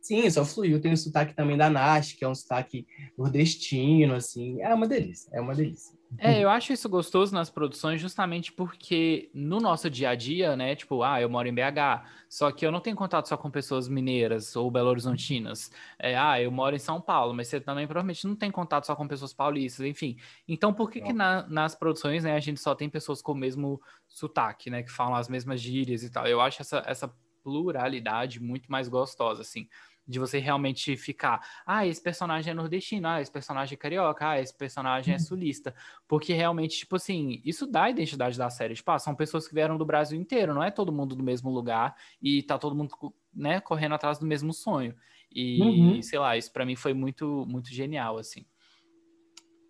Sim, 0.02 0.28
só 0.28 0.44
fluiu. 0.44 0.80
Tem 0.80 0.92
o 0.92 0.96
sotaque 0.96 1.32
também 1.32 1.56
da 1.56 1.70
Nash, 1.70 2.12
que 2.12 2.24
é 2.24 2.28
um 2.28 2.34
sotaque 2.34 2.84
nordestino, 3.16 4.14
assim. 4.14 4.60
É 4.60 4.74
uma 4.74 4.88
delícia, 4.88 5.30
é 5.32 5.40
uma 5.40 5.54
delícia. 5.54 5.96
É, 6.18 6.40
eu 6.40 6.50
acho 6.50 6.72
isso 6.72 6.88
gostoso 6.88 7.32
nas 7.32 7.48
produções 7.48 8.00
justamente 8.00 8.52
porque 8.52 9.30
no 9.32 9.60
nosso 9.60 9.88
dia 9.88 10.10
a 10.10 10.14
dia, 10.14 10.54
né, 10.56 10.74
tipo, 10.76 11.02
ah, 11.02 11.20
eu 11.20 11.30
moro 11.30 11.48
em 11.48 11.54
BH, 11.54 12.04
só 12.28 12.50
que 12.50 12.66
eu 12.66 12.72
não 12.72 12.80
tenho 12.80 12.96
contato 12.96 13.28
só 13.28 13.36
com 13.36 13.50
pessoas 13.50 13.88
mineiras 13.88 14.54
ou 14.54 14.70
belo-horizontinas. 14.70 15.70
É, 15.98 16.16
ah, 16.18 16.38
eu 16.38 16.50
moro 16.50 16.76
em 16.76 16.80
São 16.80 17.00
Paulo, 17.00 17.32
mas 17.32 17.48
você 17.48 17.60
também 17.60 17.86
provavelmente 17.86 18.26
não 18.26 18.36
tem 18.36 18.50
contato 18.50 18.86
só 18.86 18.94
com 18.94 19.08
pessoas 19.08 19.32
paulistas, 19.32 19.86
enfim. 19.86 20.16
Então, 20.46 20.74
por 20.74 20.90
que 20.90 21.00
que 21.00 21.12
na, 21.12 21.46
nas 21.48 21.74
produções, 21.74 22.24
né, 22.24 22.34
a 22.34 22.40
gente 22.40 22.60
só 22.60 22.74
tem 22.74 22.90
pessoas 22.90 23.22
com 23.22 23.32
o 23.32 23.36
mesmo 23.36 23.80
sotaque, 24.06 24.68
né, 24.68 24.82
que 24.82 24.90
falam 24.90 25.14
as 25.14 25.28
mesmas 25.28 25.60
gírias 25.60 26.02
e 26.02 26.10
tal? 26.10 26.26
Eu 26.26 26.40
acho 26.40 26.60
essa, 26.60 26.82
essa 26.86 27.14
pluralidade 27.42 28.40
muito 28.40 28.70
mais 28.70 28.86
gostosa, 28.86 29.40
assim 29.40 29.66
de 30.06 30.18
você 30.18 30.38
realmente 30.38 30.96
ficar, 30.96 31.46
ah, 31.64 31.86
esse 31.86 32.02
personagem 32.02 32.50
é 32.50 32.54
nordestino, 32.54 33.06
ah, 33.06 33.20
esse 33.20 33.30
personagem 33.30 33.74
é 33.74 33.76
carioca, 33.76 34.30
ah, 34.30 34.40
esse 34.40 34.56
personagem 34.56 35.14
é 35.14 35.16
uhum. 35.16 35.22
sulista, 35.22 35.74
porque 36.08 36.32
realmente, 36.32 36.78
tipo 36.78 36.96
assim, 36.96 37.40
isso 37.44 37.66
dá 37.66 37.84
a 37.84 37.90
identidade 37.90 38.36
da 38.36 38.50
série, 38.50 38.74
tipo, 38.74 38.90
ah, 38.90 38.98
são 38.98 39.14
pessoas 39.14 39.46
que 39.46 39.54
vieram 39.54 39.78
do 39.78 39.86
Brasil 39.86 40.20
inteiro, 40.20 40.54
não 40.54 40.62
é 40.62 40.70
todo 40.70 40.92
mundo 40.92 41.14
do 41.14 41.22
mesmo 41.22 41.50
lugar 41.50 41.94
e 42.20 42.42
tá 42.42 42.58
todo 42.58 42.74
mundo, 42.74 42.94
né, 43.32 43.60
correndo 43.60 43.94
atrás 43.94 44.18
do 44.18 44.26
mesmo 44.26 44.52
sonho, 44.52 44.94
e, 45.30 45.60
uhum. 45.62 46.02
sei 46.02 46.18
lá, 46.18 46.36
isso 46.36 46.52
para 46.52 46.66
mim 46.66 46.76
foi 46.76 46.92
muito, 46.92 47.46
muito 47.46 47.72
genial, 47.72 48.18
assim. 48.18 48.44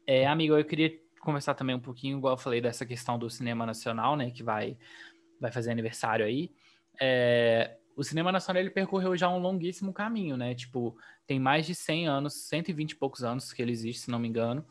É, 0.06 0.26
amigo, 0.26 0.56
eu 0.56 0.64
queria 0.64 0.92
conversar 1.20 1.54
também 1.54 1.76
um 1.76 1.80
pouquinho, 1.80 2.18
igual 2.18 2.34
eu 2.34 2.38
falei, 2.38 2.60
dessa 2.60 2.84
questão 2.84 3.18
do 3.18 3.30
cinema 3.30 3.66
nacional, 3.66 4.16
né, 4.16 4.30
que 4.30 4.42
vai, 4.42 4.78
vai 5.38 5.52
fazer 5.52 5.70
aniversário 5.70 6.24
aí, 6.24 6.50
é, 7.00 7.76
o 7.96 8.02
cinema 8.02 8.32
nacional 8.32 8.62
ele 8.62 8.70
percorreu 8.70 9.16
já 9.16 9.28
um 9.28 9.38
longuíssimo 9.38 9.92
caminho, 9.92 10.36
né? 10.36 10.54
Tipo, 10.54 10.96
tem 11.26 11.38
mais 11.38 11.66
de 11.66 11.74
100 11.74 12.08
anos, 12.08 12.34
120 12.48 12.92
e 12.92 12.96
poucos 12.96 13.22
anos 13.22 13.52
que 13.52 13.60
ele 13.60 13.72
existe, 13.72 14.02
se 14.02 14.10
não 14.10 14.18
me 14.18 14.28
engano. 14.28 14.64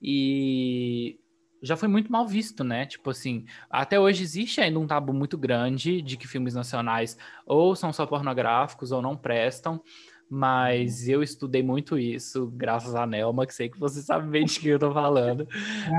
E 0.00 1.18
já 1.62 1.76
foi 1.76 1.88
muito 1.88 2.12
mal 2.12 2.26
visto, 2.26 2.62
né? 2.62 2.86
Tipo 2.86 3.10
assim, 3.10 3.44
até 3.70 3.98
hoje 3.98 4.22
existe 4.22 4.60
ainda 4.60 4.78
um 4.78 4.86
tabu 4.86 5.12
muito 5.12 5.38
grande 5.38 6.02
de 6.02 6.16
que 6.16 6.28
filmes 6.28 6.54
nacionais 6.54 7.16
ou 7.46 7.74
são 7.74 7.92
só 7.92 8.06
pornográficos 8.06 8.92
ou 8.92 9.00
não 9.00 9.16
prestam 9.16 9.82
mas 10.28 11.08
eu 11.08 11.22
estudei 11.22 11.62
muito 11.62 11.96
isso, 11.96 12.50
graças 12.52 12.94
a 12.96 13.06
Nelma, 13.06 13.46
que 13.46 13.54
sei 13.54 13.68
que 13.68 13.78
você 13.78 14.02
sabe 14.02 14.28
bem 14.28 14.44
de 14.44 14.58
que 14.58 14.68
eu 14.68 14.78
tô 14.78 14.92
falando. 14.92 15.46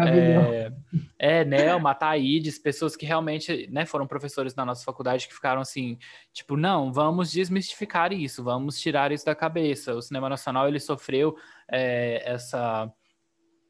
É, 0.06 0.72
é, 1.18 1.46
Nelma, 1.46 1.96
Thaídes, 1.96 2.60
pessoas 2.60 2.96
que 2.96 3.06
realmente 3.06 3.68
né, 3.72 3.86
foram 3.86 4.06
professores 4.06 4.54
na 4.54 4.66
nossa 4.66 4.84
faculdade 4.84 5.28
que 5.28 5.34
ficaram 5.34 5.62
assim, 5.62 5.98
tipo, 6.34 6.58
não, 6.58 6.92
vamos 6.92 7.32
desmistificar 7.32 8.12
isso, 8.12 8.44
vamos 8.44 8.80
tirar 8.80 9.14
isso 9.14 9.26
da 9.26 9.34
cabeça. 9.34 9.96
O 9.96 10.02
cinema 10.02 10.28
nacional, 10.28 10.68
ele 10.68 10.80
sofreu 10.80 11.36
é, 11.72 12.22
essa 12.26 12.92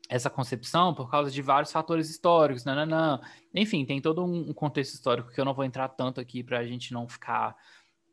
essa 0.10 0.30
concepção 0.30 0.94
por 0.94 1.12
causa 1.12 1.30
de 1.30 1.42
vários 1.42 1.70
fatores 1.70 2.10
históricos, 2.10 2.64
não. 2.64 3.20
Enfim, 3.54 3.84
tem 3.86 4.00
todo 4.00 4.24
um 4.24 4.54
contexto 4.54 4.94
histórico 4.94 5.30
que 5.30 5.40
eu 5.40 5.44
não 5.44 5.54
vou 5.54 5.66
entrar 5.66 5.90
tanto 5.90 6.22
aqui 6.22 6.42
para 6.42 6.60
a 6.60 6.66
gente 6.66 6.94
não 6.94 7.10
ficar, 7.10 7.54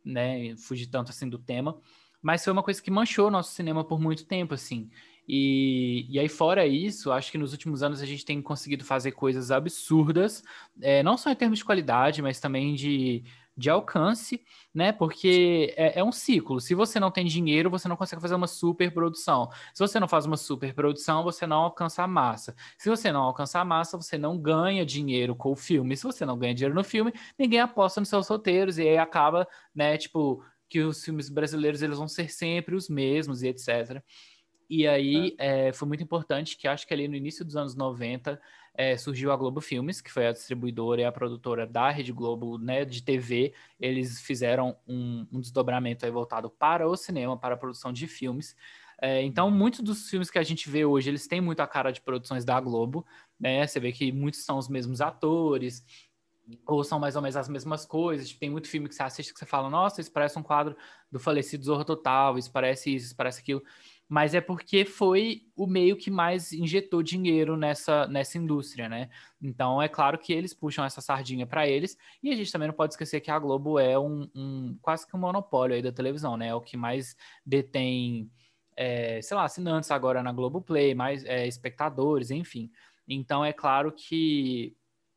né, 0.05 0.57
fugir 0.57 0.89
tanto 0.89 1.11
assim 1.11 1.29
do 1.29 1.39
tema 1.39 1.81
mas 2.25 2.43
foi 2.43 2.55
uma 2.55 2.63
coisa 2.63 2.83
que 2.83 2.91
manchou 2.91 3.31
nosso 3.31 3.53
cinema 3.53 3.85
por 3.85 4.01
muito 4.01 4.25
tempo, 4.25 4.55
assim. 4.55 4.89
E, 5.29 6.07
e 6.09 6.19
aí, 6.19 6.29
fora 6.29 6.67
isso, 6.67 7.13
acho 7.13 7.31
que 7.31 7.37
nos 7.37 7.53
últimos 7.53 7.83
anos 7.83 8.01
a 8.01 8.07
gente 8.07 8.25
tem 8.25 8.41
conseguido 8.41 8.83
fazer 8.83 9.13
coisas 9.13 9.51
absurdas, 9.51 10.43
é, 10.81 11.03
não 11.03 11.19
só 11.19 11.31
em 11.31 11.35
termos 11.35 11.59
de 11.59 11.65
qualidade, 11.67 12.23
mas 12.23 12.41
também 12.41 12.75
de, 12.75 13.23
de 13.55 13.69
alcance, 13.69 14.43
né? 14.73 14.91
Porque 14.91 15.75
é, 15.77 16.01
é, 16.01 16.05
um 16.05 16.11
ciclo. 16.11 16.63
Se 16.63 16.75
você 16.75 16.99
não 16.99 17.11
tem 17.11 17.27
dinheiro, 17.27 17.69
você 17.69 17.89
não 17.89 17.97
consegue 17.97 18.23
fazer 18.23 18.35
uma 18.35 18.47
super 18.47 18.91
produção. 18.91 19.51
Se 19.75 19.81
você 19.81 20.01
não 20.01 20.09
faz 20.09 20.25
uma 20.25 20.39
super 20.39 20.73
produção, 20.73 21.23
você 21.23 21.47
não 21.47 21.59
alcança 21.59 22.03
a 22.03 22.07
massa. 22.07 22.57
Se 22.79 22.89
você 22.89 23.13
não 23.13 23.21
alcança 23.23 23.61
a 23.61 23.65
massa, 23.67 23.99
você 23.99 24.17
não 24.17 24.39
ganha 24.39 24.85
dinheiro 24.85 25.37
com 25.37 25.53
o 25.53 25.57
filme. 25.57 25.95
Se 25.95 26.05
você 26.05 26.25
não 26.25 26.39
ganha 26.39 26.55
dinheiro 26.55 26.75
no 26.75 26.85
filme, 26.85 27.13
ninguém 27.39 27.61
aposta 27.61 28.01
nos 28.01 28.09
seus 28.09 28.29
roteiros 28.29 28.79
e 28.79 28.83
aí 28.83 28.97
acaba, 28.97 29.47
né? 29.75 29.99
Tipo, 29.99 30.43
que 30.75 30.81
os 30.81 31.05
filmes 31.05 31.29
brasileiros 31.29 31.83
eles 31.83 31.99
vão 31.99 32.09
ser 32.09 32.29
sempre 32.29 32.75
os 32.75 32.89
mesmos 32.89 33.45
e 33.45 33.47
etc. 33.47 34.03
E 34.69 34.89
aí 34.89 35.37
é. 35.39 35.69
É, 35.69 35.73
foi 35.73 35.87
muito 35.87 36.03
importante 36.03 36.57
que 36.57 36.67
acho 36.67 36.85
que 36.85 36.93
ali 36.93 37.07
no 37.07 37.15
início 37.15 37.45
dos 37.45 37.55
anos 37.55 37.77
90 37.77 38.41
é, 38.77 38.97
surgiu 38.97 39.31
a 39.31 39.37
Globo 39.37 39.61
Filmes, 39.61 40.01
que 40.01 40.11
foi 40.11 40.27
a 40.27 40.33
distribuidora 40.33 41.01
e 41.01 41.05
a 41.05 41.13
produtora 41.13 41.65
da 41.65 41.91
Rede 41.91 42.11
Globo 42.11 42.59
né, 42.59 42.85
de 42.85 43.05
TV. 43.05 43.55
Eles 43.79 44.21
fizeram 44.21 44.77
um, 44.85 45.25
um 45.31 45.41
desdobramento 45.41 46.11
voltado 46.11 46.51
para 46.51 46.89
o 46.89 46.97
cinema, 46.97 47.39
para 47.39 47.55
a 47.55 47.57
produção 47.57 47.93
de 47.93 48.09
filmes. 48.09 48.57
É, 49.01 49.23
então, 49.23 49.53
muitos 49.53 49.79
dos 49.79 50.11
filmes 50.11 50.29
que 50.29 50.41
a 50.41 50.43
gente 50.43 50.69
vê 50.69 50.85
hoje, 50.85 51.09
eles 51.09 51.29
têm 51.29 51.41
muito 51.41 51.61
a 51.61 51.69
cara 51.69 51.93
de 51.93 52.01
produções 52.01 52.45
da 52.45 52.61
Globo, 52.61 53.07
né? 53.39 53.65
Você 53.65 53.79
vê 53.79 53.93
que 53.93 54.11
muitos 54.11 54.45
são 54.45 54.59
os 54.59 54.69
mesmos 54.69 55.01
atores, 55.01 55.85
ou 56.67 56.85
são 56.85 56.99
mais 56.99 57.17
ou 57.17 57.23
menos 57.23 57.37
as 57.37 57.49
mesmas 57.49 57.85
coisas. 57.87 58.29
Tipo, 58.29 58.41
tem 58.41 58.51
muito 58.51 58.69
filme 58.69 58.89
que 58.89 58.95
você 58.95 59.03
assiste 59.03 59.33
que 59.33 59.39
você 59.39 59.47
fala, 59.47 59.71
nossa, 59.71 60.01
isso 60.01 60.13
parece 60.13 60.39
um 60.39 60.43
quadro 60.43 60.77
do 61.11 61.19
falecido 61.19 61.65
Zorro 61.65 61.85
Total, 61.85 62.37
isso 62.39 62.51
parece 62.53 62.95
isso, 62.95 63.07
isso 63.07 63.17
parece 63.17 63.41
aquilo. 63.41 63.63
Mas 64.09 64.35
é 64.35 64.41
porque 64.41 64.85
foi 64.85 65.43
o 65.57 65.67
meio 65.67 65.97
que 65.97 66.11
mais 66.11 66.53
injetou 66.53 67.03
dinheiro 67.03 67.57
nessa, 67.57 68.07
nessa 68.07 68.37
indústria, 68.37 68.89
né? 68.89 69.09
Então 69.41 69.81
é 69.81 69.89
claro 69.89 70.19
que 70.19 70.33
eles 70.33 70.53
puxam 70.53 70.85
essa 70.85 71.01
sardinha 71.01 71.47
para 71.47 71.67
eles, 71.67 71.97
e 72.23 72.31
a 72.31 72.37
gente 72.37 72.53
também 72.53 72.69
não 72.69 72.75
pode 72.75 72.93
esquecer 72.93 73.21
que 73.21 73.31
a 73.31 73.39
Globo 73.39 73.79
é 73.79 73.99
um, 73.99 74.29
um 74.35 74.77
quase 74.83 75.07
que 75.07 75.17
um 75.17 75.21
monopólio 75.21 75.75
aí 75.75 75.83
da 75.83 75.93
televisão, 75.93 76.37
né? 76.37 76.49
É 76.49 76.55
o 76.55 76.61
que 76.61 76.77
mais 76.77 77.17
detém, 77.47 78.31
é, 78.77 79.23
sei 79.23 79.37
lá, 79.37 79.45
assinantes 79.45 79.91
agora 79.91 80.23
na 80.23 80.33
Globoplay, 80.33 80.95
mais 80.95 81.25
é, 81.25 81.47
espectadores, 81.47 82.31
enfim. 82.31 82.71
Então 83.09 83.43
é 83.45 83.53
claro 83.53 83.91
que 83.91 84.77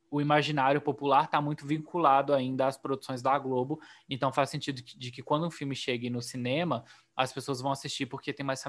o 0.09 0.21
imaginário 0.21 0.79
popular 0.81 1.25
está 1.25 1.41
muito 1.41 1.65
vinculado 1.65 2.33
ainda 2.33 2.67
às 2.67 2.77
produções 2.77 3.21
da 3.21 3.37
Globo, 3.37 3.79
então 4.09 4.31
faz 4.31 4.49
sentido 4.49 4.81
de 4.81 5.11
que 5.11 5.21
quando 5.21 5.45
um 5.45 5.51
filme 5.51 5.75
chegue 5.75 6.09
no 6.09 6.21
cinema, 6.21 6.83
as 7.15 7.33
pessoas 7.33 7.61
vão 7.61 7.71
assistir 7.71 8.05
porque 8.05 8.31
tem 8.31 8.45
mais 8.45 8.63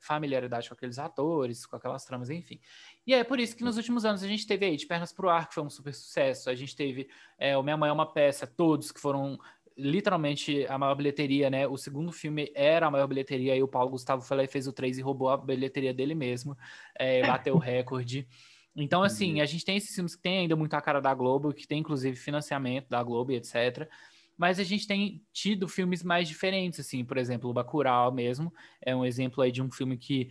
familiaridade 0.00 0.68
com 0.68 0.74
aqueles 0.74 0.98
atores, 0.98 1.66
com 1.66 1.76
aquelas 1.76 2.04
tramas, 2.04 2.30
enfim. 2.30 2.60
E 3.06 3.14
é 3.14 3.22
por 3.22 3.38
isso 3.38 3.56
que 3.56 3.62
nos 3.62 3.76
últimos 3.76 4.04
anos 4.04 4.22
a 4.22 4.26
gente 4.26 4.46
teve 4.46 4.66
aí 4.66 4.76
De 4.76 4.86
Pernas 4.86 5.12
pro 5.12 5.28
Ar, 5.28 5.48
que 5.48 5.54
foi 5.54 5.62
um 5.62 5.70
super 5.70 5.94
sucesso, 5.94 6.50
a 6.50 6.54
gente 6.54 6.74
teve 6.74 7.08
é, 7.38 7.56
O 7.56 7.62
Minha 7.62 7.76
Mãe 7.76 7.90
é 7.90 7.92
uma 7.92 8.10
Peça, 8.10 8.46
todos 8.46 8.90
que 8.90 9.00
foram 9.00 9.38
literalmente 9.76 10.66
a 10.66 10.76
maior 10.76 10.94
bilheteria, 10.94 11.48
né? 11.48 11.66
O 11.66 11.76
segundo 11.76 12.12
filme 12.12 12.50
era 12.54 12.86
a 12.86 12.90
maior 12.90 13.06
bilheteria 13.06 13.56
e 13.56 13.62
o 13.62 13.68
Paulo 13.68 13.90
Gustavo 13.90 14.22
foi 14.22 14.36
lá 14.36 14.44
e 14.44 14.48
fez 14.48 14.66
o 14.66 14.72
3 14.72 14.98
e 14.98 15.02
roubou 15.02 15.28
a 15.28 15.36
bilheteria 15.36 15.94
dele 15.94 16.14
mesmo, 16.14 16.56
é, 16.98 17.26
bateu 17.26 17.54
o 17.54 17.58
recorde. 17.58 18.28
Então, 18.76 19.02
assim, 19.02 19.36
uhum. 19.36 19.42
a 19.42 19.46
gente 19.46 19.64
tem 19.64 19.76
esses 19.76 19.94
filmes 19.94 20.14
que 20.14 20.22
tem 20.22 20.38
ainda 20.38 20.56
muito 20.56 20.74
a 20.74 20.80
cara 20.80 21.00
da 21.00 21.12
Globo, 21.12 21.52
que 21.52 21.66
tem 21.66 21.80
inclusive 21.80 22.16
financiamento 22.16 22.88
da 22.88 23.02
Globo 23.02 23.32
e 23.32 23.36
etc. 23.36 23.88
Mas 24.36 24.58
a 24.58 24.64
gente 24.64 24.86
tem 24.86 25.22
tido 25.32 25.68
filmes 25.68 26.02
mais 26.02 26.28
diferentes, 26.28 26.80
assim, 26.80 27.04
por 27.04 27.18
exemplo, 27.18 27.50
o 27.50 27.52
Bacurau 27.52 28.12
mesmo 28.12 28.52
é 28.80 28.94
um 28.94 29.04
exemplo 29.04 29.42
aí 29.42 29.52
de 29.52 29.60
um 29.60 29.70
filme 29.70 29.98
que 29.98 30.30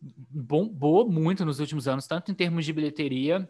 bombou 0.00 1.08
muito 1.10 1.44
nos 1.44 1.60
últimos 1.60 1.86
anos, 1.86 2.06
tanto 2.06 2.30
em 2.32 2.34
termos 2.34 2.64
de 2.64 2.72
bilheteria 2.72 3.48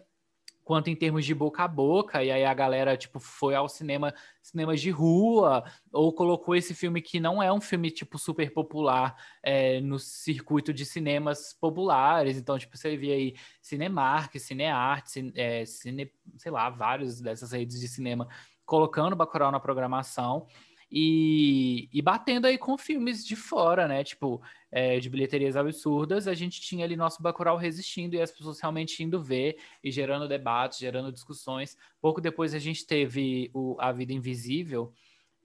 quanto 0.68 0.90
em 0.90 0.94
termos 0.94 1.24
de 1.24 1.34
boca 1.34 1.64
a 1.64 1.66
boca, 1.66 2.22
e 2.22 2.30
aí 2.30 2.44
a 2.44 2.52
galera, 2.52 2.94
tipo, 2.94 3.18
foi 3.18 3.54
ao 3.54 3.70
cinema, 3.70 4.12
cinemas 4.42 4.82
de 4.82 4.90
rua, 4.90 5.64
ou 5.90 6.12
colocou 6.12 6.54
esse 6.54 6.74
filme 6.74 7.00
que 7.00 7.18
não 7.18 7.42
é 7.42 7.50
um 7.50 7.58
filme, 7.58 7.90
tipo, 7.90 8.18
super 8.18 8.52
popular 8.52 9.16
é, 9.42 9.80
no 9.80 9.98
circuito 9.98 10.70
de 10.70 10.84
cinemas 10.84 11.54
populares, 11.58 12.36
então, 12.36 12.58
tipo, 12.58 12.76
você 12.76 12.98
via 12.98 13.14
aí 13.14 13.34
Cinemark, 13.62 14.38
Cinearte, 14.38 15.10
Cine, 15.10 15.32
é, 15.34 15.64
Cine, 15.64 16.12
sei 16.36 16.52
lá, 16.52 16.68
vários 16.68 17.18
dessas 17.18 17.52
redes 17.52 17.80
de 17.80 17.88
cinema 17.88 18.28
colocando 18.66 19.16
Bacurau 19.16 19.50
na 19.50 19.58
programação, 19.58 20.46
e, 20.90 21.88
e 21.90 22.02
batendo 22.02 22.46
aí 22.46 22.58
com 22.58 22.76
filmes 22.76 23.24
de 23.24 23.36
fora, 23.36 23.88
né? 23.88 24.04
Tipo, 24.04 24.42
é, 24.70 24.98
de 24.98 25.08
bilheterias 25.08 25.56
absurdas, 25.56 26.28
a 26.28 26.34
gente 26.34 26.60
tinha 26.60 26.84
ali 26.84 26.96
nosso 26.96 27.22
Bacurau 27.22 27.56
resistindo 27.56 28.14
e 28.14 28.20
as 28.20 28.30
pessoas 28.30 28.60
realmente 28.60 29.02
indo 29.02 29.22
ver 29.22 29.58
e 29.82 29.90
gerando 29.90 30.28
debates, 30.28 30.78
gerando 30.78 31.12
discussões. 31.12 31.76
Pouco 32.00 32.20
depois 32.20 32.54
a 32.54 32.58
gente 32.58 32.86
teve 32.86 33.50
o 33.54 33.76
A 33.78 33.92
Vida 33.92 34.12
Invisível, 34.12 34.92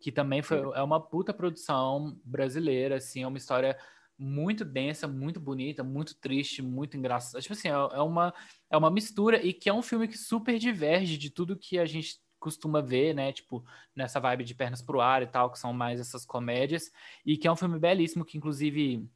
que 0.01 0.11
também 0.11 0.41
foi, 0.41 0.59
é 0.75 0.81
uma 0.81 0.99
puta 0.99 1.33
produção 1.33 2.19
brasileira, 2.25 2.97
assim, 2.97 3.23
é 3.23 3.27
uma 3.27 3.37
história 3.37 3.77
muito 4.17 4.63
densa, 4.63 5.07
muito 5.07 5.39
bonita, 5.39 5.83
muito 5.83 6.15
triste, 6.19 6.61
muito 6.61 6.97
engraçada. 6.97 7.41
Tipo 7.41 7.53
assim, 7.53 7.69
é, 7.69 7.71
é 7.71 8.01
uma, 8.01 8.33
é 8.69 8.77
uma 8.77 8.91
mistura 8.91 9.43
e 9.43 9.53
que 9.53 9.69
é 9.69 9.73
um 9.73 9.81
filme 9.81 10.07
que 10.07 10.17
super 10.17 10.59
diverge 10.59 11.17
de 11.17 11.29
tudo 11.29 11.57
que 11.57 11.79
a 11.79 11.85
gente 11.85 12.19
costuma 12.43 12.81
ver, 12.81 13.15
né? 13.15 13.31
Tipo, 13.31 13.63
nessa 13.95 14.19
vibe 14.19 14.43
de 14.43 14.53
pernas 14.53 14.81
pro 14.81 14.99
ar 14.99 15.23
e 15.23 15.27
tal, 15.27 15.49
que 15.49 15.57
são 15.57 15.71
mais 15.71 15.99
essas 15.99 16.25
comédias. 16.25 16.91
E 17.25 17.37
que 17.37 17.47
é 17.47 17.51
um 17.51 17.55
filme 17.55 17.79
belíssimo, 17.79 18.25
que 18.25 18.37
inclusive 18.37 19.09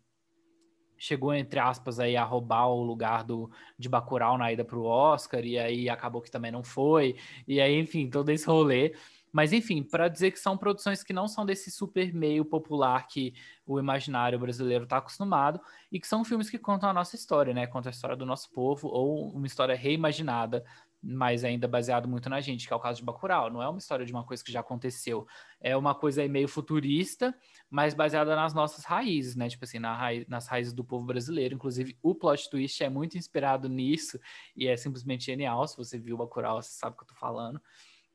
chegou, 0.97 1.33
entre 1.33 1.59
aspas, 1.59 1.99
aí 1.99 2.15
a 2.15 2.23
roubar 2.23 2.67
o 2.67 2.81
lugar 2.81 3.23
do, 3.23 3.51
de 3.77 3.87
Bacurau 3.87 4.37
na 4.37 4.51
ida 4.51 4.65
pro 4.65 4.83
Oscar, 4.83 5.45
e 5.45 5.59
aí 5.59 5.89
acabou 5.89 6.21
que 6.21 6.31
também 6.31 6.51
não 6.51 6.63
foi. 6.63 7.17
E 7.47 7.61
aí, 7.61 7.77
enfim, 7.77 8.09
todo 8.09 8.29
esse 8.29 8.47
rolê. 8.47 8.95
Mas, 9.31 9.53
enfim, 9.53 9.83
para 9.83 10.07
dizer 10.07 10.31
que 10.31 10.39
são 10.39 10.57
produções 10.57 11.03
que 11.03 11.13
não 11.13 11.27
são 11.27 11.45
desse 11.45 11.69
super 11.69 12.13
meio 12.13 12.45
popular 12.45 13.07
que 13.07 13.33
o 13.65 13.77
imaginário 13.77 14.39
brasileiro 14.39 14.85
está 14.85 14.97
acostumado, 14.97 15.59
e 15.91 15.99
que 15.99 16.07
são 16.07 16.23
filmes 16.23 16.49
que 16.49 16.57
contam 16.57 16.89
a 16.89 16.93
nossa 16.93 17.15
história, 17.15 17.53
né? 17.53 17.67
Contam 17.67 17.89
a 17.89 17.93
história 17.93 18.15
do 18.15 18.25
nosso 18.25 18.49
povo, 18.51 18.87
ou 18.87 19.29
uma 19.29 19.45
história 19.45 19.75
reimaginada 19.75 20.63
mas 21.09 21.45
ainda 21.45 21.69
baseado 21.69 22.05
muito 22.05 22.29
na 22.29 22.41
gente, 22.41 22.67
que 22.67 22.73
é 22.73 22.75
o 22.75 22.79
caso 22.81 22.99
de 22.99 23.05
Bacurau. 23.05 23.49
Não 23.49 23.63
é 23.63 23.69
uma 23.69 23.77
história 23.77 24.05
de 24.05 24.11
uma 24.11 24.25
coisa 24.25 24.43
que 24.43 24.51
já 24.51 24.59
aconteceu. 24.59 25.25
É 25.61 25.75
uma 25.77 25.95
coisa 25.95 26.21
aí 26.21 26.27
meio 26.27 26.49
futurista, 26.49 27.33
mas 27.69 27.93
baseada 27.93 28.35
nas 28.35 28.53
nossas 28.53 28.83
raízes, 28.83 29.33
né? 29.33 29.47
Tipo 29.47 29.63
assim, 29.63 29.79
na 29.79 29.95
raiz, 29.95 30.27
nas 30.27 30.47
raízes 30.47 30.73
do 30.73 30.83
povo 30.83 31.05
brasileiro. 31.05 31.55
Inclusive, 31.55 31.97
o 32.03 32.13
plot 32.13 32.49
twist 32.49 32.83
é 32.83 32.89
muito 32.89 33.17
inspirado 33.17 33.69
nisso 33.69 34.19
e 34.53 34.67
é 34.67 34.75
simplesmente 34.75 35.23
genial. 35.23 35.65
Se 35.65 35.77
você 35.77 35.97
viu 35.97 36.17
Bacurau, 36.17 36.61
você 36.61 36.71
sabe 36.71 36.95
o 36.95 36.97
que 36.97 37.03
eu 37.05 37.07
tô 37.07 37.15
falando. 37.15 37.61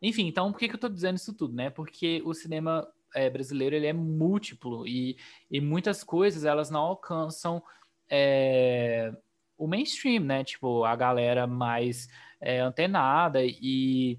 Enfim, 0.03 0.27
então 0.27 0.53
por 0.53 0.59
que, 0.59 0.69
que 0.69 0.75
eu 0.75 0.81
tô 0.81 0.89
dizendo 0.91 1.17
isso 1.17 1.33
tudo, 1.33 1.55
né? 1.55 1.71
Porque 1.71 2.21
o 2.27 2.35
cinema 2.35 2.87
é, 3.15 3.31
brasileiro, 3.31 3.75
ele 3.75 3.87
é 3.87 3.93
múltiplo 3.95 4.87
e, 4.87 5.17
e 5.51 5.63
muitas 5.63 6.05
coisas, 6.05 6.45
elas 6.45 6.69
não 6.69 6.81
alcançam... 6.81 7.63
É, 8.11 9.11
o 9.63 9.69
mainstream, 9.69 10.25
né? 10.25 10.43
Tipo, 10.43 10.83
a 10.83 10.97
galera 10.97 11.47
mais 11.47 12.09
é, 12.41 12.59
antenada 12.59 13.39
e, 13.45 14.19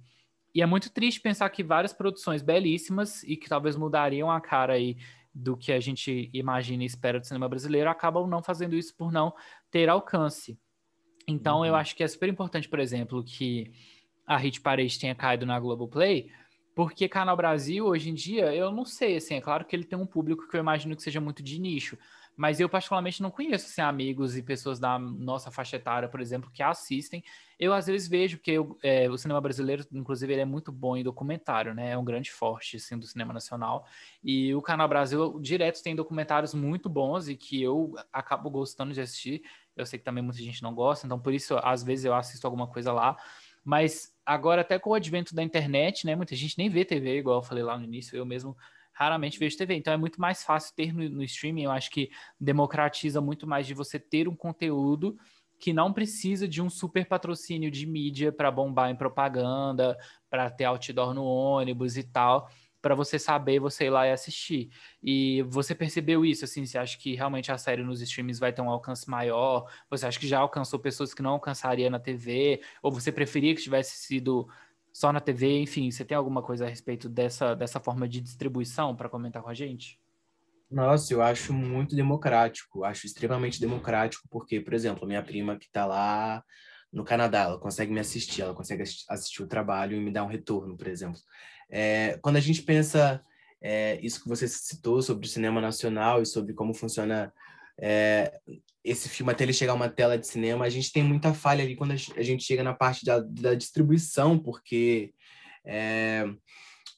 e 0.55 0.61
é 0.61 0.65
muito 0.65 0.89
triste 0.89 1.19
pensar 1.19 1.49
que 1.49 1.61
várias 1.61 1.91
produções 1.91 2.41
belíssimas 2.41 3.23
e 3.23 3.35
que 3.35 3.49
talvez 3.49 3.75
mudariam 3.75 4.31
a 4.31 4.39
cara 4.39 4.73
aí 4.73 4.95
do 5.35 5.57
que 5.57 5.73
a 5.73 5.81
gente 5.81 6.29
imagina 6.33 6.83
e 6.83 6.85
espera 6.85 7.19
do 7.19 7.27
cinema 7.27 7.49
brasileiro 7.49 7.89
acabam 7.89 8.25
não 8.25 8.41
fazendo 8.41 8.73
isso 8.73 8.95
por 8.95 9.11
não 9.11 9.33
ter 9.69 9.89
alcance. 9.89 10.57
Então 11.27 11.59
uhum. 11.59 11.65
eu 11.65 11.75
acho 11.75 11.93
que 11.93 12.03
é 12.03 12.07
super 12.07 12.29
importante, 12.29 12.69
por 12.69 12.79
exemplo, 12.79 13.21
que 13.21 13.73
a 14.25 14.37
Hit 14.37 14.61
Parade 14.61 14.97
tenha 14.97 15.13
caído 15.13 15.45
na 15.45 15.59
Globoplay, 15.59 16.31
porque 16.73 17.09
Canal 17.09 17.35
Brasil, 17.35 17.85
hoje 17.85 18.09
em 18.09 18.13
dia, 18.13 18.55
eu 18.55 18.71
não 18.71 18.85
sei, 18.85 19.17
assim, 19.17 19.35
é 19.35 19.41
claro 19.41 19.65
que 19.65 19.75
ele 19.75 19.83
tem 19.83 19.99
um 19.99 20.05
público 20.05 20.47
que 20.47 20.55
eu 20.55 20.61
imagino 20.61 20.95
que 20.95 21.03
seja 21.03 21.19
muito 21.19 21.43
de 21.43 21.59
nicho, 21.59 21.97
mas 22.35 22.59
eu 22.59 22.67
particularmente 22.67 23.21
não 23.21 23.29
conheço 23.29 23.67
assim, 23.67 23.81
amigos 23.81 24.35
e 24.35 24.41
pessoas 24.41 24.79
da 24.79 24.97
nossa 24.97 25.51
faixa 25.51 25.75
etária, 25.75 26.09
por 26.09 26.19
exemplo, 26.19 26.49
que 26.51 26.63
assistem. 26.63 27.23
Eu 27.59 27.73
às 27.73 27.85
vezes 27.85 28.07
vejo 28.07 28.39
que 28.39 28.51
eu, 28.51 28.77
é, 28.81 29.09
o 29.09 29.17
cinema 29.17 29.39
brasileiro, 29.39 29.85
inclusive, 29.93 30.33
ele 30.33 30.41
é 30.41 30.45
muito 30.45 30.71
bom 30.71 30.97
em 30.97 31.03
documentário, 31.03 31.73
né? 31.73 31.91
É 31.91 31.97
um 31.97 32.03
grande 32.03 32.31
forte 32.31 32.77
assim, 32.77 32.97
do 32.97 33.05
cinema 33.05 33.33
nacional. 33.33 33.85
E 34.23 34.53
o 34.55 34.61
Canal 34.61 34.87
Brasil 34.87 35.39
direto 35.39 35.83
tem 35.83 35.95
documentários 35.95 36.53
muito 36.53 36.89
bons 36.89 37.27
e 37.27 37.35
que 37.35 37.61
eu 37.61 37.93
acabo 38.11 38.49
gostando 38.49 38.93
de 38.93 39.01
assistir. 39.01 39.43
Eu 39.75 39.85
sei 39.85 39.99
que 39.99 40.05
também 40.05 40.23
muita 40.23 40.39
gente 40.39 40.61
não 40.63 40.73
gosta, 40.73 41.05
então 41.05 41.19
por 41.19 41.33
isso 41.33 41.57
às 41.61 41.83
vezes 41.83 42.05
eu 42.05 42.15
assisto 42.15 42.45
alguma 42.47 42.67
coisa 42.67 42.91
lá. 42.91 43.15
Mas 43.63 44.13
agora, 44.25 44.61
até 44.61 44.77
com 44.77 44.89
o 44.89 44.93
advento 44.93 45.33
da 45.33 45.43
internet, 45.43 46.05
né? 46.05 46.15
Muita 46.15 46.35
gente 46.35 46.57
nem 46.57 46.69
vê 46.69 46.83
TV, 46.83 47.19
igual 47.19 47.37
eu 47.37 47.43
falei 47.43 47.63
lá 47.63 47.77
no 47.77 47.85
início, 47.85 48.17
eu 48.17 48.25
mesmo 48.25 48.57
raramente 48.93 49.39
vejo 49.39 49.57
TV. 49.57 49.75
Então 49.75 49.93
é 49.93 49.97
muito 49.97 50.21
mais 50.21 50.43
fácil 50.43 50.73
ter 50.75 50.93
no, 50.93 51.07
no 51.09 51.23
streaming. 51.23 51.63
Eu 51.63 51.71
acho 51.71 51.89
que 51.89 52.09
democratiza 52.39 53.19
muito 53.19 53.47
mais 53.47 53.67
de 53.67 53.73
você 53.73 53.99
ter 53.99 54.27
um 54.27 54.35
conteúdo 54.35 55.17
que 55.59 55.71
não 55.71 55.93
precisa 55.93 56.45
de 56.45 56.61
um 56.61 56.69
super 56.69 57.07
patrocínio 57.07 57.71
de 57.71 57.85
mídia 57.85 58.33
para 58.33 58.51
bombar 58.51 58.89
em 58.89 58.97
propaganda, 58.97 59.97
para 60.29 60.49
ter 60.49 60.65
outdoor 60.65 61.13
no 61.13 61.23
ônibus 61.23 61.95
e 61.95 62.03
tal, 62.03 62.49
para 62.81 62.95
você 62.95 63.17
saber, 63.17 63.61
você 63.61 63.85
ir 63.85 63.89
lá 63.89 64.05
e 64.05 64.11
assistir. 64.11 64.69
E 65.01 65.41
você 65.43 65.73
percebeu 65.73 66.25
isso, 66.25 66.43
assim, 66.43 66.65
você 66.65 66.77
acha 66.77 66.97
que 66.97 67.15
realmente 67.15 67.49
a 67.49 67.57
série 67.57 67.81
nos 67.81 68.01
streams 68.01 68.41
vai 68.41 68.51
ter 68.51 68.61
um 68.61 68.69
alcance 68.69 69.09
maior? 69.09 69.71
Você 69.89 70.05
acha 70.05 70.19
que 70.19 70.27
já 70.27 70.39
alcançou 70.39 70.79
pessoas 70.79 71.13
que 71.13 71.21
não 71.21 71.31
alcançaria 71.31 71.89
na 71.89 71.97
TV? 71.97 72.61
Ou 72.81 72.91
você 72.91 73.09
preferia 73.09 73.55
que 73.55 73.61
tivesse 73.61 74.05
sido 74.05 74.49
só 74.93 75.11
na 75.11 75.19
TV, 75.19 75.61
enfim, 75.61 75.89
você 75.89 76.05
tem 76.05 76.15
alguma 76.15 76.43
coisa 76.43 76.65
a 76.65 76.69
respeito 76.69 77.09
dessa, 77.09 77.55
dessa 77.55 77.79
forma 77.79 78.07
de 78.07 78.21
distribuição 78.21 78.95
para 78.95 79.09
comentar 79.09 79.41
com 79.41 79.49
a 79.49 79.53
gente? 79.53 79.99
Nossa, 80.69 81.13
eu 81.13 81.21
acho 81.21 81.51
muito 81.51 81.95
democrático, 81.95 82.83
acho 82.83 83.07
extremamente 83.07 83.59
democrático, 83.59 84.27
porque, 84.29 84.61
por 84.61 84.73
exemplo, 84.73 85.07
minha 85.07 85.23
prima 85.23 85.57
que 85.57 85.65
está 85.65 85.85
lá 85.85 86.43
no 86.91 87.03
Canadá, 87.03 87.41
ela 87.41 87.59
consegue 87.59 87.91
me 87.91 87.99
assistir, 87.99 88.43
ela 88.43 88.53
consegue 88.53 88.83
assistir 88.83 89.41
o 89.41 89.47
trabalho 89.47 89.97
e 89.97 89.99
me 89.99 90.11
dar 90.11 90.23
um 90.23 90.27
retorno, 90.27 90.77
por 90.77 90.87
exemplo. 90.87 91.19
É, 91.69 92.19
quando 92.21 92.35
a 92.37 92.39
gente 92.39 92.61
pensa 92.61 93.19
é, 93.59 93.99
isso 94.01 94.21
que 94.21 94.29
você 94.29 94.47
citou 94.47 95.01
sobre 95.01 95.25
o 95.25 95.29
cinema 95.29 95.59
nacional 95.59 96.21
e 96.21 96.25
sobre 96.25 96.53
como 96.53 96.73
funciona 96.73 97.33
é, 97.79 98.39
esse 98.83 99.09
filme 99.09 99.31
até 99.31 99.43
ele 99.43 99.53
chegar 99.53 99.71
a 99.71 99.75
uma 99.75 99.89
tela 99.89 100.17
de 100.17 100.27
cinema, 100.27 100.65
a 100.65 100.69
gente 100.69 100.91
tem 100.91 101.03
muita 101.03 101.33
falha 101.33 101.63
ali 101.63 101.75
quando 101.75 101.91
a 101.91 102.21
gente 102.21 102.43
chega 102.43 102.63
na 102.63 102.73
parte 102.73 103.05
da, 103.05 103.19
da 103.19 103.53
distribuição, 103.53 104.37
porque 104.37 105.13
é, 105.65 106.25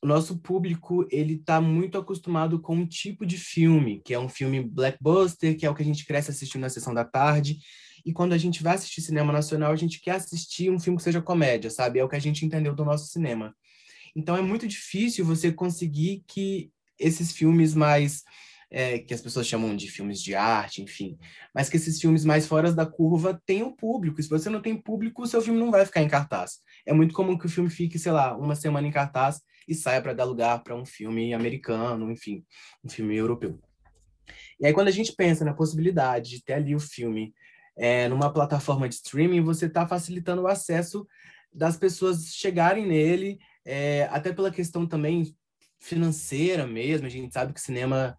o 0.02 0.08
nosso 0.08 0.38
público 0.40 1.08
ele 1.12 1.36
está 1.36 1.62
muito 1.62 1.98
acostumado 1.98 2.60
com 2.60 2.76
um 2.76 2.88
tipo 2.88 3.26
de 3.26 3.38
filme, 3.38 4.02
que 4.04 4.14
é 4.14 4.20
um 4.20 4.30
filme 4.30 4.62
blackbuster, 4.64 5.58
que 5.58 5.66
é 5.66 5.70
o 5.70 5.76
que 5.76 5.84
a 5.84 5.86
gente 5.86 6.06
cresce 6.06 6.32
assistindo 6.32 6.62
na 6.62 6.70
sessão 6.70 6.94
da 6.94 7.06
tarde, 7.06 7.58
e 8.06 8.14
quando 8.14 8.34
a 8.34 8.38
gente 8.38 8.62
vai 8.62 8.76
assistir 8.76 9.02
cinema 9.02 9.34
nacional, 9.34 9.72
a 9.72 9.76
gente 9.76 10.00
quer 10.00 10.12
assistir 10.12 10.70
um 10.70 10.80
filme 10.80 10.98
que 10.98 11.04
seja 11.04 11.22
comédia, 11.22 11.72
sabe? 11.72 11.98
É 11.98 12.04
o 12.04 12.10
que 12.10 12.16
a 12.16 12.20
gente 12.20 12.46
entendeu 12.46 12.76
do 12.76 12.86
nosso 12.86 13.08
cinema. 13.08 13.56
Então 14.16 14.38
é 14.38 14.42
muito 14.42 14.68
difícil 14.68 15.26
você 15.26 15.52
conseguir 15.52 16.24
que 16.28 16.72
esses 17.00 17.32
filmes 17.32 17.74
mais 17.74 18.24
é, 18.72 19.00
que 19.00 19.14
as 19.14 19.22
pessoas 19.22 19.48
chamam 19.48 19.76
de 19.76 19.90
filmes 19.90 20.22
de 20.22 20.36
arte, 20.36 20.82
enfim, 20.82 21.18
mas 21.54 21.70
que 21.70 21.78
esses 21.78 22.00
filmes 22.00 22.26
mais 22.26 22.48
fora 22.48 22.72
da 22.72 22.86
curva 22.86 23.42
tenham 23.46 23.76
público. 23.76 24.20
E 24.20 24.24
se 24.24 24.30
você 24.30 24.50
não 24.50 24.62
tem 24.62 24.76
público, 24.76 25.24
o 25.24 25.28
seu 25.28 25.42
filme 25.42 25.60
não 25.60 25.72
vai 25.72 25.86
ficar 25.86 26.02
em 26.02 26.08
cartaz. 26.08 26.60
É 26.86 26.94
muito 26.94 27.14
comum 27.14 27.38
que 27.38 27.46
o 27.46 27.50
filme 27.50 27.70
fique, 27.70 27.98
sei 28.00 28.12
lá, 28.12 28.36
uma 28.38 28.56
semana 28.56 28.88
em 28.88 28.92
cartaz 28.92 29.42
e 29.68 29.74
saia 29.74 30.02
para 30.02 30.14
dar 30.14 30.26
lugar 30.26 30.64
para 30.64 30.76
um 30.76 30.86
filme 30.86 31.34
americano, 31.34 32.12
enfim, 32.12 32.44
um 32.84 32.90
filme 32.90 33.16
europeu. 33.16 33.60
E 34.60 34.66
aí, 34.66 34.74
quando 34.74 34.88
a 34.88 34.92
gente 34.92 35.14
pensa 35.14 35.44
na 35.44 35.54
possibilidade 35.54 36.30
de 36.30 36.44
ter 36.44 36.54
ali 36.54 36.76
o 36.76 36.80
filme 36.80 37.34
é, 37.78 38.08
numa 38.08 38.32
plataforma 38.32 38.88
de 38.88 38.96
streaming, 38.96 39.42
você 39.42 39.66
está 39.66 39.88
facilitando 39.88 40.44
o 40.44 40.48
acesso 40.48 41.06
das 41.54 41.78
pessoas 41.78 42.34
chegarem 42.34 42.86
nele, 42.86 43.38
é, 43.66 44.08
até 44.12 44.34
pela 44.34 44.52
questão 44.52 44.86
também 44.86 45.36
financeira 45.80 46.66
mesmo. 46.66 47.08
A 47.08 47.10
gente 47.10 47.34
sabe 47.34 47.54
que 47.54 47.60
o 47.60 47.64
cinema 47.64 48.18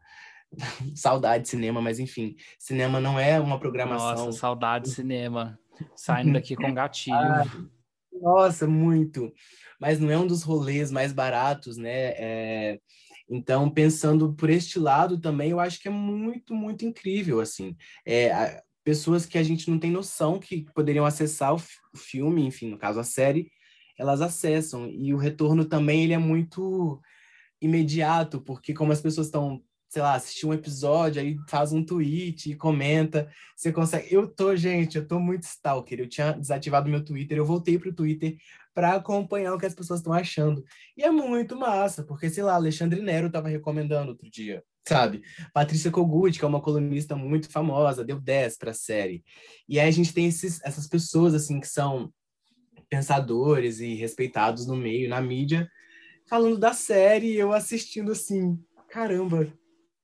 saudade 0.94 1.44
de 1.44 1.50
cinema, 1.50 1.80
mas 1.80 1.98
enfim, 1.98 2.36
cinema 2.58 3.00
não 3.00 3.18
é 3.18 3.38
uma 3.40 3.58
programação. 3.58 4.26
Nossa, 4.26 4.38
saudade 4.38 4.86
de 4.86 4.90
cinema. 4.90 5.58
Saindo 5.94 6.32
daqui 6.34 6.56
com 6.56 6.72
gatilho. 6.74 7.16
Ah, 7.16 7.44
nossa, 8.20 8.66
muito. 8.66 9.32
Mas 9.80 10.00
não 10.00 10.10
é 10.10 10.18
um 10.18 10.26
dos 10.26 10.42
rolês 10.42 10.90
mais 10.90 11.12
baratos, 11.12 11.76
né? 11.76 12.12
É... 12.16 12.80
Então, 13.28 13.68
pensando 13.68 14.32
por 14.34 14.48
este 14.48 14.78
lado 14.78 15.18
também, 15.20 15.50
eu 15.50 15.58
acho 15.58 15.80
que 15.80 15.88
é 15.88 15.90
muito, 15.90 16.54
muito 16.54 16.84
incrível, 16.84 17.40
assim. 17.40 17.76
É, 18.06 18.62
pessoas 18.84 19.26
que 19.26 19.36
a 19.36 19.42
gente 19.42 19.68
não 19.68 19.80
tem 19.80 19.90
noção 19.90 20.38
que 20.38 20.64
poderiam 20.72 21.04
acessar 21.04 21.52
o, 21.52 21.56
o 21.92 21.98
filme, 21.98 22.46
enfim, 22.46 22.70
no 22.70 22.78
caso 22.78 23.00
a 23.00 23.04
série, 23.04 23.50
elas 23.98 24.20
acessam. 24.20 24.88
E 24.88 25.12
o 25.12 25.16
retorno 25.16 25.64
também, 25.64 26.04
ele 26.04 26.12
é 26.12 26.18
muito 26.18 27.00
imediato, 27.60 28.40
porque 28.40 28.72
como 28.72 28.92
as 28.92 29.00
pessoas 29.00 29.26
estão 29.26 29.60
sei 29.88 30.02
lá, 30.02 30.14
assistir 30.14 30.46
um 30.46 30.52
episódio, 30.52 31.20
aí 31.20 31.36
faz 31.48 31.72
um 31.72 31.84
tweet 31.84 32.50
e 32.50 32.56
comenta. 32.56 33.30
Você 33.56 33.72
consegue. 33.72 34.12
Eu 34.12 34.28
tô, 34.28 34.54
gente, 34.56 34.98
eu 34.98 35.06
tô 35.06 35.18
muito 35.18 35.44
stalker. 35.44 36.00
Eu 36.00 36.08
tinha 36.08 36.32
desativado 36.32 36.88
meu 36.88 37.04
Twitter, 37.04 37.38
eu 37.38 37.44
voltei 37.44 37.78
pro 37.78 37.94
Twitter 37.94 38.36
para 38.74 38.94
acompanhar 38.94 39.54
o 39.54 39.58
que 39.58 39.64
as 39.64 39.74
pessoas 39.74 40.00
estão 40.00 40.12
achando. 40.12 40.62
E 40.96 41.02
é 41.02 41.10
muito 41.10 41.56
massa, 41.56 42.04
porque, 42.04 42.28
sei 42.28 42.42
lá, 42.42 42.54
Alexandre 42.54 43.00
Nero 43.00 43.28
estava 43.28 43.48
recomendando 43.48 44.10
outro 44.10 44.28
dia, 44.30 44.62
sabe? 44.86 45.22
Patrícia 45.54 45.90
Kogut, 45.90 46.38
que 46.38 46.44
é 46.44 46.48
uma 46.48 46.60
colunista 46.60 47.16
muito 47.16 47.50
famosa, 47.50 48.04
deu 48.04 48.20
10 48.20 48.58
para 48.58 48.72
a 48.72 48.74
série. 48.74 49.24
E 49.66 49.80
aí 49.80 49.88
a 49.88 49.90
gente 49.92 50.12
tem 50.12 50.26
esses, 50.26 50.60
essas 50.62 50.86
pessoas, 50.86 51.32
assim, 51.32 51.58
que 51.58 51.68
são 51.68 52.12
pensadores 52.90 53.80
e 53.80 53.94
respeitados 53.94 54.66
no 54.66 54.76
meio, 54.76 55.08
na 55.08 55.22
mídia, 55.22 55.66
falando 56.28 56.58
da 56.58 56.72
série, 56.72 57.34
eu 57.34 57.52
assistindo 57.52 58.12
assim, 58.12 58.58
caramba, 58.90 59.50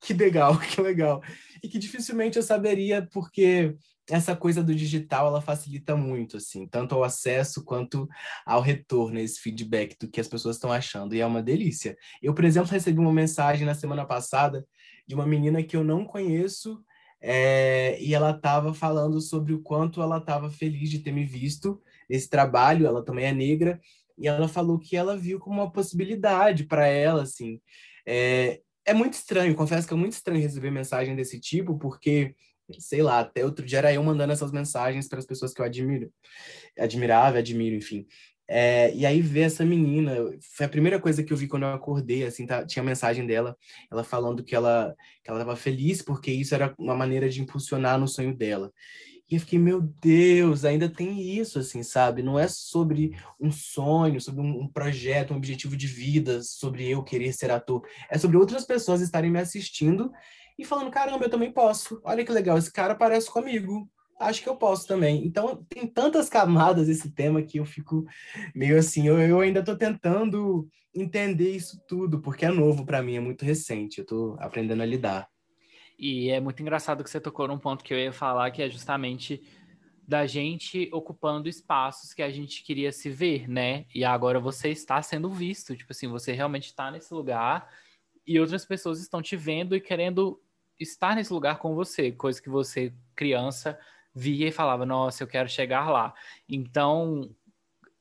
que 0.04 0.12
legal, 0.12 0.58
que 0.58 0.80
legal. 0.80 1.22
E 1.62 1.68
que 1.68 1.78
dificilmente 1.78 2.36
eu 2.36 2.42
saberia, 2.42 3.08
porque 3.12 3.76
essa 4.10 4.34
coisa 4.34 4.62
do 4.62 4.74
digital, 4.74 5.28
ela 5.28 5.40
facilita 5.40 5.94
muito, 5.94 6.36
assim, 6.36 6.66
tanto 6.66 6.94
ao 6.94 7.04
acesso 7.04 7.64
quanto 7.64 8.08
ao 8.44 8.60
retorno, 8.60 9.20
esse 9.20 9.40
feedback 9.40 9.96
do 9.98 10.08
que 10.08 10.20
as 10.20 10.26
pessoas 10.26 10.56
estão 10.56 10.72
achando, 10.72 11.14
e 11.14 11.20
é 11.20 11.26
uma 11.26 11.42
delícia. 11.42 11.96
Eu, 12.20 12.34
por 12.34 12.44
exemplo, 12.44 12.70
recebi 12.70 12.98
uma 12.98 13.12
mensagem 13.12 13.64
na 13.64 13.74
semana 13.74 14.04
passada 14.04 14.66
de 15.06 15.14
uma 15.14 15.26
menina 15.26 15.62
que 15.62 15.76
eu 15.76 15.84
não 15.84 16.04
conheço, 16.04 16.82
é, 17.20 17.96
e 18.02 18.12
ela 18.12 18.32
estava 18.32 18.74
falando 18.74 19.20
sobre 19.20 19.52
o 19.52 19.62
quanto 19.62 20.02
ela 20.02 20.18
estava 20.18 20.50
feliz 20.50 20.90
de 20.90 20.98
ter 20.98 21.12
me 21.12 21.24
visto 21.24 21.80
nesse 22.10 22.28
trabalho, 22.28 22.86
ela 22.86 23.04
também 23.04 23.26
é 23.26 23.32
negra, 23.32 23.80
e 24.18 24.26
ela 24.26 24.48
falou 24.48 24.80
que 24.80 24.96
ela 24.96 25.16
viu 25.16 25.38
como 25.38 25.60
uma 25.60 25.70
possibilidade 25.70 26.64
para 26.64 26.86
ela, 26.88 27.22
assim. 27.22 27.60
É, 28.04 28.60
é 28.84 28.94
muito 28.94 29.14
estranho, 29.14 29.54
confesso 29.54 29.86
que 29.86 29.94
é 29.94 29.96
muito 29.96 30.12
estranho 30.12 30.40
receber 30.40 30.70
mensagem 30.70 31.14
desse 31.14 31.38
tipo, 31.40 31.78
porque, 31.78 32.34
sei 32.78 33.02
lá, 33.02 33.20
até 33.20 33.44
outro 33.44 33.64
dia 33.64 33.78
era 33.78 33.92
eu 33.92 34.02
mandando 34.02 34.32
essas 34.32 34.52
mensagens 34.52 35.08
para 35.08 35.18
as 35.18 35.26
pessoas 35.26 35.52
que 35.52 35.60
eu 35.60 35.64
admiro, 35.64 36.12
admirava, 36.78 37.38
admiro, 37.38 37.76
enfim. 37.76 38.06
É, 38.48 38.94
e 38.94 39.06
aí 39.06 39.22
ver 39.22 39.42
essa 39.42 39.64
menina, 39.64 40.14
foi 40.56 40.66
a 40.66 40.68
primeira 40.68 41.00
coisa 41.00 41.22
que 41.22 41.32
eu 41.32 41.36
vi 41.36 41.48
quando 41.48 41.62
eu 41.62 41.72
acordei, 41.72 42.24
assim, 42.24 42.44
tá, 42.46 42.66
tinha 42.66 42.82
a 42.82 42.86
mensagem 42.86 43.26
dela, 43.26 43.56
ela 43.90 44.04
falando 44.04 44.44
que 44.44 44.54
ela 44.54 44.94
que 45.22 45.30
ela 45.30 45.40
estava 45.40 45.56
feliz 45.56 46.02
porque 46.02 46.30
isso 46.30 46.54
era 46.54 46.74
uma 46.78 46.94
maneira 46.94 47.28
de 47.28 47.40
impulsionar 47.40 47.98
no 47.98 48.08
sonho 48.08 48.36
dela. 48.36 48.72
E 49.32 49.36
eu 49.36 49.40
fiquei, 49.40 49.58
meu 49.58 49.80
Deus, 49.80 50.62
ainda 50.62 50.90
tem 50.90 51.18
isso, 51.22 51.58
assim, 51.58 51.82
sabe? 51.82 52.22
Não 52.22 52.38
é 52.38 52.46
sobre 52.46 53.16
um 53.40 53.50
sonho, 53.50 54.20
sobre 54.20 54.42
um 54.42 54.68
projeto, 54.68 55.32
um 55.32 55.38
objetivo 55.38 55.74
de 55.74 55.86
vida, 55.86 56.42
sobre 56.42 56.86
eu 56.86 57.02
querer 57.02 57.32
ser 57.32 57.50
ator. 57.50 57.82
É 58.10 58.18
sobre 58.18 58.36
outras 58.36 58.66
pessoas 58.66 59.00
estarem 59.00 59.30
me 59.30 59.38
assistindo 59.38 60.12
e 60.58 60.66
falando, 60.66 60.90
caramba, 60.90 61.24
eu 61.24 61.30
também 61.30 61.50
posso. 61.50 61.98
Olha 62.04 62.22
que 62.22 62.30
legal, 62.30 62.58
esse 62.58 62.70
cara 62.70 62.94
parece 62.94 63.30
comigo. 63.30 63.88
Acho 64.20 64.42
que 64.42 64.50
eu 64.50 64.54
posso 64.54 64.86
também. 64.86 65.24
Então, 65.24 65.64
tem 65.66 65.86
tantas 65.86 66.28
camadas 66.28 66.86
esse 66.90 67.10
tema 67.10 67.40
que 67.40 67.58
eu 67.58 67.64
fico 67.64 68.04
meio 68.54 68.78
assim, 68.78 69.08
eu, 69.08 69.18
eu 69.18 69.40
ainda 69.40 69.60
estou 69.60 69.76
tentando 69.76 70.68
entender 70.94 71.56
isso 71.56 71.82
tudo, 71.88 72.20
porque 72.20 72.44
é 72.44 72.50
novo 72.50 72.84
para 72.84 73.02
mim, 73.02 73.16
é 73.16 73.20
muito 73.20 73.46
recente, 73.46 73.96
eu 73.96 74.02
estou 74.02 74.36
aprendendo 74.38 74.82
a 74.82 74.86
lidar. 74.86 75.31
E 75.98 76.30
é 76.30 76.40
muito 76.40 76.60
engraçado 76.60 77.02
que 77.04 77.10
você 77.10 77.20
tocou 77.20 77.46
num 77.48 77.58
ponto 77.58 77.84
que 77.84 77.92
eu 77.92 77.98
ia 77.98 78.12
falar, 78.12 78.50
que 78.50 78.62
é 78.62 78.68
justamente 78.68 79.42
da 80.06 80.26
gente 80.26 80.90
ocupando 80.92 81.48
espaços 81.48 82.12
que 82.12 82.22
a 82.22 82.30
gente 82.30 82.62
queria 82.62 82.92
se 82.92 83.08
ver, 83.08 83.48
né? 83.48 83.86
E 83.94 84.04
agora 84.04 84.40
você 84.40 84.70
está 84.70 85.00
sendo 85.00 85.30
visto, 85.30 85.76
tipo 85.76 85.92
assim, 85.92 86.08
você 86.08 86.32
realmente 86.32 86.66
está 86.66 86.90
nesse 86.90 87.14
lugar 87.14 87.68
e 88.26 88.38
outras 88.38 88.64
pessoas 88.64 89.00
estão 89.00 89.22
te 89.22 89.36
vendo 89.36 89.76
e 89.76 89.80
querendo 89.80 90.40
estar 90.78 91.14
nesse 91.14 91.32
lugar 91.32 91.58
com 91.58 91.74
você, 91.74 92.10
coisa 92.12 92.42
que 92.42 92.48
você, 92.48 92.92
criança, 93.14 93.78
via 94.14 94.48
e 94.48 94.52
falava, 94.52 94.84
nossa, 94.84 95.22
eu 95.22 95.26
quero 95.26 95.48
chegar 95.48 95.88
lá. 95.88 96.12
Então, 96.48 97.34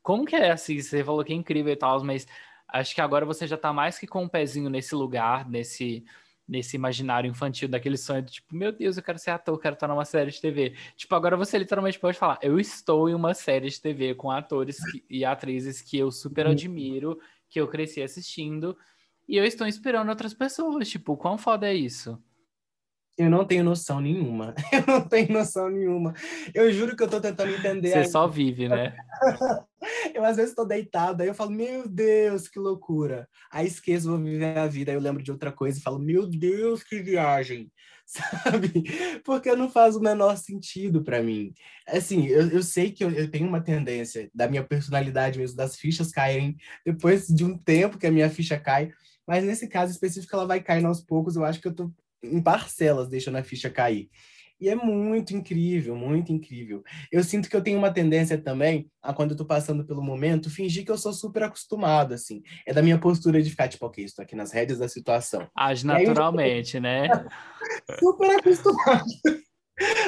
como 0.01 0.25
que 0.25 0.35
é 0.35 0.51
assim? 0.51 0.79
Você 0.81 1.03
falou 1.03 1.23
que 1.23 1.33
é 1.33 1.35
incrível 1.35 1.71
e 1.71 1.75
tal, 1.75 2.03
mas 2.03 2.27
acho 2.67 2.95
que 2.95 3.01
agora 3.01 3.25
você 3.25 3.47
já 3.47 3.55
está 3.55 3.71
mais 3.71 3.99
que 3.99 4.07
com 4.07 4.23
um 4.23 4.29
pezinho 4.29 4.69
nesse 4.69 4.95
lugar, 4.95 5.47
nesse 5.49 6.03
nesse 6.51 6.75
imaginário 6.75 7.29
infantil, 7.29 7.69
daquele 7.69 7.95
sonho 7.95 8.21
de 8.21 8.33
tipo, 8.33 8.53
meu 8.53 8.73
Deus, 8.73 8.97
eu 8.97 9.03
quero 9.03 9.17
ser 9.17 9.31
ator, 9.31 9.55
eu 9.55 9.57
quero 9.57 9.75
estar 9.75 9.87
numa 9.87 10.03
série 10.03 10.31
de 10.31 10.41
TV. 10.41 10.75
Tipo, 10.97 11.15
agora 11.15 11.37
você 11.37 11.57
literalmente 11.57 11.97
pode 11.97 12.17
falar, 12.17 12.37
eu 12.41 12.59
estou 12.59 13.09
em 13.09 13.13
uma 13.13 13.33
série 13.33 13.69
de 13.69 13.79
TV 13.79 14.13
com 14.15 14.29
atores 14.29 14.77
que, 14.91 15.01
e 15.09 15.23
atrizes 15.23 15.81
que 15.81 15.97
eu 15.97 16.11
super 16.11 16.45
uhum. 16.45 16.51
admiro, 16.51 17.17
que 17.49 17.61
eu 17.61 17.69
cresci 17.69 18.01
assistindo, 18.01 18.77
e 19.29 19.37
eu 19.37 19.45
estou 19.45 19.65
inspirando 19.65 20.09
outras 20.09 20.33
pessoas. 20.33 20.89
Tipo, 20.89 21.15
quão 21.15 21.37
foda 21.37 21.69
é 21.69 21.73
isso? 21.73 22.21
Eu 23.21 23.29
não 23.29 23.45
tenho 23.45 23.63
noção 23.63 24.01
nenhuma. 24.01 24.55
Eu 24.73 24.83
não 24.87 25.07
tenho 25.07 25.31
noção 25.31 25.69
nenhuma. 25.69 26.11
Eu 26.55 26.73
juro 26.73 26.95
que 26.95 27.03
eu 27.03 27.07
tô 27.07 27.21
tentando 27.21 27.53
entender. 27.53 27.89
Você 27.89 28.05
só 28.05 28.27
vive, 28.27 28.67
né? 28.67 28.95
eu 30.15 30.25
às 30.25 30.37
vezes 30.37 30.55
tô 30.55 30.65
deitado, 30.65 31.21
aí 31.21 31.27
eu 31.27 31.35
falo, 31.35 31.51
meu 31.51 31.87
Deus, 31.87 32.47
que 32.47 32.57
loucura. 32.57 33.29
Aí 33.51 33.67
esqueço, 33.67 34.09
vou 34.09 34.17
viver 34.17 34.57
a 34.57 34.65
vida, 34.65 34.91
aí 34.91 34.97
eu 34.97 35.01
lembro 35.01 35.21
de 35.21 35.31
outra 35.31 35.51
coisa 35.51 35.77
e 35.77 35.81
falo, 35.81 35.99
meu 35.99 36.27
Deus, 36.27 36.83
que 36.83 36.99
viagem. 36.99 37.71
Sabe? 38.05 38.83
Porque 39.23 39.55
não 39.55 39.69
faz 39.69 39.95
o 39.95 40.01
menor 40.01 40.35
sentido 40.35 41.03
para 41.03 41.21
mim. 41.21 41.53
Assim, 41.87 42.25
eu, 42.25 42.49
eu 42.49 42.63
sei 42.63 42.91
que 42.91 43.03
eu, 43.03 43.11
eu 43.11 43.29
tenho 43.29 43.47
uma 43.47 43.61
tendência 43.61 44.31
da 44.33 44.47
minha 44.47 44.63
personalidade 44.63 45.37
mesmo, 45.37 45.55
das 45.55 45.75
fichas 45.75 46.11
caírem 46.11 46.57
depois 46.83 47.27
de 47.27 47.45
um 47.45 47.55
tempo 47.55 47.99
que 47.99 48.07
a 48.07 48.11
minha 48.11 48.29
ficha 48.31 48.57
cai. 48.57 48.91
Mas 49.27 49.43
nesse 49.43 49.67
caso 49.67 49.91
específico, 49.91 50.35
ela 50.35 50.47
vai 50.47 50.59
caindo 50.59 50.87
aos 50.87 51.01
poucos. 51.01 51.35
Eu 51.35 51.45
acho 51.45 51.61
que 51.61 51.67
eu 51.67 51.73
tô 51.73 51.91
em 52.23 52.41
parcelas 52.41 53.09
deixando 53.09 53.37
a 53.37 53.43
ficha 53.43 53.69
cair. 53.69 54.09
E 54.61 54.69
é 54.69 54.75
muito 54.75 55.35
incrível, 55.35 55.95
muito 55.95 56.31
incrível. 56.31 56.83
Eu 57.11 57.23
sinto 57.23 57.49
que 57.49 57.55
eu 57.55 57.63
tenho 57.63 57.79
uma 57.79 57.91
tendência 57.91 58.37
também, 58.37 58.87
a 59.01 59.11
quando 59.11 59.31
eu 59.31 59.37
tô 59.37 59.43
passando 59.43 59.83
pelo 59.83 60.03
momento, 60.03 60.51
fingir 60.51 60.85
que 60.85 60.91
eu 60.91 60.99
sou 60.99 61.11
super 61.13 61.41
acostumado, 61.41 62.13
assim. 62.13 62.43
É 62.67 62.71
da 62.71 62.83
minha 62.83 62.99
postura 62.99 63.41
de 63.41 63.49
ficar, 63.49 63.67
tipo, 63.67 63.83
ok, 63.87 64.05
estou 64.05 64.21
aqui 64.21 64.35
nas 64.35 64.51
rédeas 64.51 64.77
da 64.77 64.87
situação. 64.87 65.49
Age 65.57 65.83
naturalmente, 65.83 66.79
né? 66.79 67.07
super 67.99 68.37
acostumado. 68.37 69.03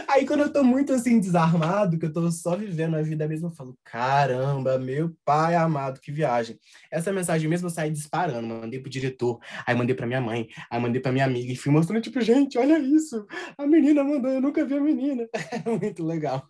Aí 0.07 0.25
quando 0.25 0.41
eu 0.41 0.53
tô 0.53 0.63
muito 0.63 0.93
assim 0.93 1.19
desarmado, 1.19 1.97
que 1.97 2.05
eu 2.05 2.13
tô 2.13 2.29
só 2.31 2.55
vivendo 2.55 2.95
a 2.95 3.01
vida 3.01 3.27
mesmo, 3.27 3.47
eu 3.47 3.51
falo, 3.51 3.77
caramba, 3.83 4.77
meu 4.77 5.15
pai 5.25 5.55
amado, 5.55 5.99
que 5.99 6.11
viagem. 6.11 6.57
Essa 6.91 7.11
mensagem 7.11 7.49
mesmo 7.49 7.67
eu 7.67 7.71
saí 7.71 7.91
disparando, 7.91 8.47
mandei 8.47 8.79
pro 8.79 8.89
diretor, 8.89 9.39
aí 9.65 9.75
mandei 9.75 9.95
pra 9.95 10.07
minha 10.07 10.21
mãe, 10.21 10.47
aí 10.69 10.79
mandei 10.79 11.01
pra 11.01 11.11
minha 11.11 11.25
amiga 11.25 11.51
e 11.51 11.55
fui 11.55 11.71
mostrando, 11.71 12.01
tipo, 12.01 12.19
gente, 12.21 12.57
olha 12.57 12.77
isso, 12.79 13.25
a 13.57 13.65
menina 13.65 14.03
mandou, 14.03 14.31
eu 14.31 14.41
nunca 14.41 14.65
vi 14.65 14.75
a 14.75 14.81
menina. 14.81 15.27
É 15.65 15.69
muito 15.69 16.03
legal. 16.03 16.47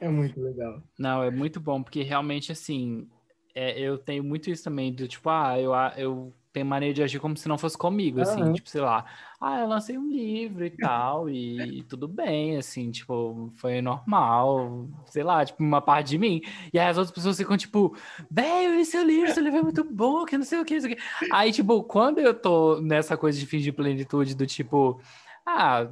É 0.00 0.08
muito 0.08 0.40
legal. 0.40 0.82
Não, 0.98 1.22
é 1.22 1.30
muito 1.30 1.58
bom, 1.60 1.82
porque 1.82 2.02
realmente, 2.02 2.52
assim, 2.52 3.08
é, 3.54 3.78
eu 3.80 3.98
tenho 3.98 4.22
muito 4.22 4.50
isso 4.50 4.62
também, 4.62 4.92
do 4.92 5.08
tipo, 5.08 5.28
ah, 5.28 5.58
eu, 5.58 5.72
eu 5.96 6.34
tem 6.56 6.64
maneira 6.64 6.94
de 6.94 7.02
agir 7.02 7.20
como 7.20 7.36
se 7.36 7.46
não 7.48 7.58
fosse 7.58 7.76
comigo, 7.76 8.18
assim, 8.22 8.42
uhum. 8.42 8.54
tipo, 8.54 8.66
sei 8.70 8.80
lá, 8.80 9.04
ah, 9.38 9.60
eu 9.60 9.68
lancei 9.68 9.98
um 9.98 10.08
livro 10.08 10.64
e 10.64 10.70
tal, 10.70 11.28
e 11.28 11.82
tudo 11.82 12.08
bem, 12.08 12.56
assim, 12.56 12.90
tipo, 12.90 13.52
foi 13.56 13.82
normal, 13.82 14.88
sei 15.04 15.22
lá, 15.22 15.44
tipo, 15.44 15.62
uma 15.62 15.82
parte 15.82 16.08
de 16.08 16.18
mim. 16.18 16.40
E 16.72 16.78
aí 16.78 16.88
as 16.88 16.96
outras 16.96 17.14
pessoas 17.14 17.36
ficam, 17.36 17.58
tipo, 17.58 17.94
velho, 18.30 18.80
esse 18.80 18.92
seu 18.92 19.04
livro, 19.04 19.34
seu 19.34 19.42
livro 19.42 19.58
é 19.58 19.62
muito 19.62 19.84
bom, 19.84 20.24
que 20.24 20.38
não 20.38 20.46
sei 20.46 20.58
o 20.58 20.64
que, 20.64 20.76
não 20.76 20.80
sei 20.80 20.94
o 20.94 20.96
que. 20.96 21.02
Aí, 21.30 21.52
tipo, 21.52 21.82
quando 21.82 22.20
eu 22.20 22.32
tô 22.32 22.80
nessa 22.80 23.18
coisa 23.18 23.38
de 23.38 23.44
fingir 23.44 23.74
plenitude, 23.74 24.34
do 24.34 24.46
tipo, 24.46 24.98
ah, 25.44 25.88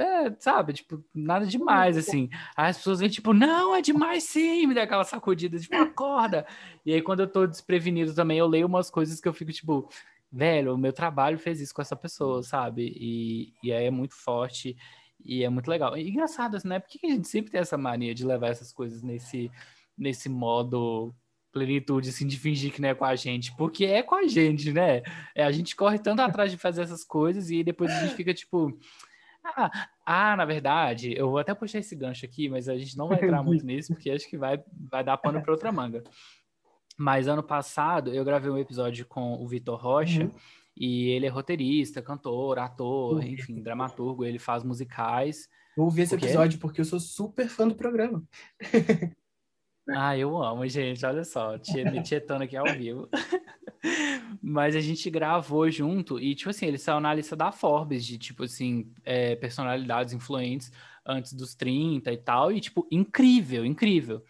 é, 0.00 0.34
sabe, 0.38 0.72
tipo, 0.72 1.02
nada 1.14 1.46
demais, 1.46 1.96
assim. 1.96 2.28
Aí 2.56 2.70
as 2.70 2.76
pessoas 2.78 3.00
vêm, 3.00 3.08
tipo, 3.08 3.32
não, 3.32 3.74
é 3.74 3.82
demais 3.82 4.24
sim, 4.24 4.66
me 4.66 4.74
dá 4.74 4.82
aquela 4.84 5.04
sacudida, 5.04 5.58
tipo, 5.58 5.74
acorda. 5.76 6.46
E 6.84 6.92
aí, 6.92 7.02
quando 7.02 7.20
eu 7.20 7.28
tô 7.28 7.46
desprevenido 7.46 8.14
também, 8.14 8.38
eu 8.38 8.46
leio 8.46 8.66
umas 8.66 8.90
coisas 8.90 9.20
que 9.20 9.28
eu 9.28 9.32
fico, 9.32 9.52
tipo, 9.52 9.88
velho, 10.30 10.74
o 10.74 10.78
meu 10.78 10.92
trabalho 10.92 11.38
fez 11.38 11.60
isso 11.60 11.74
com 11.74 11.82
essa 11.82 11.96
pessoa, 11.96 12.42
sabe? 12.42 12.92
E, 12.96 13.52
e 13.62 13.72
aí 13.72 13.86
é 13.86 13.90
muito 13.90 14.14
forte 14.14 14.76
e 15.24 15.42
é 15.42 15.48
muito 15.48 15.68
legal. 15.68 15.96
E 15.96 16.08
engraçado, 16.08 16.56
assim, 16.56 16.68
né? 16.68 16.78
Por 16.78 16.88
que 16.88 17.06
a 17.06 17.10
gente 17.10 17.28
sempre 17.28 17.50
tem 17.50 17.60
essa 17.60 17.76
mania 17.76 18.14
de 18.14 18.26
levar 18.26 18.48
essas 18.48 18.72
coisas 18.72 19.02
nesse, 19.02 19.50
nesse 19.96 20.28
modo 20.28 21.14
plenitude, 21.50 22.10
assim, 22.10 22.26
de 22.26 22.38
fingir 22.38 22.72
que 22.72 22.80
não 22.80 22.90
é 22.90 22.94
com 22.94 23.04
a 23.04 23.16
gente? 23.16 23.54
Porque 23.56 23.84
é 23.84 24.02
com 24.02 24.14
a 24.14 24.26
gente, 24.26 24.72
né? 24.72 25.02
É, 25.34 25.44
a 25.44 25.50
gente 25.50 25.74
corre 25.74 25.98
tanto 25.98 26.20
atrás 26.20 26.50
de 26.50 26.58
fazer 26.58 26.82
essas 26.82 27.04
coisas 27.04 27.50
e 27.50 27.64
depois 27.64 27.90
a 27.90 28.00
gente 28.00 28.14
fica, 28.14 28.32
tipo 28.32 28.78
ah, 29.56 29.70
ah, 30.04 30.36
na 30.36 30.44
verdade, 30.44 31.14
eu 31.16 31.30
vou 31.30 31.38
até 31.38 31.54
puxar 31.54 31.78
esse 31.78 31.94
gancho 31.94 32.24
aqui, 32.24 32.48
mas 32.48 32.68
a 32.68 32.76
gente 32.76 32.96
não 32.96 33.08
vai 33.08 33.22
entrar 33.22 33.42
muito 33.42 33.64
nisso, 33.64 33.92
porque 33.94 34.10
acho 34.10 34.28
que 34.28 34.36
vai, 34.36 34.62
vai 34.90 35.02
dar 35.02 35.16
pano 35.16 35.42
para 35.42 35.52
outra 35.52 35.72
manga. 35.72 36.02
Mas 36.96 37.28
ano 37.28 37.42
passado 37.42 38.12
eu 38.12 38.24
gravei 38.24 38.50
um 38.50 38.58
episódio 38.58 39.06
com 39.06 39.34
o 39.34 39.46
Vitor 39.46 39.80
Rocha, 39.80 40.24
uhum. 40.24 40.34
e 40.76 41.10
ele 41.10 41.26
é 41.26 41.28
roteirista, 41.28 42.02
cantor, 42.02 42.58
ator, 42.58 43.16
uhum. 43.16 43.22
enfim, 43.22 43.62
dramaturgo, 43.62 44.24
ele 44.24 44.38
faz 44.38 44.64
musicais. 44.64 45.48
Eu 45.76 45.84
ouvi 45.84 46.02
esse 46.02 46.14
episódio 46.14 46.58
porque 46.58 46.80
eu 46.80 46.84
sou 46.84 46.98
super 46.98 47.48
fã 47.48 47.68
do 47.68 47.74
programa. 47.74 48.22
Ah, 49.90 50.14
eu 50.18 50.36
amo, 50.36 50.68
gente, 50.68 51.04
olha 51.06 51.24
só, 51.24 51.52
me 51.90 52.02
tietando 52.02 52.44
aqui 52.44 52.56
ao 52.56 52.66
vivo. 52.66 53.08
Mas 54.42 54.76
a 54.76 54.80
gente 54.80 55.08
gravou 55.10 55.70
junto 55.70 56.18
e, 56.18 56.34
tipo 56.34 56.50
assim, 56.50 56.66
ele 56.66 56.78
saiu 56.78 57.00
na 57.00 57.14
lista 57.14 57.36
da 57.36 57.52
Forbes 57.52 58.04
de, 58.04 58.18
tipo 58.18 58.44
assim, 58.44 58.92
é, 59.04 59.36
personalidades 59.36 60.12
influentes 60.12 60.72
antes 61.04 61.32
dos 61.32 61.54
30 61.54 62.12
e 62.12 62.16
tal. 62.16 62.52
E, 62.52 62.60
tipo, 62.60 62.86
incrível, 62.90 63.64
incrível. 63.64 64.22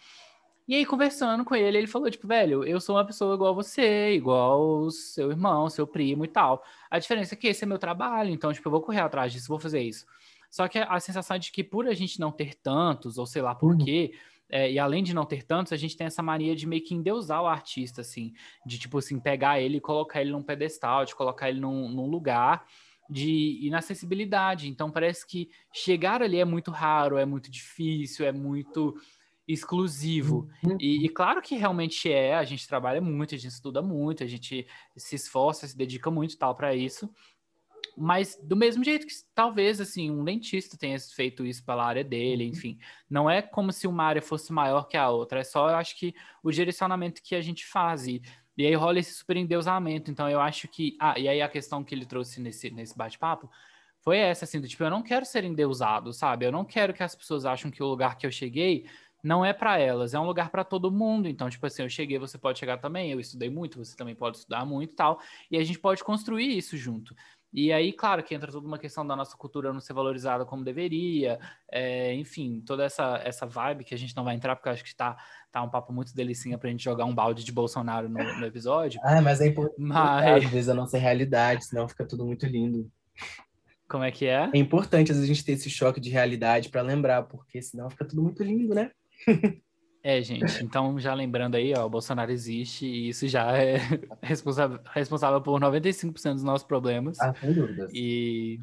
E 0.69 0.75
aí, 0.75 0.85
conversando 0.85 1.47
com 1.47 1.55
ele, 1.55 1.79
ele 1.79 1.87
falou, 1.87 2.11
tipo, 2.11 2.29
velho, 2.29 2.63
eu 2.63 2.79
sou 2.79 2.97
uma 2.97 3.05
pessoa 3.05 3.35
igual 3.35 3.53
a 3.53 3.55
você, 3.55 4.13
igual 4.13 4.83
o 4.83 4.91
seu 4.91 5.31
irmão, 5.31 5.71
seu 5.71 5.87
primo 5.87 6.27
e 6.27 6.29
tal. 6.29 6.63
A 6.91 6.99
diferença 6.99 7.35
é 7.35 7.39
que 7.39 7.49
esse 7.49 7.65
é 7.65 7.67
meu 7.67 7.79
trabalho, 7.79 8.31
então, 8.31 8.53
tipo, 8.53 8.69
eu 8.69 8.73
vou 8.73 8.83
correr 8.83 9.01
atrás 9.01 9.33
disso, 9.33 9.49
vou 9.49 9.59
fazer 9.59 9.81
isso. 9.81 10.05
Só 10.51 10.69
que 10.69 10.79
a 10.79 11.01
sensação 11.01 11.37
é 11.37 11.39
de 11.39 11.51
que 11.53 11.65
por 11.65 11.87
a 11.87 11.95
gente 11.95 12.21
não 12.21 12.31
ter 12.31 12.55
tantos, 12.55 13.17
ou 13.17 13.27
sei 13.27 13.41
lá 13.41 13.55
por 13.55 13.73
uhum. 13.73 13.79
quê, 13.79 14.13
é, 14.51 14.71
e 14.71 14.79
além 14.79 15.03
de 15.03 15.15
não 15.15 15.25
ter 15.25 15.43
tantos, 15.43 15.73
a 15.73 15.77
gente 15.77 15.97
tem 15.97 16.07
essa 16.07 16.23
mania 16.23 16.57
de 16.57 16.67
meio 16.67 16.83
que 16.83 16.95
endeusar 16.95 17.43
o 17.43 17.47
artista, 17.47 18.01
assim, 18.01 18.33
de 18.65 18.79
tipo 18.79 18.99
assim, 18.99 19.21
pegar 19.21 19.61
ele 19.61 19.77
e 19.77 19.81
colocar 19.81 20.21
ele 20.21 20.31
num 20.31 20.43
pedestal, 20.43 21.05
de 21.05 21.15
colocar 21.15 21.49
ele 21.49 21.61
num, 21.61 21.89
num 21.89 22.07
lugar 22.07 22.67
de 23.11 23.59
inacessibilidade. 23.63 24.69
Então 24.69 24.91
parece 24.91 25.27
que 25.27 25.51
chegar 25.73 26.23
ali 26.23 26.39
é 26.39 26.45
muito 26.45 26.71
raro, 26.71 27.17
é 27.17 27.25
muito 27.25 27.51
difícil, 27.51 28.27
é 28.27 28.33
muito 28.33 28.95
exclusivo. 29.47 30.49
Uhum. 30.63 30.77
E, 30.79 31.07
e, 31.07 31.09
claro 31.09 31.41
que 31.41 31.57
realmente 31.57 32.13
é, 32.13 32.35
a 32.35 32.45
gente 32.45 32.69
trabalha 32.69 33.01
muito, 33.01 33.35
a 33.35 33.39
gente 33.39 33.51
estuda 33.51 33.81
muito, 33.81 34.23
a 34.23 34.27
gente 34.27 34.67
se 34.95 35.17
esforça, 35.17 35.67
se 35.67 35.77
dedica 35.77 36.11
muito 36.11 36.37
tal 36.37 36.55
para 36.55 36.75
isso. 36.75 37.11
Mas 37.99 38.39
do 38.43 38.57
mesmo 38.57 38.85
jeito 38.85 39.07
que 39.07 39.13
talvez 39.35 39.81
assim 39.81 40.11
um 40.11 40.25
dentista 40.25 40.77
tenha 40.77 40.99
feito 40.99 41.45
isso 41.45 41.65
pela 41.65 41.85
área 41.85 42.05
dele, 42.05 42.45
uhum. 42.45 42.51
enfim, 42.51 42.79
não 43.09 43.29
é 43.29 43.43
como 43.43 43.73
se 43.73 43.87
uma 43.87 44.05
área 44.05 44.23
fosse 44.23 44.53
maior 44.53 44.85
que 44.89 44.97
a 44.97 45.09
outra, 45.11 45.41
é 45.41 45.45
só 45.45 45.69
eu 45.69 45.77
acho 45.77 45.97
que 45.97 46.15
o 46.43 46.51
direcionamento 46.51 47.23
que 47.23 47.35
a 47.35 47.41
gente 47.41 47.67
faz 47.67 48.07
e, 48.07 48.23
e 48.57 48.67
aí 48.67 48.75
rola 48.75 48.99
esse 48.99 49.15
super 49.15 49.37
endeusamento. 49.37 50.11
Então 50.11 50.29
eu 50.31 50.41
acho 50.41 50.69
que 50.69 50.97
ah, 51.01 51.19
e 51.19 51.29
aí 51.29 51.43
a 51.43 51.49
questão 51.49 51.83
que 51.83 51.95
ele 51.95 52.07
trouxe 52.07 52.41
nesse 52.41 52.71
nesse 52.71 52.97
bate-papo 52.97 53.51
foi 54.01 54.19
essa 54.19 54.45
assim, 54.45 54.61
do 54.61 54.69
tipo, 54.69 54.83
eu 54.85 54.91
não 54.91 55.03
quero 55.03 55.27
ser 55.27 55.45
endeusado, 55.45 56.13
sabe? 56.13 56.47
Eu 56.47 56.53
não 56.53 56.65
quero 56.65 56.95
que 56.95 57.03
as 57.03 57.15
pessoas 57.15 57.45
achem 57.45 57.71
que 57.71 57.83
o 57.83 57.87
lugar 57.87 58.17
que 58.17 58.27
eu 58.27 58.31
cheguei 58.31 58.87
não 59.23 59.45
é 59.45 59.53
para 59.53 59.79
elas, 59.79 60.15
é 60.15 60.19
um 60.19 60.27
lugar 60.27 60.51
para 60.51 60.65
todo 60.65 60.91
mundo. 60.91 61.29
Então, 61.29 61.51
tipo 61.51 61.67
assim, 61.67 61.83
eu 61.83 61.89
cheguei, 61.89 62.19
você 62.19 62.39
pode 62.39 62.59
chegar 62.59 62.79
também, 62.79 63.11
eu 63.11 63.21
estudei 63.21 63.51
muito, 63.51 63.85
você 63.85 63.97
também 63.97 64.15
pode 64.15 64.39
estudar 64.39 64.65
muito 64.65 64.93
e 64.93 64.97
tal, 64.97 65.21
e 65.51 65.57
a 65.59 65.65
gente 65.65 65.79
pode 65.79 66.03
construir 66.05 66.57
isso 66.57 66.77
junto. 66.77 67.15
E 67.53 67.73
aí, 67.73 67.93
claro, 67.93 68.23
que 68.23 68.35
entra 68.35 68.53
toda 68.53 68.67
uma 68.67 68.79
questão 68.79 69.07
da 69.07 69.17
nossa 69.17 69.37
cultura 69.37 69.73
não 69.73 69.81
ser 69.81 69.95
valorizada 69.95 70.45
como 70.45 70.63
deveria, 70.63 71.39
é, 71.71 72.13
enfim, 72.15 72.63
toda 72.67 72.85
essa, 72.85 73.21
essa 73.25 73.47
vibe 73.47 73.85
que 73.85 73.95
a 73.95 73.99
gente 73.99 74.15
não 74.15 74.23
vai 74.23 74.35
entrar, 74.35 74.55
porque 74.55 74.69
eu 74.69 74.73
acho 74.73 74.85
que 74.85 74.95
tá, 74.95 75.17
tá 75.51 75.63
um 75.63 75.71
papo 75.71 75.93
muito 75.93 76.15
delicinha 76.15 76.59
pra 76.59 76.69
gente 76.69 76.85
jogar 76.85 77.07
um 77.07 77.15
balde 77.15 77.43
de 77.43 77.53
Bolsonaro 77.53 78.09
no, 78.09 78.19
no 78.19 78.47
episódio. 78.47 79.01
Ah, 79.03 79.23
mas 79.23 79.41
é 79.41 79.47
importante 79.47 79.77
mas... 79.81 80.45
às 80.45 80.51
vezes 80.51 80.69
a 80.69 80.75
nossa 80.75 80.99
realidade, 80.99 81.65
senão 81.65 81.89
fica 81.89 82.07
tudo 82.07 82.27
muito 82.27 82.45
lindo. 82.47 82.91
Como 83.89 84.05
é 84.05 84.11
que 84.11 84.27
é? 84.27 84.51
É 84.53 84.59
importante 84.59 85.11
às 85.11 85.17
vezes 85.17 85.31
a 85.31 85.35
gente 85.35 85.45
ter 85.45 85.53
esse 85.53 85.71
choque 85.71 85.99
de 85.99 86.11
realidade 86.11 86.69
para 86.69 86.83
lembrar, 86.83 87.23
porque 87.23 87.63
senão 87.63 87.89
fica 87.89 88.05
tudo 88.05 88.23
muito 88.23 88.43
lindo, 88.45 88.75
né? 88.75 88.91
É, 90.09 90.23
gente, 90.23 90.65
então 90.65 90.99
já 90.99 91.13
lembrando 91.13 91.57
aí, 91.57 91.75
ó, 91.77 91.85
o 91.85 91.91
Bolsonaro 91.91 92.33
existe 92.33 92.87
e 92.87 93.11
isso 93.11 93.29
já 93.29 93.55
é 93.55 93.77
responsável, 94.23 94.81
responsável 94.91 95.39
por 95.39 95.61
95% 95.61 96.33
dos 96.33 96.43
nossos 96.43 96.67
problemas. 96.67 97.21
Ah, 97.21 97.35
sem 97.35 97.53
dúvidas. 97.53 97.93
E, 97.93 98.59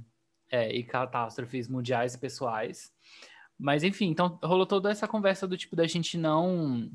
é, 0.50 0.76
e 0.76 0.84
catástrofes 0.84 1.68
mundiais 1.68 2.16
e 2.16 2.20
pessoais. 2.20 2.92
Mas, 3.60 3.84
enfim, 3.84 4.10
então 4.10 4.40
rolou 4.44 4.66
toda 4.66 4.90
essa 4.90 5.08
conversa 5.08 5.48
do 5.48 5.56
tipo 5.56 5.76
da 5.76 5.86
gente 5.86 6.18
não 6.18 6.90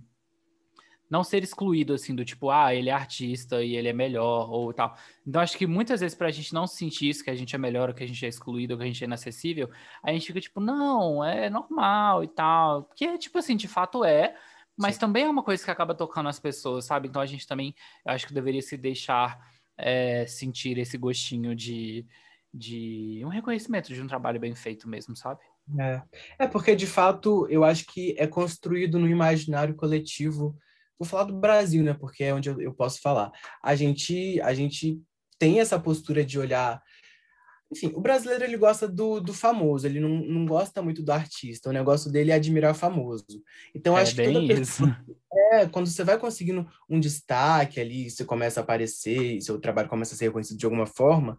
não 1.11 1.24
ser 1.24 1.42
excluído, 1.42 1.92
assim, 1.92 2.14
do 2.14 2.24
tipo, 2.24 2.50
ah, 2.50 2.72
ele 2.72 2.88
é 2.88 2.92
artista 2.92 3.62
e 3.62 3.74
ele 3.74 3.88
é 3.88 3.92
melhor, 3.92 4.48
ou 4.48 4.72
tal. 4.72 4.96
Então, 5.26 5.42
acho 5.42 5.58
que 5.58 5.66
muitas 5.66 6.00
vezes, 6.00 6.16
para 6.16 6.28
a 6.28 6.30
gente 6.30 6.54
não 6.54 6.68
sentir 6.68 7.08
isso, 7.08 7.24
que 7.24 7.30
a 7.30 7.34
gente 7.34 7.54
é 7.54 7.58
melhor, 7.58 7.88
ou 7.88 7.94
que 7.94 8.04
a 8.04 8.06
gente 8.06 8.24
é 8.24 8.28
excluído, 8.28 8.74
ou 8.74 8.78
que 8.78 8.84
a 8.84 8.86
gente 8.86 9.02
é 9.02 9.06
inacessível, 9.06 9.68
a 10.04 10.12
gente 10.12 10.28
fica 10.28 10.40
tipo, 10.40 10.61
não, 10.61 11.24
é 11.24 11.50
normal 11.50 12.22
e 12.22 12.28
tal. 12.28 12.84
Porque, 12.84 13.18
tipo 13.18 13.36
assim, 13.38 13.56
de 13.56 13.66
fato 13.66 14.04
é, 14.04 14.36
mas 14.78 14.94
Sim. 14.94 15.00
também 15.00 15.24
é 15.24 15.28
uma 15.28 15.42
coisa 15.42 15.64
que 15.64 15.70
acaba 15.70 15.94
tocando 15.94 16.28
as 16.28 16.38
pessoas, 16.38 16.84
sabe? 16.84 17.08
Então, 17.08 17.20
a 17.20 17.26
gente 17.26 17.46
também, 17.46 17.74
eu 18.06 18.12
acho 18.12 18.26
que 18.26 18.32
deveria 18.32 18.62
se 18.62 18.76
deixar 18.76 19.38
é, 19.76 20.24
sentir 20.26 20.78
esse 20.78 20.96
gostinho 20.96 21.56
de, 21.56 22.06
de 22.54 23.20
um 23.24 23.28
reconhecimento 23.28 23.92
de 23.92 24.00
um 24.00 24.06
trabalho 24.06 24.38
bem 24.38 24.54
feito 24.54 24.88
mesmo, 24.88 25.16
sabe? 25.16 25.40
É. 25.78 26.02
é 26.38 26.46
porque, 26.46 26.76
de 26.76 26.86
fato, 26.86 27.48
eu 27.50 27.64
acho 27.64 27.84
que 27.86 28.14
é 28.16 28.28
construído 28.28 28.98
no 28.98 29.08
imaginário 29.08 29.74
coletivo 29.74 30.56
vou 31.01 31.09
falar 31.09 31.24
do 31.24 31.40
Brasil, 31.40 31.82
né? 31.82 31.94
Porque 31.94 32.22
é 32.22 32.34
onde 32.34 32.51
eu, 32.51 32.61
eu 32.61 32.74
posso 32.74 33.01
falar. 33.01 33.32
A 33.64 33.74
gente, 33.74 34.40
a 34.42 34.53
gente 34.53 35.01
tem 35.38 35.59
essa 35.59 35.80
postura 35.80 36.22
de 36.22 36.38
olhar 36.38 36.80
enfim, 37.72 37.92
o 37.94 38.01
brasileiro 38.01 38.42
ele 38.42 38.57
gosta 38.57 38.88
do, 38.88 39.20
do 39.20 39.32
famoso, 39.32 39.86
ele 39.86 40.01
não, 40.01 40.09
não 40.09 40.44
gosta 40.44 40.82
muito 40.82 41.05
do 41.05 41.12
artista, 41.12 41.70
o 41.70 41.72
negócio 41.72 42.11
dele 42.11 42.32
é 42.32 42.34
admirar 42.34 42.72
o 42.72 42.74
famoso. 42.74 43.24
Então, 43.72 43.96
é 43.96 44.03
acho 44.03 44.16
que 44.16 44.24
toda 44.24 44.44
pessoa, 44.44 45.05
é, 45.53 45.66
quando 45.66 45.86
você 45.86 46.03
vai 46.03 46.18
conseguindo 46.18 46.68
um 46.88 46.98
destaque 46.98 47.78
ali, 47.78 48.11
você 48.11 48.24
começa 48.24 48.59
a 48.59 48.64
aparecer, 48.64 49.40
seu 49.40 49.61
trabalho 49.61 49.88
começa 49.88 50.14
a 50.14 50.18
ser 50.18 50.24
reconhecido 50.24 50.59
de 50.59 50.64
alguma 50.64 50.84
forma, 50.84 51.38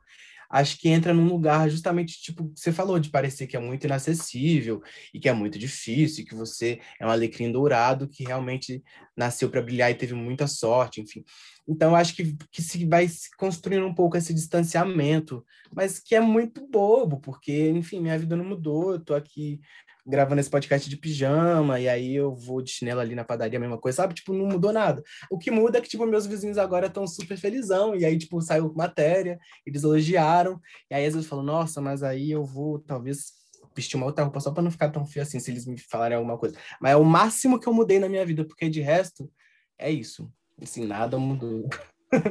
acho 0.52 0.78
que 0.78 0.90
entra 0.90 1.14
num 1.14 1.28
lugar 1.28 1.70
justamente, 1.70 2.22
tipo, 2.22 2.52
você 2.54 2.72
falou 2.72 3.00
de 3.00 3.10
parecer 3.10 3.48
que 3.48 3.56
é 3.56 3.60
muito 3.60 3.86
inacessível 3.86 4.82
e 5.14 5.20
que 5.20 5.30
é 5.30 5.34
muito 5.34 5.58
difícil, 5.58 6.24
e 6.24 6.28
que 6.28 6.36
você 6.36 6.80
é 7.00 7.06
um 7.06 7.10
alecrim 7.10 7.52
dourado 7.52 8.08
que 8.08 8.26
realmente 8.26 8.84
nasceu 9.16 9.50
para 9.50 9.62
brilhar 9.62 9.90
e 9.90 9.96
teve 9.96 10.14
muita 10.14 10.48
sorte, 10.48 11.00
enfim. 11.00 11.24
Então, 11.68 11.96
acho 11.96 12.16
que, 12.16 12.36
que 12.52 12.62
se 12.62 12.86
vai 12.86 13.08
construindo 13.38 13.86
um 13.86 13.96
pouco 13.96 14.18
esse 14.18 14.34
distanciamento, 14.34 15.46
mas 15.74 16.00
que 16.00 16.16
é 16.16 16.20
muito 16.20 16.68
bobo, 16.68 17.20
porque, 17.22 17.70
enfim, 17.70 18.02
minha 18.02 18.20
vida 18.20 18.36
não 18.36 18.44
mudou, 18.44 18.94
eu 18.94 19.00
tô 19.00 19.14
aqui 19.14 19.62
gravando 20.06 20.42
esse 20.42 20.50
podcast 20.50 20.90
de 20.90 20.98
pijama, 20.98 21.80
e 21.80 21.88
aí 21.88 22.16
eu 22.16 22.34
vou 22.34 22.62
de 22.62 22.72
chinelo 22.72 23.00
ali 23.00 23.16
na 23.16 23.24
padaria, 23.24 23.58
a 23.58 23.62
mesma 23.62 23.78
coisa, 23.78 23.98
sabe? 23.98 24.14
Tipo, 24.14 24.34
não 24.34 24.46
mudou 24.46 24.74
nada. 24.74 25.04
O 25.30 25.38
que 25.38 25.52
muda 25.52 25.78
é 25.78 25.82
que, 25.82 25.90
tipo, 25.90 26.06
meus 26.06 26.26
vizinhos 26.26 26.58
agora 26.58 26.88
estão 26.88 27.06
super 27.06 27.38
felizão, 27.38 27.96
e 27.96 28.04
aí, 28.04 28.18
tipo, 28.18 28.42
saiu 28.42 28.74
matéria, 28.76 29.40
eles 29.66 29.84
elogiaram, 29.84 30.60
e 30.90 30.96
aí 30.96 31.06
às 31.06 31.14
vezes 31.14 31.26
eu 31.26 31.30
falo, 31.30 31.44
nossa, 31.44 31.80
mas 31.82 32.04
aí 32.04 32.32
eu 32.32 32.44
vou, 32.44 32.80
talvez, 32.80 33.34
vestir 33.76 33.96
uma 33.96 34.06
outra 34.06 34.24
roupa 34.24 34.40
só 34.40 34.52
para 34.52 34.64
não 34.64 34.72
ficar 34.72 34.90
tão 34.90 35.06
feio 35.06 35.24
assim, 35.24 35.40
se 35.40 35.52
eles 35.52 35.66
me 35.66 35.78
falarem 35.78 36.18
alguma 36.18 36.38
coisa. 36.38 36.58
Mas 36.82 36.94
é 36.94 36.96
o 36.96 37.04
máximo 37.04 37.60
que 37.60 37.68
eu 37.68 37.74
mudei 37.74 38.00
na 38.00 38.10
minha 38.10 38.26
vida, 38.26 38.46
porque 38.46 38.70
de 38.70 38.82
resto, 38.82 39.32
é 39.78 39.90
isso. 39.90 40.32
Assim, 40.62 40.86
nada 40.86 41.18
mudou. 41.18 41.68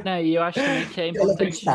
Não, 0.05 0.19
e 0.19 0.35
eu 0.35 0.43
acho 0.43 0.59
também 0.59 0.87
que 0.89 1.01
é 1.01 1.07
importante... 1.09 1.65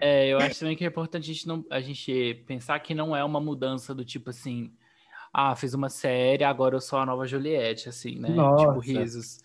É, 0.00 0.28
eu 0.28 0.38
acho 0.38 0.60
também 0.60 0.76
que 0.76 0.84
é 0.84 0.88
importante 0.88 1.30
a 1.30 1.34
gente, 1.34 1.46
não, 1.48 1.64
a 1.70 1.80
gente 1.80 2.42
pensar 2.46 2.78
que 2.80 2.94
não 2.94 3.14
é 3.16 3.24
uma 3.24 3.40
mudança 3.40 3.94
do 3.94 4.04
tipo 4.04 4.30
assim, 4.30 4.72
ah, 5.32 5.54
fiz 5.54 5.74
uma 5.74 5.88
série, 5.88 6.44
agora 6.44 6.76
eu 6.76 6.80
sou 6.80 6.98
a 6.98 7.06
nova 7.06 7.26
Juliette, 7.26 7.88
assim, 7.88 8.18
né? 8.18 8.28
Tipo, 8.28 8.40
nossa. 8.40 8.66
Tipo, 8.66 8.78
risos. 8.80 9.38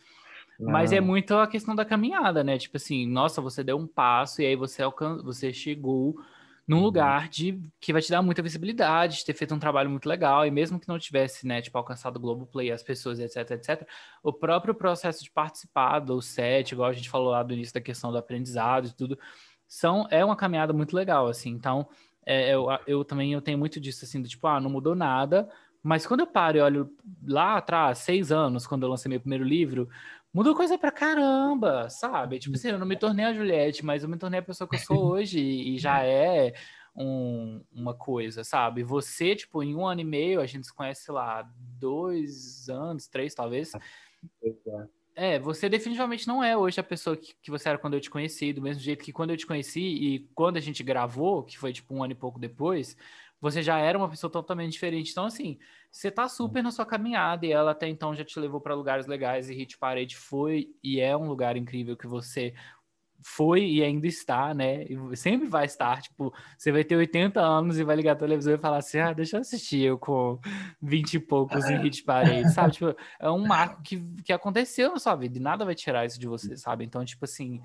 Não. 0.59 0.71
Mas 0.71 0.91
é 0.91 1.01
muito 1.01 1.35
a 1.35 1.47
questão 1.47 1.75
da 1.75 1.83
caminhada, 1.83 2.43
né? 2.43 2.57
Tipo 2.57 2.77
assim, 2.77 3.07
nossa, 3.07 3.41
você 3.41 3.63
deu 3.63 3.77
um 3.77 3.87
passo 3.87 4.41
e 4.41 4.45
aí 4.45 4.55
você 4.55 4.83
alcan... 4.83 5.21
você 5.23 5.51
chegou 5.51 6.15
num 6.67 6.77
uhum. 6.77 6.83
lugar 6.83 7.27
de 7.27 7.59
que 7.79 7.91
vai 7.91 8.01
te 8.01 8.09
dar 8.09 8.21
muita 8.21 8.41
visibilidade, 8.41 9.17
de 9.17 9.25
ter 9.25 9.33
feito 9.33 9.53
um 9.53 9.59
trabalho 9.59 9.89
muito 9.89 10.07
legal, 10.07 10.45
e 10.45 10.51
mesmo 10.51 10.79
que 10.79 10.87
não 10.87 10.97
tivesse, 10.97 11.45
né, 11.45 11.61
tipo, 11.61 11.77
alcançado 11.77 12.15
o 12.15 12.19
Globoplay, 12.19 12.71
as 12.71 12.83
pessoas, 12.83 13.19
etc, 13.19 13.51
etc, 13.51 13.85
o 14.23 14.31
próprio 14.31 14.73
processo 14.73 15.23
de 15.23 15.31
participar 15.31 15.99
do 15.99 16.21
set, 16.21 16.71
igual 16.71 16.89
a 16.89 16.93
gente 16.93 17.09
falou 17.09 17.31
lá 17.31 17.43
do 17.43 17.53
início 17.53 17.73
da 17.73 17.81
questão 17.81 18.11
do 18.11 18.17
aprendizado 18.17 18.87
e 18.87 18.93
tudo, 18.93 19.19
são 19.71 20.05
é 20.11 20.23
uma 20.23 20.35
caminhada 20.35 20.73
muito 20.73 20.93
legal, 20.93 21.27
assim. 21.27 21.49
Então, 21.49 21.87
é, 22.25 22.53
eu, 22.53 22.67
eu 22.85 23.05
também 23.05 23.31
eu 23.31 23.41
tenho 23.41 23.57
muito 23.57 23.79
disso, 23.79 24.03
assim, 24.03 24.21
do 24.21 24.27
tipo, 24.27 24.45
ah, 24.45 24.59
não 24.59 24.69
mudou 24.69 24.93
nada, 24.93 25.49
mas 25.81 26.05
quando 26.05 26.19
eu 26.19 26.27
paro 26.27 26.57
e 26.57 26.61
olho 26.61 26.93
lá 27.25 27.55
atrás, 27.55 27.99
seis 27.99 28.33
anos, 28.33 28.67
quando 28.67 28.83
eu 28.83 28.89
lancei 28.89 29.09
meu 29.09 29.21
primeiro 29.21 29.45
livro, 29.45 29.87
mudou 30.33 30.53
coisa 30.53 30.77
pra 30.77 30.91
caramba, 30.91 31.89
sabe? 31.89 32.37
Tipo 32.37 32.57
assim, 32.57 32.67
eu 32.67 32.79
não 32.79 32.85
me 32.85 32.97
tornei 32.97 33.23
a 33.23 33.33
Juliette, 33.33 33.85
mas 33.85 34.03
eu 34.03 34.09
me 34.09 34.17
tornei 34.17 34.41
a 34.41 34.43
pessoa 34.43 34.67
que 34.67 34.75
eu 34.75 34.79
sou 34.79 34.97
hoje 35.07 35.39
e, 35.39 35.77
já 35.79 36.03
é 36.03 36.53
um, 36.93 37.63
uma 37.71 37.93
coisa, 37.93 38.43
sabe? 38.43 38.83
Você, 38.83 39.37
tipo, 39.37 39.63
em 39.63 39.73
um 39.73 39.87
ano 39.87 40.01
e 40.01 40.03
meio, 40.03 40.41
a 40.41 40.45
gente 40.45 40.67
se 40.67 40.73
conhece, 40.73 41.05
sei 41.05 41.13
lá, 41.13 41.49
dois 41.79 42.67
anos, 42.67 43.07
três 43.07 43.33
talvez. 43.33 43.71
É, 45.15 45.37
você 45.37 45.67
definitivamente 45.67 46.27
não 46.27 46.43
é 46.43 46.55
hoje 46.55 46.79
a 46.79 46.83
pessoa 46.83 47.17
que, 47.17 47.33
que 47.41 47.51
você 47.51 47.69
era 47.69 47.77
quando 47.77 47.95
eu 47.95 47.99
te 48.01 48.09
conheci, 48.09 48.53
do 48.53 48.61
mesmo 48.61 48.81
jeito 48.81 49.03
que 49.03 49.11
quando 49.11 49.31
eu 49.31 49.37
te 49.37 49.45
conheci 49.45 49.81
e 49.81 50.19
quando 50.33 50.57
a 50.57 50.61
gente 50.61 50.81
gravou, 50.83 51.43
que 51.43 51.57
foi 51.57 51.73
tipo 51.73 51.93
um 51.93 52.03
ano 52.03 52.13
e 52.13 52.15
pouco 52.15 52.39
depois, 52.39 52.95
você 53.39 53.61
já 53.61 53.77
era 53.79 53.97
uma 53.97 54.07
pessoa 54.09 54.31
totalmente 54.31 54.71
diferente. 54.71 55.11
Então, 55.11 55.25
assim, 55.25 55.57
você 55.91 56.09
tá 56.11 56.29
super 56.29 56.63
na 56.63 56.71
sua 56.71 56.85
caminhada 56.85 57.45
e 57.45 57.51
ela 57.51 57.71
até 57.71 57.87
então 57.89 58.15
já 58.15 58.23
te 58.23 58.39
levou 58.39 58.61
para 58.61 58.75
lugares 58.75 59.07
legais 59.07 59.49
e 59.49 59.53
Hit 59.55 59.77
Parade 59.77 60.15
foi 60.15 60.73
e 60.81 60.99
é 61.01 61.17
um 61.17 61.27
lugar 61.27 61.57
incrível 61.57 61.97
que 61.97 62.07
você 62.07 62.53
foi 63.23 63.63
e 63.63 63.83
ainda 63.83 64.07
está, 64.07 64.53
né? 64.53 64.83
E 64.83 65.15
sempre 65.15 65.47
vai 65.47 65.65
estar, 65.65 66.01
tipo, 66.01 66.33
você 66.57 66.71
vai 66.71 66.83
ter 66.83 66.95
80 66.95 67.39
anos 67.39 67.77
e 67.79 67.83
vai 67.83 67.95
ligar 67.95 68.13
a 68.13 68.15
televisão 68.15 68.53
e 68.53 68.57
falar 68.57 68.77
assim, 68.77 68.99
ah, 68.99 69.13
deixa 69.13 69.37
eu 69.37 69.41
assistir 69.41 69.81
eu 69.81 69.97
com 69.97 70.39
20 70.81 71.13
e 71.13 71.19
poucos 71.19 71.65
em 71.69 71.77
hit 71.81 72.03
parade, 72.03 72.51
sabe? 72.53 72.71
Tipo, 72.81 72.95
é 73.19 73.29
um 73.29 73.45
marco 73.45 73.81
que, 73.83 74.01
que 74.23 74.33
aconteceu 74.33 74.91
na 74.91 74.99
sua 74.99 75.15
vida 75.15 75.37
e 75.37 75.41
nada 75.41 75.65
vai 75.65 75.75
tirar 75.75 76.05
isso 76.05 76.19
de 76.19 76.27
você, 76.27 76.55
sabe? 76.55 76.85
Então, 76.85 77.03
tipo 77.03 77.25
assim, 77.25 77.61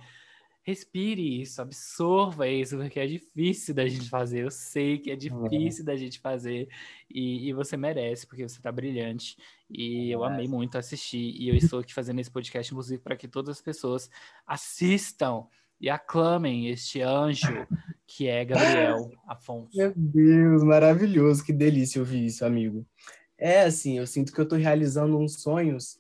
respire 0.66 1.40
isso, 1.42 1.62
absorva 1.62 2.48
isso, 2.48 2.76
porque 2.76 2.98
é 2.98 3.06
difícil 3.06 3.72
da 3.72 3.86
gente 3.86 4.10
fazer. 4.10 4.40
Eu 4.40 4.50
sei 4.50 4.98
que 4.98 5.12
é 5.12 5.16
difícil 5.16 5.84
da 5.84 5.94
gente 5.94 6.18
fazer 6.18 6.68
e, 7.08 7.48
e 7.48 7.52
você 7.52 7.76
merece, 7.76 8.26
porque 8.26 8.46
você 8.46 8.60
tá 8.60 8.72
brilhante. 8.72 9.36
E 9.70 10.10
eu 10.10 10.24
amei 10.24 10.48
muito 10.48 10.76
assistir. 10.76 11.36
E 11.40 11.48
eu 11.48 11.54
estou 11.54 11.78
aqui 11.78 11.94
fazendo 11.94 12.20
esse 12.20 12.30
podcast, 12.30 12.72
inclusive, 12.72 13.00
para 13.00 13.16
que 13.16 13.28
todas 13.28 13.56
as 13.56 13.62
pessoas 13.62 14.10
assistam 14.44 15.46
e 15.80 15.88
aclamem 15.88 16.68
este 16.68 17.00
anjo 17.00 17.64
que 18.04 18.26
é 18.26 18.44
Gabriel 18.44 19.08
Afonso. 19.28 19.70
Meu 19.76 19.92
Deus, 19.94 20.64
maravilhoso, 20.64 21.44
que 21.44 21.52
delícia 21.52 22.00
ouvir 22.00 22.24
isso, 22.24 22.44
amigo. 22.44 22.84
É 23.38 23.62
assim, 23.62 23.98
eu 23.98 24.06
sinto 24.06 24.32
que 24.32 24.40
eu 24.40 24.44
estou 24.44 24.58
realizando 24.58 25.16
uns 25.16 25.42
sonhos 25.42 25.98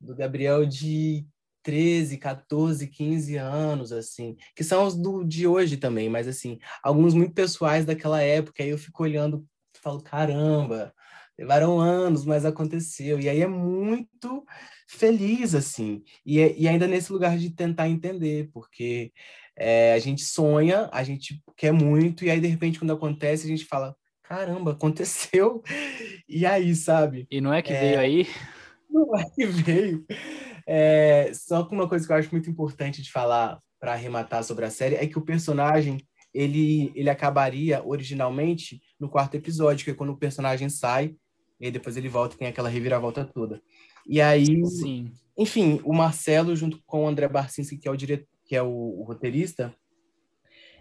do 0.00 0.14
Gabriel 0.14 0.64
de 0.64 1.26
13, 1.66 2.16
14, 2.18 2.86
15 2.86 3.34
anos, 3.34 3.90
assim, 3.90 4.36
que 4.54 4.62
são 4.62 4.86
os 4.86 4.94
do, 4.94 5.24
de 5.24 5.48
hoje 5.48 5.76
também, 5.76 6.08
mas 6.08 6.28
assim, 6.28 6.60
alguns 6.80 7.12
muito 7.12 7.34
pessoais 7.34 7.84
daquela 7.84 8.22
época, 8.22 8.62
aí 8.62 8.68
eu 8.68 8.78
fico 8.78 9.02
olhando 9.02 9.44
e 9.76 9.80
falo, 9.80 10.00
caramba, 10.00 10.94
levaram 11.36 11.80
anos, 11.80 12.24
mas 12.24 12.44
aconteceu. 12.44 13.18
E 13.18 13.28
aí 13.28 13.40
é 13.40 13.48
muito 13.48 14.46
feliz, 14.86 15.56
assim, 15.56 16.04
e, 16.24 16.38
é, 16.38 16.54
e 16.56 16.68
ainda 16.68 16.86
nesse 16.86 17.12
lugar 17.12 17.36
de 17.36 17.50
tentar 17.50 17.88
entender, 17.88 18.48
porque 18.52 19.12
é, 19.56 19.92
a 19.92 19.98
gente 19.98 20.22
sonha, 20.22 20.88
a 20.92 21.02
gente 21.02 21.42
quer 21.56 21.72
muito, 21.72 22.24
e 22.24 22.30
aí 22.30 22.38
de 22.38 22.46
repente 22.46 22.78
quando 22.78 22.92
acontece, 22.92 23.44
a 23.44 23.48
gente 23.48 23.64
fala, 23.64 23.96
caramba, 24.22 24.70
aconteceu, 24.70 25.64
e 26.28 26.46
aí, 26.46 26.76
sabe? 26.76 27.26
E 27.28 27.40
não 27.40 27.52
é 27.52 27.60
que 27.60 27.72
é... 27.72 27.80
veio 27.80 27.98
aí? 27.98 28.28
Não 28.88 29.18
é 29.18 29.24
que 29.30 29.46
veio. 29.46 30.06
É, 30.66 31.30
só 31.32 31.62
que 31.62 31.74
uma 31.74 31.88
coisa 31.88 32.04
que 32.04 32.12
eu 32.12 32.16
acho 32.16 32.32
muito 32.32 32.50
importante 32.50 33.00
de 33.00 33.12
falar 33.12 33.60
para 33.78 33.92
arrematar 33.92 34.42
sobre 34.42 34.64
a 34.64 34.70
série 34.70 34.96
é 34.96 35.06
que 35.06 35.18
o 35.18 35.24
personagem 35.24 36.04
ele, 36.34 36.92
ele 36.94 37.08
acabaria 37.08 37.82
originalmente 37.84 38.82
no 38.98 39.08
quarto 39.08 39.36
episódio, 39.36 39.84
que 39.84 39.92
é 39.92 39.94
quando 39.94 40.10
o 40.10 40.18
personagem 40.18 40.68
sai 40.68 41.14
e 41.60 41.70
depois 41.70 41.96
ele 41.96 42.08
volta 42.08 42.34
e 42.34 42.38
tem 42.38 42.48
aquela 42.48 42.68
reviravolta 42.68 43.24
toda. 43.24 43.62
E 44.06 44.20
aí, 44.20 44.66
Sim. 44.66 45.10
enfim, 45.38 45.80
o 45.84 45.94
Marcelo 45.94 46.54
junto 46.54 46.82
com 46.84 47.04
o 47.04 47.08
André 47.08 47.28
Barcinski, 47.28 47.78
que 47.78 47.88
é 47.88 47.90
o 47.90 47.96
diretor, 47.96 48.26
que 48.44 48.54
é 48.54 48.62
o, 48.62 48.68
o 48.68 49.02
roteirista, 49.04 49.74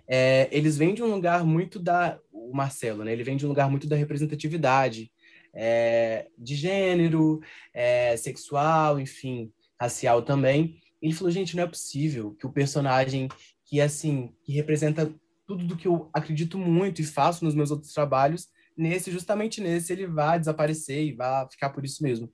é, 0.08 0.50
eles 0.52 0.78
vêm 0.78 0.94
de 0.94 1.02
um 1.02 1.08
lugar 1.08 1.44
muito 1.44 1.80
da 1.80 2.20
o 2.32 2.54
Marcelo, 2.54 3.04
né? 3.04 3.12
Ele 3.12 3.24
vem 3.24 3.38
de 3.38 3.46
um 3.46 3.50
lugar 3.50 3.72
muito 3.72 3.88
da 3.88 3.96
representatividade, 3.96 5.12
é, 5.52 6.28
de 6.38 6.54
gênero, 6.54 7.40
é, 7.74 8.16
sexual, 8.18 9.00
enfim 9.00 9.52
racial 9.80 10.22
também. 10.22 10.80
Ele 11.02 11.14
falou, 11.14 11.32
gente, 11.32 11.56
não 11.56 11.64
é 11.64 11.68
possível 11.68 12.34
que 12.36 12.46
o 12.46 12.52
personagem 12.52 13.28
que 13.66 13.82
assim, 13.82 14.34
que 14.44 14.54
representa 14.54 15.14
tudo 15.48 15.66
do 15.66 15.76
que 15.76 15.88
eu 15.88 16.10
acredito 16.14 16.58
muito 16.58 17.02
e 17.02 17.06
faço 17.06 17.44
nos 17.44 17.56
meus 17.56 17.72
outros 17.72 17.94
trabalhos, 17.94 18.48
nesse, 18.78 19.12
justamente 19.12 19.62
nesse, 19.62 19.94
ele 19.94 20.08
vá 20.08 20.38
desaparecer 20.38 21.04
e 21.04 21.14
vá 21.14 21.48
ficar 21.50 21.70
por 21.70 21.86
isso 21.86 22.04
mesmo. 22.04 22.32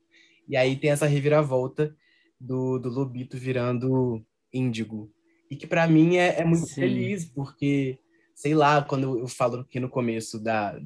E 0.47 0.55
aí 0.57 0.75
tem 0.75 0.89
essa 0.89 1.05
reviravolta 1.05 1.95
do, 2.39 2.79
do 2.79 2.89
Lobito 2.89 3.37
virando 3.37 4.25
índigo. 4.53 5.11
E 5.49 5.55
que 5.55 5.67
para 5.67 5.87
mim 5.87 6.17
é, 6.17 6.39
é 6.39 6.45
muito 6.45 6.65
Sim. 6.65 6.75
feliz, 6.75 7.25
porque, 7.25 7.99
sei 8.33 8.55
lá, 8.55 8.81
quando 8.81 9.19
eu 9.19 9.27
falo 9.27 9.59
aqui 9.59 9.79
no 9.79 9.89
começo 9.89 10.39
da, 10.39 10.79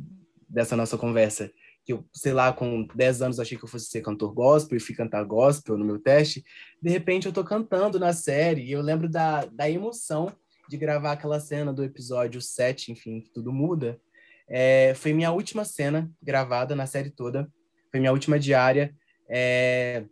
dessa 0.50 0.76
nossa 0.76 0.98
conversa, 0.98 1.52
que 1.86 1.94
eu, 1.94 2.04
sei 2.12 2.34
lá, 2.34 2.52
com 2.52 2.88
10 2.96 3.22
anos 3.22 3.40
achei 3.40 3.58
que 3.58 3.64
eu 3.64 3.70
fosse 3.70 3.86
ser 3.86 4.02
cantor 4.02 4.34
gospel 4.34 4.76
e 4.76 4.82
fui 4.82 4.96
cantar 4.96 5.24
gospel 5.24 5.78
no 5.78 5.86
meu 5.86 6.00
teste, 6.00 6.44
de 6.82 6.90
repente 6.90 7.28
eu 7.28 7.32
tô 7.32 7.44
cantando 7.44 8.00
na 8.00 8.12
série 8.12 8.64
e 8.64 8.72
eu 8.72 8.82
lembro 8.82 9.08
da, 9.08 9.46
da 9.46 9.70
emoção 9.70 10.34
de 10.68 10.78
gravar 10.78 11.12
aquela 11.12 11.40
cena 11.40 11.72
do 11.72 11.84
episódio 11.84 12.42
7, 12.42 12.92
enfim, 12.92 13.22
que 13.22 13.30
tudo 13.30 13.54
muda. 13.54 14.00
É, 14.48 14.94
foi 14.96 15.14
minha 15.14 15.32
última 15.32 15.64
cena 15.64 16.12
gravada 16.22 16.76
na 16.76 16.88
série 16.88 17.12
toda, 17.12 17.48
foi 17.92 18.00
minha 18.00 18.12
última 18.12 18.40
diária. 18.40 18.96
É, 19.30 20.06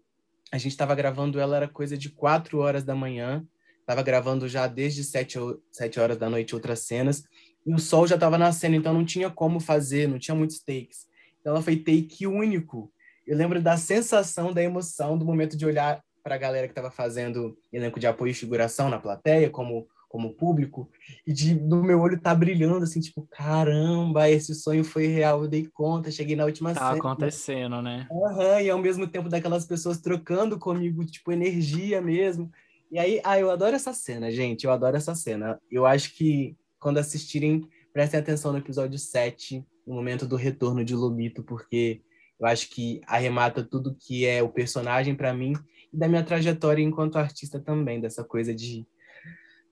a 0.51 0.59
gente 0.59 0.73
estava 0.73 0.93
gravando 0.93 1.39
ela, 1.39 1.57
era 1.57 1.67
coisa 1.67 1.97
de 1.97 2.09
4 2.09 2.59
horas 2.59 2.83
da 2.83 2.93
manhã, 2.93 3.43
estava 3.79 4.03
gravando 4.03 4.47
já 4.47 4.67
desde 4.67 5.03
7, 5.03 5.39
7 5.71 5.99
horas 5.99 6.17
da 6.17 6.29
noite 6.29 6.53
outras 6.53 6.81
cenas, 6.81 7.23
e 7.65 7.73
o 7.73 7.79
sol 7.79 8.05
já 8.05 8.15
estava 8.15 8.37
nascendo, 8.37 8.75
então 8.75 8.93
não 8.93 9.03
tinha 9.03 9.29
como 9.31 9.59
fazer, 9.59 10.07
não 10.07 10.19
tinha 10.19 10.35
muitos 10.35 10.59
takes. 10.59 11.07
Então, 11.43 11.51
ela 11.51 11.61
foi 11.61 11.75
take 11.75 12.25
único. 12.25 12.89
Eu 13.27 13.35
lembro 13.35 13.61
da 13.61 13.75
sensação, 13.75 14.53
da 14.53 14.63
emoção, 14.63 15.17
do 15.17 15.25
momento 15.25 15.57
de 15.57 15.65
olhar 15.65 16.01
para 16.23 16.35
a 16.35 16.37
galera 16.37 16.67
que 16.67 16.71
estava 16.71 16.89
fazendo 16.89 17.57
elenco 17.71 17.99
de 17.99 18.07
apoio 18.07 18.31
e 18.31 18.33
figuração 18.33 18.89
na 18.89 18.97
plateia, 18.97 19.49
como 19.49 19.85
como 20.13 20.31
público, 20.31 20.91
e 21.25 21.33
de 21.33 21.55
do 21.55 21.83
meu 21.83 21.99
olho 21.99 22.21
tá 22.21 22.35
brilhando, 22.35 22.83
assim, 22.83 22.99
tipo, 22.99 23.27
caramba, 23.31 24.29
esse 24.29 24.53
sonho 24.53 24.83
foi 24.83 25.07
real, 25.07 25.41
eu 25.41 25.49
dei 25.49 25.65
conta, 25.65 26.11
cheguei 26.11 26.35
na 26.35 26.45
última 26.45 26.71
tá 26.71 26.81
cena. 26.81 26.91
Tá 26.91 26.97
acontecendo, 26.97 27.81
né? 27.81 28.07
Uhum, 28.11 28.59
e 28.59 28.69
ao 28.69 28.77
mesmo 28.77 29.07
tempo 29.07 29.27
daquelas 29.27 29.65
pessoas 29.65 29.99
trocando 29.99 30.59
comigo, 30.59 31.03
tipo, 31.03 31.31
energia 31.31 31.99
mesmo. 31.99 32.51
E 32.91 32.99
aí, 32.99 33.19
ah, 33.23 33.39
eu 33.39 33.49
adoro 33.49 33.75
essa 33.75 33.91
cena, 33.91 34.29
gente, 34.29 34.65
eu 34.65 34.71
adoro 34.71 34.95
essa 34.95 35.15
cena. 35.15 35.59
Eu 35.71 35.83
acho 35.83 36.13
que 36.13 36.55
quando 36.79 36.99
assistirem, 36.99 37.67
prestem 37.91 38.19
atenção 38.19 38.51
no 38.51 38.59
episódio 38.59 38.99
7, 38.99 39.65
no 39.85 39.93
momento 39.95 40.25
do 40.25 40.35
retorno 40.35 40.83
de 40.83 40.95
Lobito, 40.95 41.43
porque 41.43 42.01
eu 42.39 42.47
acho 42.47 42.69
que 42.69 43.01
arremata 43.05 43.63
tudo 43.63 43.95
que 43.95 44.25
é 44.25 44.41
o 44.41 44.49
personagem 44.49 45.15
para 45.15 45.33
mim 45.33 45.53
e 45.91 45.97
da 45.97 46.07
minha 46.07 46.23
trajetória 46.23 46.83
enquanto 46.83 47.17
artista 47.17 47.59
também, 47.59 48.01
dessa 48.01 48.23
coisa 48.23 48.53
de 48.53 48.85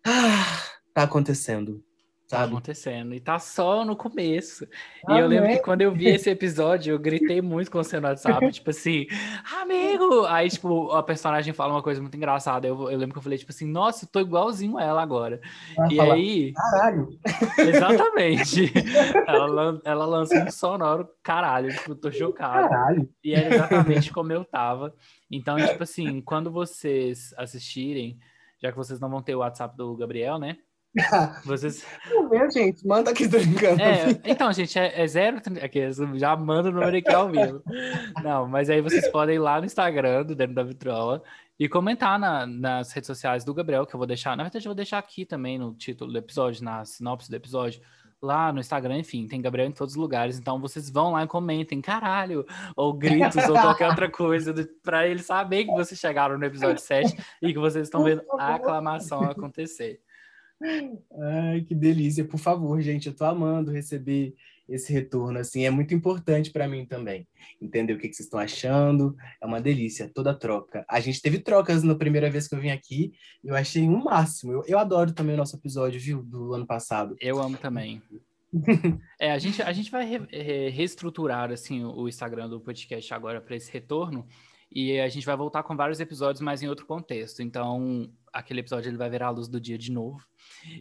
ah, 0.06 0.64
tá 0.94 1.04
acontecendo. 1.04 1.84
Tá 2.32 2.38
sabe? 2.38 2.52
Tá 2.52 2.58
acontecendo. 2.58 3.14
E 3.14 3.20
tá 3.20 3.40
só 3.40 3.84
no 3.84 3.96
começo. 3.96 4.66
Ah, 5.06 5.18
e 5.18 5.20
eu 5.20 5.28
lembro 5.28 5.50
que 5.50 5.60
quando 5.60 5.82
eu 5.82 5.92
vi 5.92 6.08
esse 6.16 6.30
episódio, 6.30 6.94
eu 6.94 7.00
gritei 7.00 7.42
muito 7.42 7.70
com 7.70 7.84
você 7.84 8.00
no 8.00 8.08
WhatsApp, 8.08 8.50
tipo 8.52 8.70
assim, 8.70 9.06
amigo! 9.62 10.26
Aí, 10.26 10.50
tipo, 10.50 10.92
a 10.92 11.04
personagem 11.04 11.54
fala 11.54 11.74
uma 11.74 11.84
coisa 11.84 12.00
muito 12.02 12.16
engraçada. 12.16 12.66
Eu, 12.66 12.90
eu 12.90 12.98
lembro 12.98 13.14
que 13.14 13.18
eu 13.18 13.24
falei, 13.24 13.38
tipo 13.38 13.52
assim, 13.52 13.66
nossa, 13.68 14.06
eu 14.06 14.10
tô 14.10 14.22
igualzinho 14.22 14.78
a 14.78 14.84
ela 14.84 15.02
agora. 15.02 15.42
e 15.90 15.96
falar, 15.96 16.14
aí. 16.14 16.54
Caralho! 16.54 17.10
Exatamente. 17.58 18.72
ela, 19.28 19.82
ela 19.84 20.06
lança 20.06 20.42
um 20.42 20.50
sonoro, 20.50 21.10
caralho, 21.22 21.70
tipo, 21.70 21.92
eu 21.92 21.96
tô 21.96 22.12
chocado. 22.12 22.70
Caralho. 22.70 23.10
E 23.22 23.34
era 23.34 23.56
exatamente 23.56 24.14
como 24.14 24.32
eu 24.32 24.46
tava. 24.46 24.94
Então, 25.30 25.58
tipo 25.58 25.84
assim, 25.84 26.22
quando 26.22 26.50
vocês 26.50 27.34
assistirem, 27.38 28.18
já 28.62 28.72
que 28.72 28.78
vocês 28.78 29.02
não 29.02 29.10
vão 29.10 29.22
ter 29.22 29.36
o 29.36 29.40
WhatsApp 29.40 29.76
do 29.76 29.96
Gabriel, 29.98 30.40
né? 30.40 30.58
Vocês. 31.46 31.86
Não 32.10 32.28
vê, 32.28 32.50
gente, 32.52 32.86
manda 32.86 33.12
aqui 33.12 33.28
brincando. 33.28 33.82
É, 33.82 34.20
então, 34.26 34.52
gente, 34.52 34.78
é, 34.78 35.02
é 35.02 35.08
zero. 35.08 35.38
Aqui, 35.64 35.80
já 36.16 36.36
manda 36.36 36.70
o 36.70 36.72
número 36.72 36.98
aqui 36.98 37.14
ao 37.14 37.30
vivo. 37.30 37.64
Não, 38.24 38.48
mas 38.48 38.70
aí 38.70 38.82
vocês 38.82 39.08
podem 39.10 39.36
ir 39.36 39.40
lá 39.40 39.60
no 39.60 39.66
Instagram 39.66 40.26
do 40.26 40.36
Dentro 40.36 40.56
da 40.56 40.64
Vitrola 40.64 41.24
e 41.58 41.70
comentar 41.70 42.20
na, 42.20 42.46
nas 42.46 42.92
redes 42.92 43.08
sociais 43.08 43.46
do 43.46 43.54
Gabriel, 43.54 43.86
que 43.86 43.96
eu 43.96 43.98
vou 43.98 44.08
deixar. 44.08 44.36
Na 44.36 44.44
verdade, 44.44 44.66
eu 44.66 44.70
vou 44.70 44.76
deixar 44.76 44.98
aqui 44.98 45.26
também 45.26 45.58
no 45.58 45.74
título 45.74 46.12
do 46.12 46.18
episódio, 46.18 46.64
na 46.64 46.84
sinopse 46.84 47.30
do 47.30 47.36
episódio. 47.36 47.82
Lá 48.22 48.54
no 48.54 48.60
Instagram, 48.60 49.00
enfim, 49.00 49.28
tem 49.28 49.42
Gabriel 49.42 49.68
em 49.68 49.72
todos 49.72 49.96
os 49.96 50.00
lugares. 50.00 50.38
Então 50.38 50.60
vocês 50.60 50.90
vão 50.90 51.12
lá 51.12 51.24
e 51.24 51.28
comentem, 51.28 51.82
caralho, 51.82 52.46
ou 52.76 52.94
gritos, 52.94 53.48
ou 53.48 53.56
qualquer 53.56 53.88
outra 53.88 54.10
coisa, 54.12 54.54
para 54.84 55.08
eles 55.08 55.26
saberem 55.26 55.68
que 55.68 55.74
vocês 55.74 56.00
chegaram 56.00 56.38
no 56.38 56.46
episódio 56.46 56.82
7 56.84 57.16
e 57.42 57.54
que 57.54 57.60
vocês 57.60 57.88
estão 57.88 58.04
vendo 58.04 58.22
a 58.38 58.56
aclamação 58.56 59.24
acontecer. 59.24 60.00
Ai, 61.20 61.62
que 61.62 61.76
delícia. 61.76 62.24
Por 62.24 62.40
favor, 62.40 62.80
gente, 62.82 63.08
eu 63.08 63.16
tô 63.16 63.26
amando 63.26 63.72
receber 63.72 64.36
esse 64.74 64.94
retorno, 64.94 65.38
assim, 65.38 65.66
é 65.66 65.70
muito 65.70 65.94
importante 65.94 66.50
para 66.50 66.68
mim 66.68 66.86
também. 66.86 67.28
Entender 67.62 67.94
o 67.94 67.98
que, 67.98 68.08
que 68.08 68.16
vocês 68.16 68.28
estão 68.28 68.40
achando, 68.40 69.16
é 69.42 69.46
uma 69.46 69.60
delícia, 69.60 70.10
toda 70.14 70.34
troca. 70.34 70.86
A 70.88 71.00
gente 71.00 71.22
teve 71.22 71.40
trocas 71.40 71.84
na 71.84 71.94
primeira 71.96 72.30
vez 72.30 72.48
que 72.48 72.56
eu 72.56 72.60
vim 72.60 72.70
aqui, 72.70 73.12
eu 73.44 73.56
achei 73.56 73.84
um 73.84 74.04
máximo. 74.04 74.54
Eu, 74.54 74.64
eu 74.66 74.80
adoro 74.80 75.12
também 75.12 75.36
o 75.36 75.38
nosso 75.38 75.58
episódio, 75.58 76.00
viu, 76.00 76.24
do 76.24 76.54
ano 76.54 76.66
passado. 76.66 77.16
Eu 77.20 77.42
amo 77.42 77.58
também. 77.58 78.02
é, 79.20 79.32
a 79.32 79.38
gente, 79.38 79.62
a 79.62 79.72
gente 79.74 79.92
vai 79.92 80.06
re, 80.06 80.20
re, 80.32 80.70
reestruturar, 80.70 81.52
assim, 81.52 81.84
o 81.84 82.08
Instagram 82.08 82.50
do 82.50 82.62
podcast 82.62 83.14
agora 83.14 83.42
para 83.42 83.56
esse 83.56 83.72
retorno, 83.72 84.26
e 84.72 85.00
a 85.00 85.10
gente 85.10 85.26
vai 85.26 85.36
voltar 85.36 85.64
com 85.64 85.76
vários 85.76 86.00
episódios, 86.00 86.42
mas 86.42 86.64
em 86.64 86.70
outro 86.70 86.86
contexto. 86.86 87.42
Então, 87.42 88.10
aquele 88.32 88.62
episódio 88.62 88.90
ele 88.90 88.98
vai 88.98 89.10
virar 89.10 89.28
a 89.28 89.32
luz 89.32 89.48
do 89.48 89.60
dia 89.60 89.78
de 89.78 89.92
novo. 89.92 90.26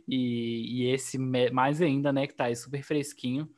E, 0.06 0.82
e 0.82 0.86
esse 0.92 1.18
mais 1.18 1.82
ainda, 1.82 2.12
né, 2.12 2.26
que 2.26 2.34
tá 2.34 2.44
aí 2.44 2.54
super 2.54 2.82
fresquinho. 2.82 3.50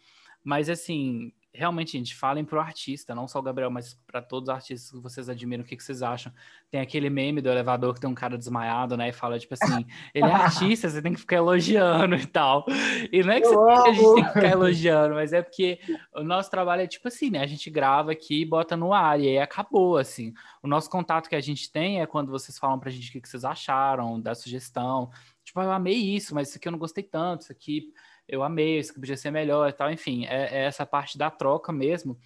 Mas 0.42 0.70
assim, 0.70 1.32
realmente, 1.54 1.92
gente, 1.92 2.14
falem 2.14 2.44
pro 2.44 2.58
artista, 2.58 3.14
não 3.14 3.28
só 3.28 3.38
o 3.38 3.42
Gabriel, 3.42 3.70
mas 3.70 3.94
para 4.06 4.22
todos 4.22 4.48
os 4.48 4.54
artistas 4.54 4.90
que 4.90 4.98
vocês 5.02 5.28
admiram, 5.28 5.62
o 5.62 5.66
que, 5.66 5.76
que 5.76 5.84
vocês 5.84 6.02
acham? 6.02 6.32
Tem 6.70 6.80
aquele 6.80 7.10
meme 7.10 7.42
do 7.42 7.50
elevador 7.50 7.92
que 7.92 8.00
tem 8.00 8.08
um 8.08 8.14
cara 8.14 8.38
desmaiado, 8.38 8.96
né? 8.96 9.10
E 9.10 9.12
fala, 9.12 9.38
tipo 9.38 9.52
assim, 9.54 9.84
ele 10.14 10.26
é 10.26 10.32
artista, 10.32 10.88
você 10.88 11.02
tem 11.02 11.12
que 11.12 11.20
ficar 11.20 11.36
elogiando 11.36 12.14
e 12.14 12.26
tal. 12.26 12.64
E 13.12 13.22
não 13.22 13.32
é 13.32 13.40
que, 13.40 13.48
você, 13.48 13.54
a 13.90 13.92
gente 13.92 14.14
tem 14.14 14.24
que 14.24 14.32
ficar 14.32 14.50
elogiando, 14.50 15.14
mas 15.14 15.32
é 15.34 15.42
porque 15.42 15.78
o 16.14 16.22
nosso 16.22 16.50
trabalho 16.50 16.82
é 16.82 16.86
tipo 16.86 17.06
assim, 17.08 17.28
né? 17.28 17.40
A 17.40 17.46
gente 17.46 17.68
grava 17.68 18.12
aqui 18.12 18.40
e 18.42 18.46
bota 18.46 18.74
no 18.74 18.94
ar, 18.94 19.20
e 19.20 19.28
aí 19.28 19.38
acabou, 19.38 19.98
assim. 19.98 20.32
O 20.62 20.66
nosso 20.66 20.88
contato 20.88 21.28
que 21.28 21.36
a 21.36 21.40
gente 21.40 21.70
tem 21.70 22.00
é 22.00 22.06
quando 22.06 22.30
vocês 22.30 22.58
falam 22.58 22.78
pra 22.78 22.90
gente 22.90 23.10
o 23.10 23.12
que, 23.12 23.20
que 23.20 23.28
vocês 23.28 23.44
acharam, 23.44 24.18
da 24.18 24.34
sugestão. 24.34 25.10
Tipo, 25.44 25.60
eu 25.60 25.70
amei 25.70 25.96
isso, 25.96 26.34
mas 26.34 26.48
isso 26.48 26.56
aqui 26.56 26.68
eu 26.68 26.72
não 26.72 26.78
gostei 26.78 27.04
tanto, 27.04 27.42
isso 27.42 27.52
aqui 27.52 27.92
eu 28.32 28.42
amei, 28.42 28.78
isso 28.78 28.94
que 28.94 28.98
podia 28.98 29.16
ser 29.16 29.30
melhor 29.30 29.68
e 29.68 29.72
tal. 29.72 29.92
Enfim, 29.92 30.24
é, 30.24 30.60
é 30.60 30.64
essa 30.64 30.86
parte 30.86 31.18
da 31.18 31.30
troca 31.30 31.70
mesmo 31.70 32.18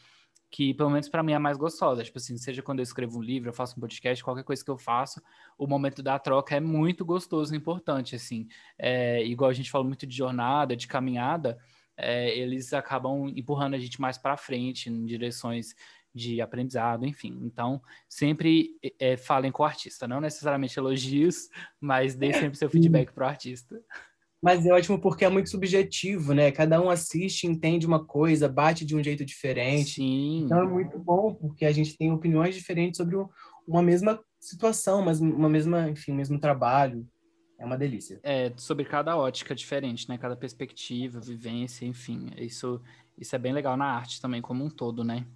que 0.49 0.73
pelo 0.73 0.89
menos 0.89 1.09
para 1.09 1.23
mim 1.23 1.33
é 1.33 1.39
mais 1.39 1.57
gostosa. 1.57 2.05
Tipo 2.05 2.19
assim, 2.19 2.39
seja 2.39 2.63
quando 2.63 2.79
eu 2.79 2.85
escrevo 2.85 3.19
um 3.19 3.23
livro, 3.23 3.49
eu 3.49 3.53
faço 3.53 3.77
um 3.77 3.81
podcast, 3.81 4.23
qualquer 4.23 4.45
coisa 4.45 4.65
que 4.65 4.71
eu 4.71 4.79
faço, 4.79 5.21
o 5.59 5.67
momento 5.67 6.05
da 6.05 6.19
troca 6.19 6.55
é 6.55 6.61
muito 6.61 7.05
gostoso 7.05 7.53
e 7.53 7.59
importante, 7.59 8.15
assim. 8.15 8.47
É, 8.79 9.25
igual 9.27 9.51
a 9.51 9.53
gente 9.53 9.71
falou 9.71 9.87
muito 9.87 10.07
de 10.07 10.17
jornada, 10.17 10.77
de 10.77 10.87
caminhada, 10.87 11.59
é, 11.97 12.39
eles 12.39 12.73
acabam 12.73 13.29
empurrando 13.35 13.75
a 13.75 13.79
gente 13.79 14.01
mais 14.01 14.17
para 14.17 14.37
frente 14.37 14.89
em 14.89 15.05
direções 15.05 15.75
de 16.15 16.41
aprendizado, 16.41 17.05
enfim. 17.05 17.39
Então, 17.43 17.83
sempre 18.09 18.79
é, 18.99 19.17
falem 19.17 19.51
com 19.51 19.63
o 19.63 19.67
artista, 19.67 20.07
não 20.07 20.21
necessariamente 20.21 20.79
elogios, 20.79 21.51
mas 21.81 22.15
dê 22.15 22.33
sempre 22.33 22.57
seu 22.57 22.71
feedback 22.71 23.13
para 23.13 23.27
o 23.27 23.29
artista. 23.29 23.83
Mas 24.43 24.67
é 24.67 24.73
ótimo 24.73 25.01
porque 25.01 25.25
é 25.25 25.29
muito 25.29 25.49
subjetivo, 25.49 26.35
né? 26.35 26.53
Cada 26.53 26.81
um 26.81 26.91
assiste, 26.91 27.47
entende 27.47 27.87
uma 27.87 28.05
coisa, 28.05 28.49
bate 28.49 28.85
de 28.85 28.95
um 28.95 29.03
jeito 29.03 29.25
diferente. 29.25 29.95
Sim. 29.95 30.45
Então 30.45 30.61
é 30.61 30.67
muito 30.67 30.99
bom 30.99 31.35
porque 31.35 31.65
a 31.65 31.73
gente 31.73 31.97
tem 31.97 32.13
opiniões 32.13 32.55
diferentes 32.55 32.99
sobre 32.99 33.17
uma 33.67 33.83
mesma 33.83 34.21
situação, 34.39 35.03
mas 35.03 35.21
uma 35.21 35.49
mesma, 35.49 35.89
enfim, 35.91 36.13
o 36.13 36.15
mesmo 36.15 36.39
trabalho. 36.39 37.07
É 37.59 37.65
uma 37.65 37.79
delícia. 37.79 38.21
É, 38.23 38.53
sobre 38.59 38.85
cada 38.85 39.17
ótica 39.17 39.55
diferente, 39.55 40.09
né? 40.09 40.19
Cada 40.19 40.37
perspectiva, 40.37 41.19
vivência, 41.19 41.87
enfim. 41.87 42.29
Isso, 42.37 42.81
isso 43.19 43.35
é 43.35 43.39
bem 43.39 43.53
legal 43.53 43.77
na 43.77 43.87
arte 43.87 44.21
também, 44.21 44.43
como 44.43 44.63
um 44.63 44.69
todo, 44.69 45.03
né? 45.03 45.27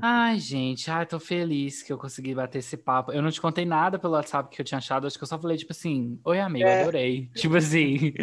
Ai, 0.00 0.38
gente, 0.38 0.88
ai, 0.88 1.04
tô 1.04 1.18
feliz 1.18 1.82
que 1.82 1.92
eu 1.92 1.98
consegui 1.98 2.32
bater 2.32 2.58
esse 2.58 2.76
papo. 2.76 3.10
Eu 3.10 3.20
não 3.20 3.30
te 3.30 3.40
contei 3.40 3.64
nada 3.64 3.98
pelo 3.98 4.12
WhatsApp 4.12 4.48
que 4.48 4.60
eu 4.60 4.64
tinha 4.64 4.78
achado, 4.78 5.06
acho 5.06 5.18
que 5.18 5.24
eu 5.24 5.28
só 5.28 5.36
falei, 5.36 5.56
tipo 5.56 5.72
assim, 5.72 6.20
oi, 6.24 6.38
amigo, 6.38 6.68
é. 6.68 6.82
adorei. 6.82 7.28
Tipo 7.34 7.56
assim, 7.56 8.14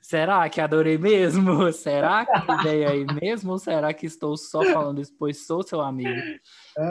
será 0.00 0.48
que 0.48 0.62
adorei 0.62 0.96
mesmo? 0.96 1.70
Será 1.72 2.24
que 2.24 2.62
veio 2.62 2.88
aí 2.88 3.04
mesmo? 3.20 3.52
Ou 3.52 3.58
será 3.58 3.92
que 3.92 4.06
estou 4.06 4.34
só 4.36 4.64
falando 4.64 5.00
isso, 5.00 5.14
pois 5.18 5.46
sou 5.46 5.62
seu 5.62 5.82
amigo? 5.82 6.08
É. 6.08 6.40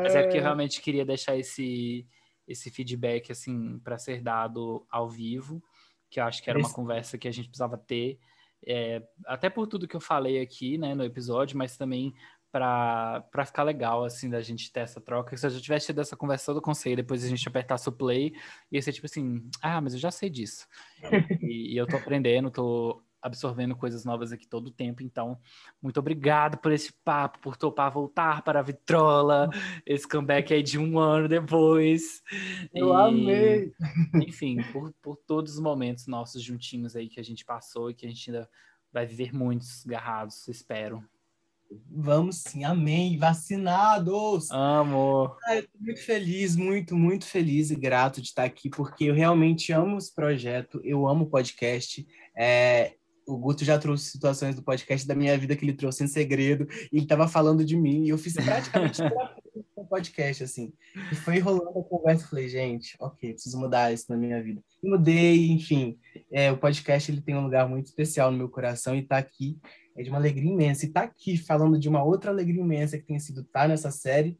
Mas 0.03 0.13
é 0.13 0.21
porque 0.21 0.37
eu 0.37 0.43
realmente 0.43 0.79
queria 0.79 1.03
deixar 1.03 1.35
esse, 1.35 2.05
esse 2.47 2.69
feedback, 2.69 3.31
assim, 3.31 3.79
para 3.79 3.97
ser 3.97 4.21
dado 4.21 4.85
ao 4.91 5.09
vivo, 5.09 5.63
que 6.11 6.19
eu 6.19 6.25
acho 6.25 6.43
que 6.43 6.51
era 6.51 6.59
uma 6.59 6.71
conversa 6.71 7.17
que 7.17 7.27
a 7.27 7.31
gente 7.31 7.47
precisava 7.47 7.77
ter. 7.77 8.19
É, 8.65 9.01
até 9.25 9.49
por 9.49 9.67
tudo 9.67 9.87
que 9.87 9.95
eu 9.95 10.01
falei 10.01 10.39
aqui, 10.39 10.77
né, 10.77 10.93
no 10.93 11.03
episódio, 11.03 11.57
mas 11.57 11.75
também 11.75 12.13
para 12.53 13.45
ficar 13.47 13.63
legal, 13.63 14.05
assim, 14.05 14.29
da 14.29 14.39
gente 14.39 14.71
ter 14.71 14.81
essa 14.81 15.01
troca. 15.01 15.35
Se 15.35 15.47
eu 15.47 15.49
já 15.49 15.59
tivesse 15.59 15.87
tido 15.87 16.01
essa 16.01 16.15
conversa 16.15 16.45
toda 16.45 16.61
com 16.61 16.71
você, 16.71 16.95
depois 16.95 17.23
a 17.23 17.27
gente 17.27 17.47
apertasse 17.47 17.89
o 17.89 17.91
play, 17.91 18.31
ia 18.71 18.79
ser 18.79 18.93
tipo 18.93 19.07
assim, 19.07 19.49
ah, 19.59 19.81
mas 19.81 19.95
eu 19.95 19.99
já 19.99 20.11
sei 20.11 20.29
disso. 20.29 20.67
e, 21.41 21.73
e, 21.73 21.77
eu 21.77 21.87
tô 21.87 21.97
aprendendo, 21.97 22.51
tô 22.51 23.01
absorvendo 23.19 23.75
coisas 23.75 24.05
novas 24.05 24.31
aqui 24.31 24.45
todo 24.45 24.67
o 24.67 24.71
tempo, 24.71 25.01
então, 25.01 25.39
muito 25.81 25.99
obrigado 25.99 26.57
por 26.59 26.71
esse 26.71 26.93
papo, 27.03 27.39
por 27.39 27.57
topar 27.57 27.91
voltar 27.91 28.43
para 28.43 28.59
a 28.59 28.63
Vitrola, 28.63 29.49
esse 29.83 30.07
comeback 30.07 30.53
aí 30.53 30.61
de 30.61 30.77
um 30.77 30.99
ano 30.99 31.27
depois. 31.27 32.21
Eu 32.71 32.89
e, 32.89 33.01
amei! 33.01 33.73
Enfim, 34.27 34.61
por, 34.71 34.93
por 35.01 35.15
todos 35.15 35.55
os 35.55 35.59
momentos 35.59 36.05
nossos 36.05 36.43
juntinhos 36.43 36.95
aí 36.95 37.09
que 37.09 37.19
a 37.19 37.23
gente 37.23 37.43
passou 37.43 37.89
e 37.89 37.95
que 37.95 38.05
a 38.05 38.09
gente 38.09 38.29
ainda 38.29 38.47
vai 38.91 39.07
viver 39.07 39.33
muitos 39.33 39.83
garrados, 39.85 40.47
espero. 40.47 41.03
Vamos 41.89 42.37
sim, 42.37 42.63
amém. 42.63 43.17
Vacinados! 43.17 44.49
Amo! 44.51 45.35
Ah, 45.45 45.55
eu 45.55 45.63
tô 45.63 45.79
muito 45.79 46.01
feliz, 46.01 46.55
muito, 46.55 46.95
muito 46.95 47.25
feliz 47.25 47.71
e 47.71 47.75
grato 47.75 48.21
de 48.21 48.27
estar 48.27 48.43
aqui, 48.43 48.69
porque 48.69 49.05
eu 49.05 49.13
realmente 49.13 49.71
amo 49.71 49.97
esse 49.97 50.13
projeto, 50.13 50.81
eu 50.83 51.07
amo 51.07 51.25
o 51.25 51.29
podcast. 51.29 52.05
É, 52.37 52.93
o 53.27 53.37
Guto 53.37 53.63
já 53.63 53.77
trouxe 53.77 54.09
situações 54.09 54.55
do 54.55 54.63
podcast 54.63 55.07
da 55.07 55.15
minha 55.15 55.37
vida 55.37 55.55
que 55.55 55.65
ele 55.65 55.73
trouxe 55.73 56.03
em 56.03 56.07
segredo, 56.07 56.67
e 56.91 56.97
ele 56.97 57.05
estava 57.05 57.27
falando 57.27 57.63
de 57.63 57.77
mim, 57.77 58.03
e 58.03 58.09
eu 58.09 58.17
fiz 58.17 58.33
praticamente 58.33 59.01
um 59.77 59.85
podcast, 59.85 60.43
assim. 60.43 60.73
E 61.11 61.15
foi 61.15 61.39
rolando 61.39 61.79
a 61.79 61.83
conversa, 61.83 62.27
falei, 62.27 62.49
gente, 62.49 62.95
ok, 62.99 63.33
preciso 63.33 63.59
mudar 63.59 63.93
isso 63.93 64.05
na 64.09 64.17
minha 64.17 64.41
vida. 64.41 64.61
E 64.81 64.89
mudei, 64.89 65.51
enfim. 65.51 65.97
É, 66.31 66.51
o 66.51 66.57
podcast 66.57 67.11
ele 67.11 67.21
tem 67.21 67.35
um 67.35 67.43
lugar 67.43 67.67
muito 67.67 67.85
especial 67.85 68.31
no 68.31 68.37
meu 68.37 68.49
coração 68.49 68.95
e 68.95 68.99
está 68.99 69.17
aqui 69.17 69.57
é 69.95 70.03
de 70.03 70.09
uma 70.09 70.17
alegria 70.17 70.51
imensa. 70.51 70.85
E 70.85 70.87
estar 70.87 71.01
tá 71.01 71.07
aqui 71.07 71.37
falando 71.37 71.79
de 71.79 71.87
uma 71.87 72.03
outra 72.03 72.31
alegria 72.31 72.61
imensa 72.61 72.97
que 72.97 73.05
tem 73.05 73.19
sido 73.19 73.41
estar 73.41 73.61
tá 73.61 73.67
nessa 73.67 73.91
série, 73.91 74.39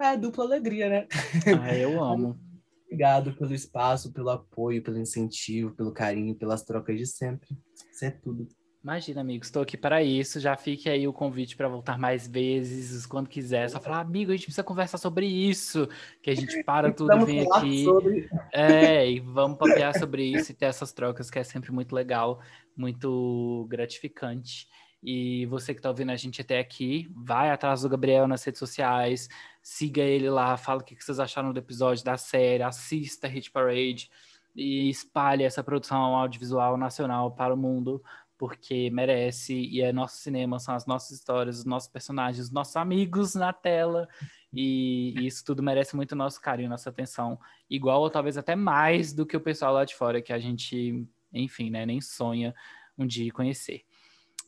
é 0.00 0.16
dupla 0.16 0.44
alegria, 0.44 0.88
né? 0.88 1.06
Ah, 1.62 1.76
eu 1.76 2.02
amo. 2.02 2.38
Obrigado 2.84 3.34
pelo 3.34 3.52
espaço, 3.52 4.12
pelo 4.12 4.30
apoio, 4.30 4.82
pelo 4.82 4.98
incentivo, 4.98 5.74
pelo 5.74 5.92
carinho, 5.92 6.34
pelas 6.34 6.62
trocas 6.64 6.96
de 6.96 7.06
sempre. 7.06 7.48
Isso 7.92 8.04
é 8.04 8.10
tudo. 8.10 8.48
Imagina, 8.82 9.20
amigo, 9.20 9.44
estou 9.44 9.62
aqui 9.62 9.76
para 9.76 10.02
isso. 10.02 10.38
Já 10.38 10.56
fique 10.56 10.88
aí 10.88 11.06
o 11.08 11.12
convite 11.12 11.56
para 11.56 11.68
voltar 11.68 11.98
mais 11.98 12.28
vezes, 12.28 13.04
quando 13.06 13.28
quiser. 13.28 13.68
Só 13.68 13.80
falar, 13.80 14.00
amigo, 14.00 14.30
a 14.30 14.34
gente 14.34 14.44
precisa 14.44 14.62
conversar 14.62 14.98
sobre 14.98 15.26
isso. 15.26 15.88
Que 16.22 16.30
a 16.30 16.34
gente 16.34 16.62
para 16.62 16.92
tudo 16.92 17.12
e 17.12 17.24
vem 17.24 17.40
aqui. 17.52 17.84
Sobre... 17.84 18.28
É, 18.52 19.10
e 19.10 19.20
vamos 19.20 19.58
papear 19.58 19.98
sobre 19.98 20.24
isso 20.24 20.52
e 20.52 20.54
ter 20.54 20.66
essas 20.66 20.92
trocas, 20.92 21.28
que 21.28 21.38
é 21.38 21.44
sempre 21.44 21.72
muito 21.72 21.94
legal, 21.94 22.40
muito 22.76 23.66
gratificante. 23.68 24.68
E 25.02 25.46
você 25.46 25.72
que 25.72 25.80
está 25.80 25.90
ouvindo 25.90 26.10
a 26.10 26.16
gente 26.16 26.40
até 26.40 26.58
aqui, 26.58 27.08
vai 27.14 27.50
atrás 27.50 27.82
do 27.82 27.88
Gabriel 27.88 28.26
nas 28.26 28.42
redes 28.42 28.58
sociais, 28.58 29.28
siga 29.62 30.02
ele 30.02 30.28
lá, 30.28 30.56
fala 30.56 30.80
o 30.80 30.84
que 30.84 30.96
vocês 31.00 31.20
acharam 31.20 31.52
do 31.52 31.58
episódio, 31.58 32.04
da 32.04 32.16
série, 32.16 32.62
assista 32.62 33.28
Hit 33.28 33.50
Parade 33.50 34.10
e 34.56 34.90
espalhe 34.90 35.44
essa 35.44 35.62
produção 35.62 36.16
audiovisual 36.16 36.76
nacional 36.76 37.30
para 37.30 37.54
o 37.54 37.56
mundo, 37.56 38.02
porque 38.38 38.88
merece, 38.90 39.52
e 39.54 39.82
é 39.82 39.92
nosso 39.92 40.18
cinema, 40.18 40.60
são 40.60 40.74
as 40.74 40.86
nossas 40.86 41.10
histórias, 41.10 41.58
os 41.58 41.64
nossos 41.64 41.88
personagens, 41.88 42.46
os 42.46 42.52
nossos 42.52 42.76
amigos 42.76 43.34
na 43.34 43.52
tela, 43.52 44.08
e, 44.52 45.12
e 45.18 45.26
isso 45.26 45.44
tudo 45.44 45.62
merece 45.62 45.96
muito 45.96 46.14
nosso 46.14 46.40
carinho, 46.40 46.70
nossa 46.70 46.88
atenção, 46.88 47.38
igual 47.68 48.00
ou 48.00 48.08
talvez 48.08 48.38
até 48.38 48.54
mais 48.54 49.12
do 49.12 49.26
que 49.26 49.36
o 49.36 49.40
pessoal 49.40 49.74
lá 49.74 49.84
de 49.84 49.94
fora, 49.94 50.22
que 50.22 50.32
a 50.32 50.38
gente, 50.38 51.04
enfim, 51.32 51.68
né, 51.68 51.84
nem 51.84 52.00
sonha 52.00 52.54
um 52.96 53.04
dia 53.04 53.32
conhecer. 53.32 53.82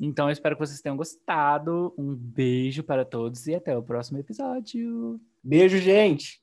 Então, 0.01 0.29
eu 0.29 0.33
espero 0.33 0.57
que 0.57 0.67
vocês 0.67 0.81
tenham 0.81 0.97
gostado. 0.97 1.93
Um 1.99 2.17
beijo 2.17 2.83
para 2.83 3.05
todos 3.05 3.47
e 3.47 3.55
até 3.55 3.77
o 3.77 3.83
próximo 3.83 4.19
episódio. 4.19 5.21
Beijo, 5.45 5.77
gente! 5.77 6.43